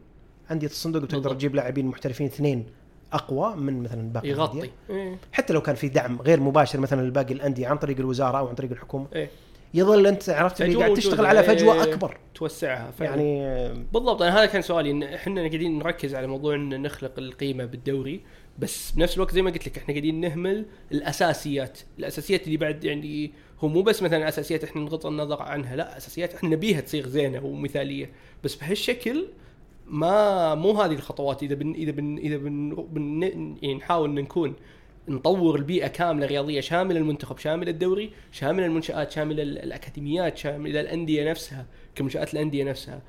أندية 0.51 0.67
الصندوق 0.67 1.03
بتقدر 1.03 1.19
بالضبط. 1.19 1.37
تجيب 1.37 1.55
لاعبين 1.55 1.87
محترفين 1.87 2.27
اثنين 2.27 2.67
أقوى 3.13 3.57
من 3.57 3.83
مثلا 3.83 4.13
باقي 4.13 4.29
يغطي. 4.29 4.71
إيه. 4.91 5.19
حتى 5.33 5.53
لو 5.53 5.63
كان 5.63 5.75
في 5.75 5.89
دعم 5.89 6.23
غير 6.23 6.41
مباشر 6.41 6.81
مثلا 6.81 7.07
لباقي 7.09 7.35
الأندية 7.35 7.69
عن 7.69 7.77
طريق 7.77 7.99
الوزارة 7.99 8.39
أو 8.39 8.49
عن 8.49 8.55
طريق 8.55 8.71
الحكومة 8.71 9.07
إيه. 9.15 9.31
يظل 9.75 10.07
أنت 10.07 10.29
عرفت 10.29 10.63
اللي 10.63 10.77
قاعد. 10.77 10.95
تشتغل 10.95 11.27
على 11.27 11.43
فجوة 11.43 11.75
إيه. 11.75 11.83
أكبر 11.83 12.19
توسعها 12.35 12.91
فعلا. 12.91 13.23
يعني 13.23 13.69
بالضبط 13.93 14.23
أنا 14.23 14.39
هذا 14.39 14.47
كان 14.47 14.63
سؤالي 14.63 14.91
إن 14.91 15.03
إحنا 15.03 15.41
قاعدين 15.41 15.79
نركز 15.79 16.15
على 16.15 16.27
موضوع 16.27 16.55
إن 16.55 16.83
نخلق 16.83 17.19
القيمة 17.19 17.65
بالدوري 17.65 18.21
بس 18.59 18.91
بنفس 18.91 19.17
الوقت 19.17 19.35
زي 19.35 19.43
ما 19.43 19.51
قلت 19.51 19.67
لك 19.67 19.79
إحنا 19.79 19.95
قاعدين 19.95 20.21
نهمل 20.21 20.67
الأساسيات، 20.93 21.79
الأساسيات 21.99 22.47
اللي 22.47 22.57
بعد 22.57 22.85
يعني 22.85 23.33
هو 23.61 23.69
مو 23.69 23.83
بس 23.83 24.03
مثلا 24.03 24.29
أساسيات 24.29 24.65
إحنا 24.65 24.83
نغض 24.83 25.07
النظر 25.07 25.43
عنها، 25.43 25.77
لا 25.77 25.97
أساسيات 25.97 26.35
إحنا 26.35 26.49
نبيها 26.49 26.81
تصير 26.81 27.07
زينة 27.09 27.45
ومثالية، 27.45 28.11
بس 28.45 28.55
بهالشكل 28.55 29.27
ما 29.87 30.55
مو 30.55 30.73
هذه 30.73 30.93
الخطوات 30.93 31.43
إذا 31.43 31.55
بن 31.55 31.73
إذا 31.73 31.91
بن 31.91 32.19
إذا 32.19 32.37
بن, 32.37 32.75
بن 32.75 33.23
يعني 33.63 33.75
نحاول 33.75 34.11
ان 34.11 34.15
نكون 34.15 34.55
نطور 35.09 35.57
البيئة 35.57 35.87
كاملة 35.87 36.27
رياضية 36.27 36.61
شاملة 36.61 36.99
المنتخب 36.99 37.39
شامل 37.39 37.69
الدوري 37.69 38.11
شامل 38.33 38.63
المنشآت 38.65 39.11
شامل 39.11 39.41
ال- 39.41 39.59
الأكاديميات 39.59 40.37
شامل 40.37 40.77
الأندية 40.77 41.31
نفسها 41.31 41.67
كمنشآت 41.95 42.35
الأندية 42.35 42.65
نفسها. 42.65 43.03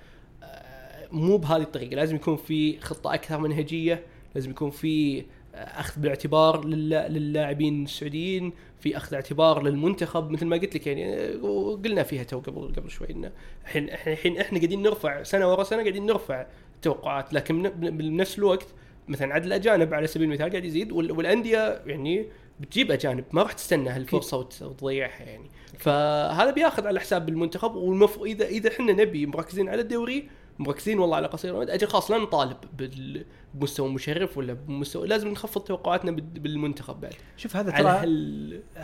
آه، 0.43 1.07
مو 1.11 1.37
بهذه 1.37 1.61
الطريقة. 1.61 1.95
لازم 1.95 2.15
يكون 2.15 2.35
في 2.37 2.79
خطة 2.79 3.13
أكثر 3.13 3.37
منهجية 3.39 4.03
لازم 4.35 4.49
يكون 4.51 4.69
في 4.69 5.19
آه، 5.55 5.57
أخذ 5.57 6.01
بالاعتبار 6.01 6.65
للا- 6.65 7.07
للاعبين 7.09 7.83
السعوديين 7.83 8.53
في 8.79 8.97
أخذ 8.97 9.13
اعتبار 9.13 9.63
للمنتخب. 9.63 10.29
مثل 10.29 10.45
ما 10.45 10.57
قلت 10.57 10.75
لك 10.75 10.87
يعني 10.87 11.15
آه، 11.15 11.43
وقلنا 11.45 12.03
فيها 12.03 12.23
تو 12.23 12.39
قبل 12.39 12.73
قبل 12.77 12.89
شوي 12.89 13.09
إنه 13.11 13.31
الحين 13.63 13.83
الحين 13.89 14.37
إحنا 14.37 14.57
قاعدين 14.59 14.81
نرفع 14.81 15.23
سنة 15.23 15.51
ورا 15.51 15.63
سنة 15.63 15.81
قاعدين 15.81 16.05
نرفع 16.05 16.45
التوقعات. 16.75 17.33
لكن 17.33 17.69
بن- 17.69 17.97
بنفس 17.97 18.37
الوقت 18.39 18.67
مثلا 19.07 19.33
عدد 19.33 19.45
الاجانب 19.45 19.93
على 19.93 20.07
سبيل 20.07 20.27
المثال 20.27 20.49
قاعد 20.49 20.65
يزيد 20.65 20.91
وال- 20.91 21.11
والأندية 21.11 21.81
يعني 21.85 22.25
بتجيب 22.59 22.91
أجانب 22.91 23.23
ما 23.31 23.41
راح 23.43 23.51
تستنى 23.51 23.89
هالفرصه 23.89 24.37
وت- 24.37 24.61
وتضيعها 24.61 25.23
يعني. 25.23 25.49
فهذا 25.77 26.51
بياخذ 26.51 26.87
على 26.87 26.99
حساب 26.99 27.29
المنتخب 27.29 27.75
والمفروض 27.75 28.27
اذا 28.27 28.45
إذا 28.45 28.69
إحنا 28.69 28.93
نبي 28.93 29.25
مركزين 29.25 29.69
على 29.69 29.81
الدوري 29.81 30.29
مركزين 30.59 30.99
والله 30.99 31.15
على 31.15 31.27
قصير 31.27 31.55
المدى 31.55 31.73
أجل 31.73 31.87
خلاص 31.87 32.11
لا 32.11 32.17
نطالب 32.17 32.57
بمستوى 33.53 33.89
مشرف 33.89 34.37
ولا 34.37 34.53
بمستوى 34.53 35.07
لازم 35.07 35.27
نخفض 35.27 35.61
توقعاتنا 35.61 36.11
بال- 36.11 36.21
بالمنتخب 36.39 37.01
بعد. 37.01 37.13
شوف 37.37 37.55
هذا 37.55 37.71
ترى 37.71 37.87
هال 37.87 38.61
ه- 38.77 38.79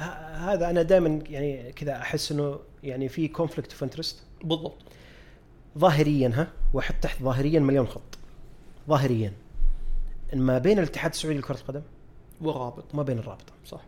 هذا 0.54 0.70
أنا 0.70 0.82
دائما 0.82 1.20
يعني 1.30 1.72
كذا 1.72 1.96
أحس 1.98 2.32
إنه 2.32 2.60
يعني 2.84 3.10
في 3.10 3.28
conflict 3.28 3.72
of 3.72 3.84
interest 3.84 4.24
بالضبط. 4.44 4.78
ظاهريا 5.78 6.32
ها 6.36 6.48
واحط 6.74 6.96
تحت 7.02 7.22
ظاهريا 7.24 7.60
مليون 7.60 7.88
خط. 7.88 8.18
ظاهريا. 8.90 9.34
ما 10.34 10.58
بين 10.58 10.80
الاتحاد 10.80 11.12
السعودي 11.12 11.40
لكرة 11.40 11.56
القدم 11.56 11.82
ورابط 12.42 12.94
وما 12.94 13.04
بين 13.04 13.20
الرابطه 13.20 13.54
صح. 13.66 13.82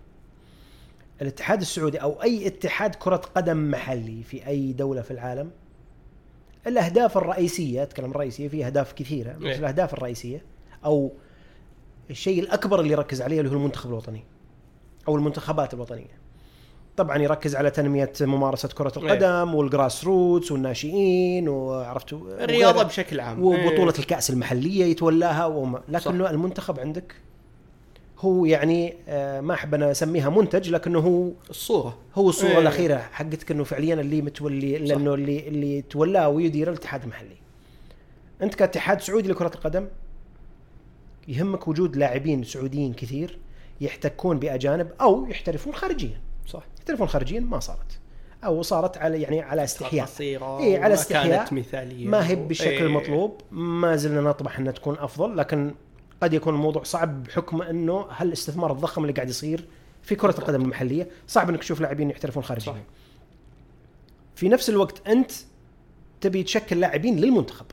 الاتحاد 1.22 1.62
السعودي 1.62 1.98
أو 1.98 2.24
أي 2.24 2.48
اتحاد 2.48 2.96
كرة 2.96 3.16
قدم 3.16 3.72
محلي 3.72 4.24
في 4.24 4.48
أي 4.48 4.74
دولة 4.74 5.02
في 5.02 5.12
العالم 5.12 5.52
الأهداف 6.68 7.18
الرئيسية 7.18 7.84
أتكلم 7.84 8.12
الرئيسية 8.12 8.48
في 8.48 8.66
أهداف 8.66 8.94
كثيرة 8.94 9.34
بس 9.34 9.46
إيه. 9.46 9.56
الأهداف 9.56 9.94
الرئيسية 9.94 10.46
أو 10.86 11.14
الشيء 12.10 12.39
الأكبر 12.39 12.80
اللي 12.80 12.91
يركز 12.94 13.22
عليه 13.22 13.39
اللي 13.39 13.52
هو 13.52 13.56
المنتخب 13.56 13.89
الوطني 13.89 14.24
أو 15.08 15.16
المنتخبات 15.16 15.74
الوطنية. 15.74 16.22
طبعا 16.98 17.18
يركز 17.18 17.56
على 17.56 17.72
تنمية 17.72 18.12
ممارسة 18.22 18.70
كرة 18.70 18.94
إيه. 18.98 19.04
القدم 19.04 19.56
والجراس 19.56 20.04
روتس 20.06 20.52
والناشئين 20.52 21.50
وعرفتوا 21.50 22.44
الرياضة. 22.44 22.84
بشكل 22.84 23.20
عام 23.20 23.44
وبطولة 23.44 23.94
إيه. 23.94 24.00
الكأس 24.00 24.30
المحلية 24.30 24.86
يتولاها 24.86 25.46
وما 25.46 25.82
لكنه 25.89 26.30
المنتخب 26.30 26.80
عندك 26.80 27.16
هو 28.20 28.46
يعني 28.46 28.96
آه، 29.08 29.41
ما 29.41 29.54
أحب 29.54 29.74
أنا 29.74 29.91
أسميها 29.91 30.30
منتج 30.30 30.70
لكنه 30.70 31.00
هو 31.00 31.32
الصورة 31.50 31.98
هو 32.16 32.30
الصورة 32.30 32.52
إيه. 32.52 32.60
الأخيرة 32.60 32.98
حقتك 32.98 33.52
إنه 33.52 33.64
فعليا 33.64 33.94
اللي 33.94 34.22
متولي 34.22 34.78
لأنه 34.78 35.14
اللي 35.14 35.48
اللي 35.48 35.82
تولاه 35.82 36.30
ويدير 36.30 36.70
الاتحاد 36.70 37.04
المحلي. 37.04 37.36
أنت 38.41 38.56
كاتحاد 38.56 39.02
سعودي 39.02 39.30
لكرة 39.30 39.52
القدم 39.56 39.88
يهمك 41.28 41.68
وجود 41.68 41.96
لاعبين 41.96 42.44
سعوديين 42.44 42.94
كثير 42.94 43.39
يحتكون 43.82 44.39
بأجانب 44.39 44.91
أو 45.02 45.26
يحترفون 45.26 45.74
خارجيا. 45.74 46.22
يحترفون 46.84 47.07
خارجيا 47.07 47.39
ما 47.39 47.59
صارت 47.59 47.99
أو 48.43 48.61
صارت 48.61 48.97
على 48.97 49.21
يعني 49.21 49.41
على 49.41 49.63
استحياء. 49.63 50.05
قصيرة 50.05 50.59
إيه، 50.59 50.79
على 50.79 50.93
استحياء. 50.93 51.38
كانت 51.38 51.53
مثالية 51.53 52.07
ما 52.07 52.27
هي 52.27 52.36
بالشكل 52.36 52.69
إيه. 52.69 52.81
المطلوب 52.81 53.41
ما 53.51 53.95
زلنا 53.95 54.21
نطمح 54.21 54.59
إنها 54.59 54.71
تكون 54.71 54.95
أفضل 54.99 55.38
لكن 55.38 55.73
قد 56.21 56.34
يكون 56.34 56.55
الموضوع 56.55 56.84
صعب 56.84 57.23
بحكم 57.23 57.61
إنه 57.61 58.05
هالاستثمار 58.09 58.71
الضخم 58.71 59.01
اللي 59.01 59.13
قاعد 59.13 59.29
يصير 59.29 59.65
في 60.01 60.15
كرة 60.15 60.36
القدم 60.39 60.61
المحلية 60.61 61.07
صعب 61.27 61.49
إنك 61.49 61.59
تشوف 61.59 61.81
لاعبين 61.81 62.09
يحترفون 62.09 62.43
خارجيا 62.43 62.73
صح. 62.73 62.79
في 64.36 64.49
نفس 64.49 64.69
الوقت 64.69 65.07
أنت 65.07 65.31
تبي 66.21 66.43
تشكل 66.43 66.79
لاعبين 66.79 67.19
للمنتخب 67.19 67.65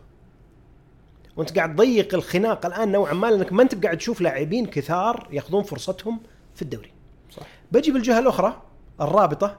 وأنت 1.37 1.59
قاعد 1.59 1.75
تضيق 1.77 2.15
الخناق 2.15 2.67
الآن 2.67 2.93
نوعا 2.93 3.13
ما 3.13 3.27
لأنك 3.27 3.53
ما 3.53 3.63
أنت 3.63 3.85
قاعد 3.85 3.99
تشوف 3.99 4.21
لاعبين 4.21 4.67
كثار 4.67 5.29
يأخذون 5.31 5.63
فرصتهم 5.63 6.21
في 6.55 6.63
الدوري 6.63 6.91
صح 7.31 7.47
بجي 7.73 7.91
بالجهة 7.91 8.19
الأخرى 8.19 8.63
الرابطة 9.01 9.57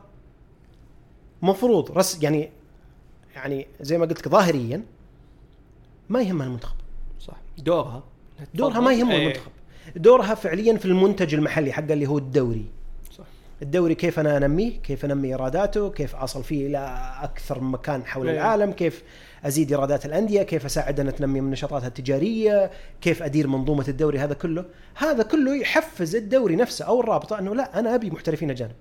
مفروض 1.41 1.91
رس 1.91 2.23
يعني 2.23 2.49
يعني 3.35 3.67
زي 3.81 3.97
ما 3.97 4.05
قلت 4.05 4.19
لك 4.19 4.29
ظاهريا 4.29 4.83
ما 6.09 6.21
يهمها 6.21 6.47
المنتخب. 6.47 6.75
صح. 7.19 7.37
دورها. 7.57 8.03
دورها 8.53 8.79
ما 8.79 8.93
يهمه 8.93 9.11
إيه. 9.11 9.21
المنتخب. 9.21 9.51
دورها 9.95 10.35
فعليا 10.35 10.77
في 10.77 10.85
المنتج 10.85 11.33
المحلي 11.33 11.71
حقه 11.71 11.93
اللي 11.93 12.07
هو 12.07 12.17
الدوري. 12.17 12.65
صح. 13.11 13.23
الدوري 13.61 13.95
كيف 13.95 14.19
أنا 14.19 14.37
أنميه 14.37 14.77
كيف 14.77 15.05
أنمي 15.05 15.27
ايراداته 15.27 15.89
كيف 15.89 16.15
أصل 16.15 16.43
فيه 16.43 16.67
إلى 16.67 17.13
أكثر 17.21 17.59
مكان 17.61 18.05
حول 18.05 18.29
إيه. 18.29 18.35
العالم 18.35 18.71
كيف 18.71 19.03
أزيد 19.43 19.71
ايرادات 19.71 20.05
الأندية 20.05 20.43
كيف 20.43 20.79
انها 20.79 21.11
تنمي 21.11 21.41
من 21.41 21.51
نشاطاتها 21.51 21.87
التجارية 21.87 22.71
كيف 23.01 23.23
أدير 23.23 23.47
منظومة 23.47 23.85
الدوري 23.87 24.19
هذا 24.19 24.33
كله. 24.33 24.65
هذا 24.95 25.23
كله 25.23 25.55
يحفز 25.55 26.15
الدوري 26.15 26.55
نفسه 26.55 26.85
أو 26.85 26.99
الرابطة 27.01 27.39
أنه 27.39 27.55
لا 27.55 27.79
أنا 27.79 27.95
أبي 27.95 28.11
محترفين 28.11 28.49
أجانب. 28.49 28.75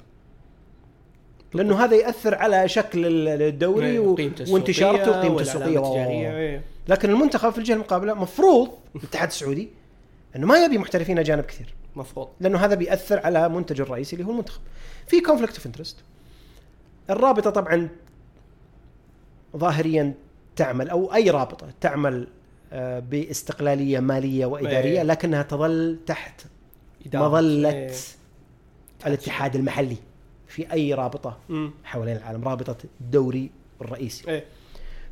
لأنه 1.54 1.84
هذا 1.84 1.96
يأثر 1.96 2.34
على 2.34 2.68
شكل 2.68 3.06
ال- 3.06 3.42
الدوري 3.42 3.86
إيه، 3.86 3.98
و... 3.98 4.16
وانتشارته 4.48 5.10
وقيمته 5.18 5.40
السوقية. 5.40 6.36
إيه. 6.36 6.62
لكن 6.88 7.10
المنتخب 7.10 7.50
في 7.50 7.58
الجهة 7.58 7.74
المقابلة 7.74 8.14
مفروض 8.14 8.70
الاتحاد 8.96 9.28
السعودي 9.28 9.68
إنه 10.36 10.46
ما 10.46 10.64
يبي 10.64 10.78
محترفين 10.78 11.18
أجانب 11.18 11.44
كثير 11.44 11.74
مفروض 11.96 12.28
لأنه 12.40 12.58
هذا 12.58 12.74
بيأثر 12.74 13.20
على 13.26 13.48
منتجه 13.48 13.82
الرئيسي 13.82 14.16
اللي 14.16 14.26
هو 14.26 14.30
المنتخب. 14.30 14.60
في 15.06 15.20
conflict 15.20 15.54
of 15.56 15.66
interest. 15.66 15.96
الرابطة 17.10 17.50
طبعا 17.50 17.88
ظاهريا 19.56 20.14
تعمل 20.56 20.88
أو 20.90 21.14
أي 21.14 21.30
رابطة 21.30 21.66
تعمل 21.80 22.26
آه، 22.72 22.98
باستقلالية 22.98 24.00
مالية 24.00 24.46
وإدارية 24.46 24.98
إيه. 24.98 25.02
لكنها 25.02 25.42
تظل 25.42 25.98
تحت. 26.06 26.40
مظلة. 27.14 27.90
الاتحاد 29.06 29.56
المحلي 29.56 29.96
في 30.50 30.72
أي 30.72 30.94
رابطة. 30.94 31.38
حوالين 31.84 32.16
العالم 32.16 32.44
رابطة 32.44 32.76
الدوري 33.00 33.50
الرئيسي. 33.80 34.30
إيه 34.30 34.44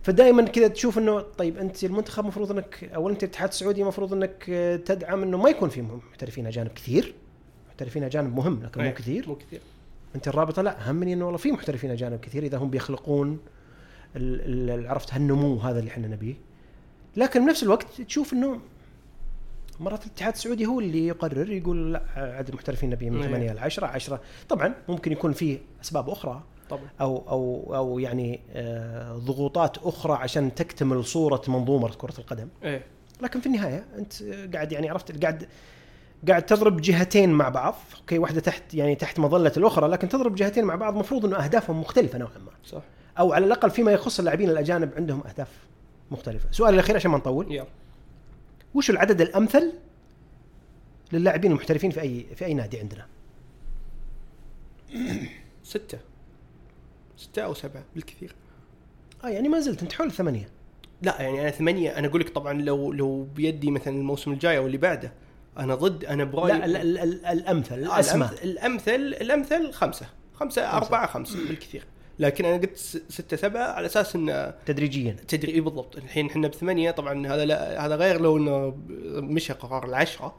فدائما 0.02 0.42
كذا 0.42 0.68
تشوف 0.68 0.98
إنه 0.98 1.20
طيب 1.20 1.58
أنت 1.58 1.84
المنتخب 1.84 2.22
المفروض 2.22 2.50
إنك 2.50 2.90
أو 2.94 3.08
أنت 3.08 3.22
الاتحاد 3.22 3.48
السعودي 3.48 3.82
المفروض 3.82 4.12
إنك 4.12 4.46
آه، 4.50 4.76
تدعم 4.76 5.22
إنه 5.22 5.36
ما 5.36 5.50
يكون 5.50 5.68
في 5.68 5.82
محترفين 5.82 6.46
أجانب 6.46 6.70
كثير 6.70 7.14
محترفين 7.68 8.04
أجانب 8.04 8.36
مهم 8.36 8.62
لكن 8.62 8.80
مو 8.80 8.86
إيه. 8.86 8.94
كثير 8.94 9.28
مو 9.28 9.34
كثير 9.34 9.60
أنت 10.14 10.28
الرابطة 10.28 10.62
لا 10.62 10.90
همني 10.90 11.12
إنه 11.12 11.24
والله 11.24 11.38
في 11.38 11.52
محترفين 11.52 11.90
أجانب 11.90 12.20
كثير 12.20 12.42
إذا 12.42 12.58
هم 12.58 12.70
بيخلقون 12.70 13.38
عرفت 14.68 15.14
هالنمو 15.14 15.56
هذا 15.56 15.78
اللي 15.78 15.90
إحنا 15.90 16.08
نبيه 16.08 16.34
لكن 17.16 17.44
بنفس 17.44 17.62
الوقت 17.62 18.00
تشوف 18.00 18.32
إنه 18.32 18.60
مرات 19.80 20.06
الاتحاد 20.06 20.32
السعودي 20.32 20.66
هو 20.66 20.80
اللي 20.80 21.06
يقرر 21.06 21.50
يقول 21.50 21.92
لا 21.92 22.02
عدد 22.16 22.48
المحترفين 22.48 22.90
نبيه 22.90 23.10
من 23.10 23.22
إيه. 23.22 23.28
8 23.28 23.52
ل 23.52 23.58
10 23.58 23.86
10 23.86 24.20
طبعا 24.48 24.74
ممكن 24.88 25.12
يكون 25.12 25.32
فيه 25.32 25.58
أسباب 25.82 26.10
أخرى 26.10 26.42
طبعا. 26.70 26.88
أو 27.00 27.24
أو 27.28 27.74
أو 27.76 27.98
يعني 27.98 28.40
آه، 28.52 29.12
ضغوطات 29.12 29.78
أخرى 29.78 30.12
عشان 30.12 30.54
تكتمل 30.54 31.04
صورة 31.04 31.42
منظومة 31.48 31.88
كرة 31.88 32.14
القدم. 32.18 32.48
إيه. 32.64 32.82
لكن 33.22 33.40
في 33.40 33.46
النهاية 33.46 33.84
أنت 33.98 34.22
قاعد 34.54 34.72
يعني 34.72 34.90
عرفت 34.90 35.22
قاعد 35.22 35.48
قاعد 36.28 36.42
تضرب 36.42 36.80
جهتين 36.80 37.30
مع 37.30 37.48
بعض. 37.48 37.74
أوكي 38.00 38.18
واحدة 38.18 38.40
تحت 38.40 38.74
يعني 38.74 38.94
تحت 38.94 39.18
مظلة 39.18 39.52
الأخرى 39.56 39.88
لكن 39.88 40.08
تضرب 40.08 40.34
جهتين 40.34 40.64
مع 40.64 40.74
بعض 40.74 40.92
المفروض 40.92 41.24
إنه 41.24 41.36
أهدافهم 41.36 41.80
مختلفة 41.80 42.18
نوعا 42.18 42.38
ما. 42.38 42.52
صح. 42.64 42.82
أو 43.18 43.32
على 43.32 43.46
الأقل 43.46 43.70
فيما 43.70 43.92
يخص 43.92 44.18
اللاعبين 44.18 44.50
الأجانب 44.50 44.90
عندهم 44.96 45.22
أهداف 45.26 45.48
مختلفة. 46.10 46.48
سؤال 46.50 46.74
الأخير 46.74 46.96
عشان 46.96 47.10
ما 47.10 47.18
نطول. 47.18 47.52
يلا. 47.52 47.66
وش 48.78 48.90
العدد 48.90 49.20
الأمثل 49.20 49.72
للاعبين 51.12 51.50
المحترفين 51.50 51.90
في 51.90 52.00
اي 52.00 52.26
في 52.36 52.44
أي 52.44 52.54
نادي 52.54 52.78
عندنا؟ 52.80 53.06
ستة. 55.62 55.98
ستة 57.16 57.42
أو 57.42 57.54
سبعة 57.54 57.84
بالكثير. 57.94 58.34
آه 59.24 59.28
يعني 59.28 59.48
ما 59.48 59.60
زلت 59.60 59.82
أنت 59.82 59.92
حول 59.92 60.12
ثمانية. 60.12 60.48
لا 61.02 61.22
يعني 61.22 61.40
أنا 61.40 61.50
ثمانية. 61.50 61.98
أنا 61.98 62.06
أقول 62.06 62.20
لك 62.20 62.28
طبعا 62.28 62.52
لو 62.52 62.92
لو 62.92 63.22
بيدي 63.34 63.70
مثلا 63.70 63.96
الموسم 63.96 64.32
الجاي 64.32 64.58
أو 64.58 64.66
اللي 64.66 64.76
بعده 64.78 65.12
أنا 65.58 65.74
ضد 65.74 66.04
أنا 66.04 66.24
برأيي 66.24 66.58
لا 66.58 66.64
ال- 66.64 66.76
ال- 66.76 66.98
ال- 66.98 67.26
الأمثل 67.26 67.74
آه، 67.84 67.94
الاسمى 67.96 68.24
الأمثل, 68.26 68.44
الأمثل 68.44 68.94
الامثل 69.20 69.72
خمسة 69.72 70.06
خمسة. 70.34 70.62
أربعة 70.76 71.06
خمسة 71.06 71.48
بالكثير. 71.48 71.84
لكن 72.18 72.44
أنا 72.44 72.56
قلت 72.56 72.76
ستة 73.08 73.36
سبعة 73.36 73.62
على 73.72 73.86
أساس 73.86 74.16
إنه 74.16 74.54
تدريجيا. 74.66 75.16
تدري 75.28 75.52
إيه 75.52 75.60
بالضبط. 75.60 75.96
الحين 75.96 76.26
إحنا 76.26 76.48
بثمانية 76.48 76.90
طبعا 76.90 77.26
هذا 77.26 77.44
لا 77.44 77.86
هذا 77.86 77.96
غير 77.96 78.20
لو 78.20 78.36
إنه 78.36 78.76
مشى 79.20 79.52
قرار 79.52 79.86
العشرة 79.86 80.36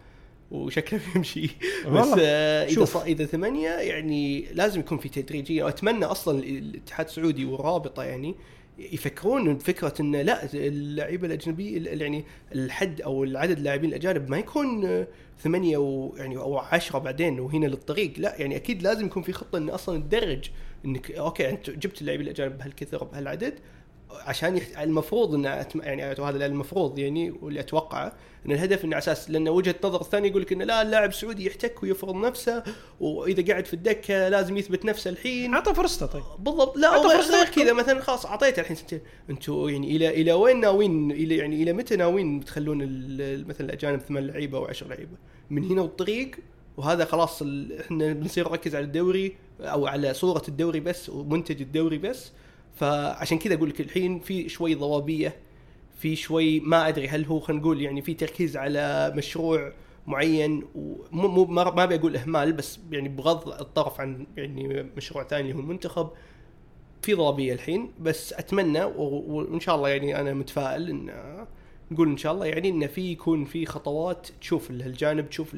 وشكله 0.52 1.00
بيمشي. 1.14 1.50
بس. 1.88 2.08
آه 2.20 2.66
إذا 2.66 3.04
إذا 3.06 3.26
ثمانية 3.26 3.70
يعني 3.70 4.46
لازم 4.54 4.80
يكون 4.80 4.98
في 4.98 5.10
تدريجية 5.10 5.64
وأتمنى 5.64 6.06
أصلا 6.06 6.40
الاتحاد 6.40 7.06
السعودي 7.06 7.46
والرابطة 7.46 8.04
يعني 8.04 8.36
يفكرون 8.80 9.54
بفكره 9.56 9.94
انه 10.00 10.22
لا 10.22 10.54
اللعيبة 10.54 11.28
الأجنبية 11.28 11.90
يعني 11.90 12.26
الحد 12.56 13.02
أو 13.02 13.24
العدد 13.24 13.58
اللاعبين 13.58 13.90
الأجانب 13.90 14.30
ما 14.30 14.38
يكون 14.38 14.86
آه، 14.86 15.08
ثمانية 15.44 15.78
و 15.78 16.16
يعني 16.18 16.38
أو 16.38 16.58
عشرة 16.58 17.00
بعدين 17.00 17.40
وهنا 17.40 17.66
للطريق. 17.66 18.14
لا 18.18 18.36
يعني 18.42 18.56
أكيد 18.56 18.84
لازم 18.84 19.06
يكون 19.06 19.24
في 19.24 19.34
خطة 19.34 19.58
انه 19.58 19.76
أصلا 19.76 20.02
تدرج 20.02 20.50
إنك 20.86 21.12
أوكي 21.12 21.50
أنت 21.50 21.70
جبت 21.70 22.02
اللاعبين 22.02 22.26
الاجانب 22.26 22.58
بهالكثر 22.58 23.04
بهالعدد 23.04 23.60
عشان 24.12 24.58
يح... 24.58 24.80
المفروض 24.80 25.34
ان 25.34 25.46
أتم... 25.46 25.82
يعني 25.82 26.04
هذا 26.04 26.46
المفروض 26.46 27.00
يعني 27.00 27.32
واللي 27.32 27.60
أتوقعه 27.60 28.14
إن 28.46 28.52
الهدف 28.52 28.86
إنه 28.86 28.96
على 28.96 29.02
أساس 29.02 29.30
لأن 29.30 29.50
وجهة 29.50 29.76
نظر 29.84 30.02
الثانية 30.02 30.30
يقول 30.30 30.42
لك 30.42 30.52
إنه 30.52 30.66
لا 30.66 30.82
اللاعب 30.82 31.10
السعودي 31.10 31.46
يحتك 31.46 31.84
ويفرض 31.84 32.16
نفسه 32.16 32.64
وإذا 33.00 33.46
قاعد 33.52 33.66
في 33.66 33.74
الدكة 33.74 34.30
لازم 34.30 34.58
يثبت 34.58 34.86
نفسه 34.86 35.10
الحين. 35.10 35.54
أعطى 35.54 35.74
فرصته 35.74 36.06
طيب. 36.06 36.24
بالضبط. 36.40 36.78
لا 36.78 36.98
غير 36.98 37.20
أكثر. 37.20 37.62
كذا 37.62 37.74
مثلا 37.74 38.00
خلاص 38.02 38.26
أعطيته 38.26 38.60
الحين. 38.60 38.76
سنتين 38.76 39.02
أنتم 39.30 39.70
يعني 39.70 39.96
إلى 39.96 40.10
إلى 40.10 40.34
وين 40.34 40.60
ناويين 40.60 41.12
إلى 41.12 41.38
يعني 41.38 41.64
إلى 41.64 41.74
متى 41.74 41.96
ناويين 41.96 42.46
تخلون 42.46 42.78
مثلا 43.48 43.68
الأجانب 43.68 44.00
ثمان 44.00 44.28
لعيبة 44.28 44.58
أو 44.58 44.66
عشر 44.66 44.88
لعيبة؟ 44.88 45.18
من 45.50 45.64
هنا 45.64 45.82
والطريق 45.82 46.32
وهذا 46.80 47.06
خلاص 47.06 47.42
إحنا 47.82 48.14
بنصير 48.14 48.50
نركز 48.50 48.76
على 48.76 48.86
الدوري 48.86 49.36
أو 49.62 49.88
على 49.88 50.14
صورة 50.14 50.42
الدوري 50.48 50.80
بس 50.80 51.10
ومنتج 51.10 51.62
الدوري 51.62 51.98
بس. 51.98 52.32
فعشان 52.76 53.38
كذا 53.40 53.54
أقول 53.54 53.70
لك 53.70 53.82
الحين 53.82 54.20
في 54.20 54.50
شوي 54.50 54.76
ضبابيه 54.76 55.36
في 55.98 56.16
شوي 56.16 56.60
ما 56.60 56.88
أدري 56.88 57.08
هل 57.08 57.26
هو 57.26 57.40
خلينا 57.40 57.62
نقول 57.62 57.82
يعني 57.82 58.02
في 58.02 58.14
تركيز 58.14 58.58
على 58.58 59.14
مشروع 59.16 59.74
معين 60.08 60.64
ومو 60.76 61.28
مو 61.28 61.46
ما 61.46 61.84
أبي 61.84 61.96
أقول 61.96 62.16
إهمال 62.18 62.54
بس 62.54 62.80
يعني 62.92 63.10
بغض 63.10 63.48
الطرف 63.62 64.02
عن 64.02 64.26
يعني 64.38 64.84
مشروع 64.98 65.24
ثاني 65.24 65.42
اللي 65.42 65.56
هو 65.56 65.60
المنتخب 65.60 66.10
في 67.02 67.14
ضبابيه 67.14 67.54
الحين. 67.54 67.92
بس 68.02 68.34
أتمنى 68.34 68.84
وإن 68.84 69.60
شاء 69.60 69.76
الله 69.76 69.90
يعني 69.90 70.20
أنا 70.20 70.34
متفائل 70.34 70.90
ان 70.90 71.12
نقول 71.92 72.10
إن 72.10 72.18
شاء 72.18 72.34
الله 72.34 72.46
يعني 72.46 72.70
انه 72.70 72.88
في 72.88 73.12
يكون 73.12 73.46
في 73.46 73.66
خطوات 73.66 74.28
تشوف 74.42 74.70
ال- 74.72 74.82
الجانب 74.82 75.30
تشوف 75.30 75.54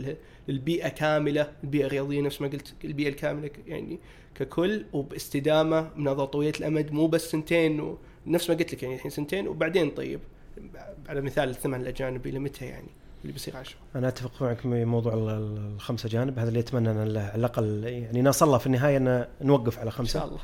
البيئة 0.49 0.89
كاملة 0.89 1.51
البيئة 1.63 1.85
الرياضية 1.85 2.21
نفس 2.21 2.41
ما 2.41 2.47
قلت 2.47 2.73
البيئة 2.85 3.09
الكاملة 3.09 3.49
يعني 3.67 3.99
ككل 4.35 4.85
وباستدامة 4.93 5.81
بنظره 5.81 6.25
طويلة 6.25 6.53
الأمد 6.59 6.91
مو 6.91 7.07
بس 7.07 7.31
سنتين 7.31 7.79
ونفس 8.27 8.49
ما 8.49 8.55
قلت 8.55 8.73
لك 8.73 8.83
يعني 8.83 8.95
الحين 8.95 9.11
سنتين 9.11 9.47
وبعدين 9.47 9.89
طيب. 9.91 10.19
على 11.09 11.21
مثال 11.21 11.49
الثمان 11.49 11.81
الاجانب 11.81 12.27
إلى 12.27 12.39
متى 12.39 12.65
يعني 12.65 12.87
اللي 13.21 13.33
بيصير 13.33 13.57
عشرة؟ 13.57 13.77
أنا 13.95 14.07
أتفق 14.07 14.43
معك 14.43 14.59
في 14.59 14.85
موضوع 14.85 15.13
ال- 15.13 15.29
ال- 15.29 15.73
الخمسة 15.75 16.09
جانب 16.09 16.39
هذا 16.39 16.49
اللي 16.49 16.59
أتمنى 16.59 16.91
أن 16.91 16.97
على 16.97 17.31
الأقل 17.35 17.83
يعني 17.83 18.21
نصل 18.21 18.49
له 18.49 18.57
في 18.57 18.67
النهاية 18.67 18.97
أن 18.97 19.25
نوقف 19.41 19.77
على 19.79 19.87
إن 19.87 19.91
خمسة. 19.91 20.13
شاء 20.19 20.25
الله. 20.27 20.39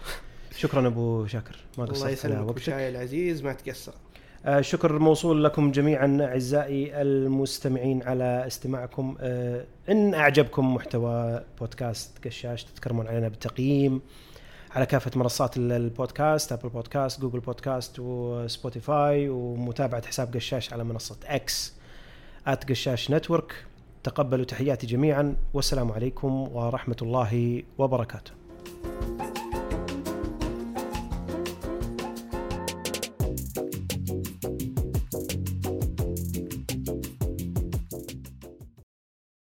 شكرا 0.57 0.87
أبو 0.87 1.25
شاكر. 1.27 1.55
ما 1.77 1.79
قصرت 1.79 1.83
الله 1.83 1.93
يسلمك 1.95 2.13
على. 2.13 2.47
وقتك. 2.49 2.69
العزيز 2.69 3.43
ما 3.43 3.53
تقصر. 3.53 3.93
شكر 4.61 4.99
موصول 4.99 5.43
لكم 5.43 5.71
جميعا 5.71 6.17
أعزائي 6.21 7.01
المستمعين 7.01 8.03
على 8.03 8.43
استماعكم. 8.47 9.15
آه، 9.19 9.63
إن 9.89 10.13
أعجبكم 10.13 10.75
محتوى 10.75 11.43
بودكاست 11.59 12.25
قشاش 12.25 12.63
تتكرمون 12.63 13.07
علينا 13.07 13.27
بالتقييم 13.27 14.01
على 14.75 14.85
كافة 14.85 15.11
منصات 15.15 15.57
ال- 15.57 15.71
البودكاست 15.71 16.51
Apple 16.51 16.69
Podcasts 16.69 17.21
Google 17.21 17.39
Podcasts 17.39 17.99
و 17.99 18.16
Spotify 18.16 19.29
ومتابعة 19.29 20.07
حساب 20.07 20.33
قشاش 20.35 20.73
على 20.73 20.83
منصة 20.83 21.17
إكس 21.25 21.73
at 22.47 22.69
قشاش 22.69 23.11
network. 23.11 23.53
تقبلوا 24.03 24.45
تحياتي 24.45 24.87
جميعا 24.87 25.35
والسلام 25.53 25.91
عليكم 25.91 26.49
ورحمة 26.53 26.97
الله 27.01 27.63
وبركاته. 27.77 28.31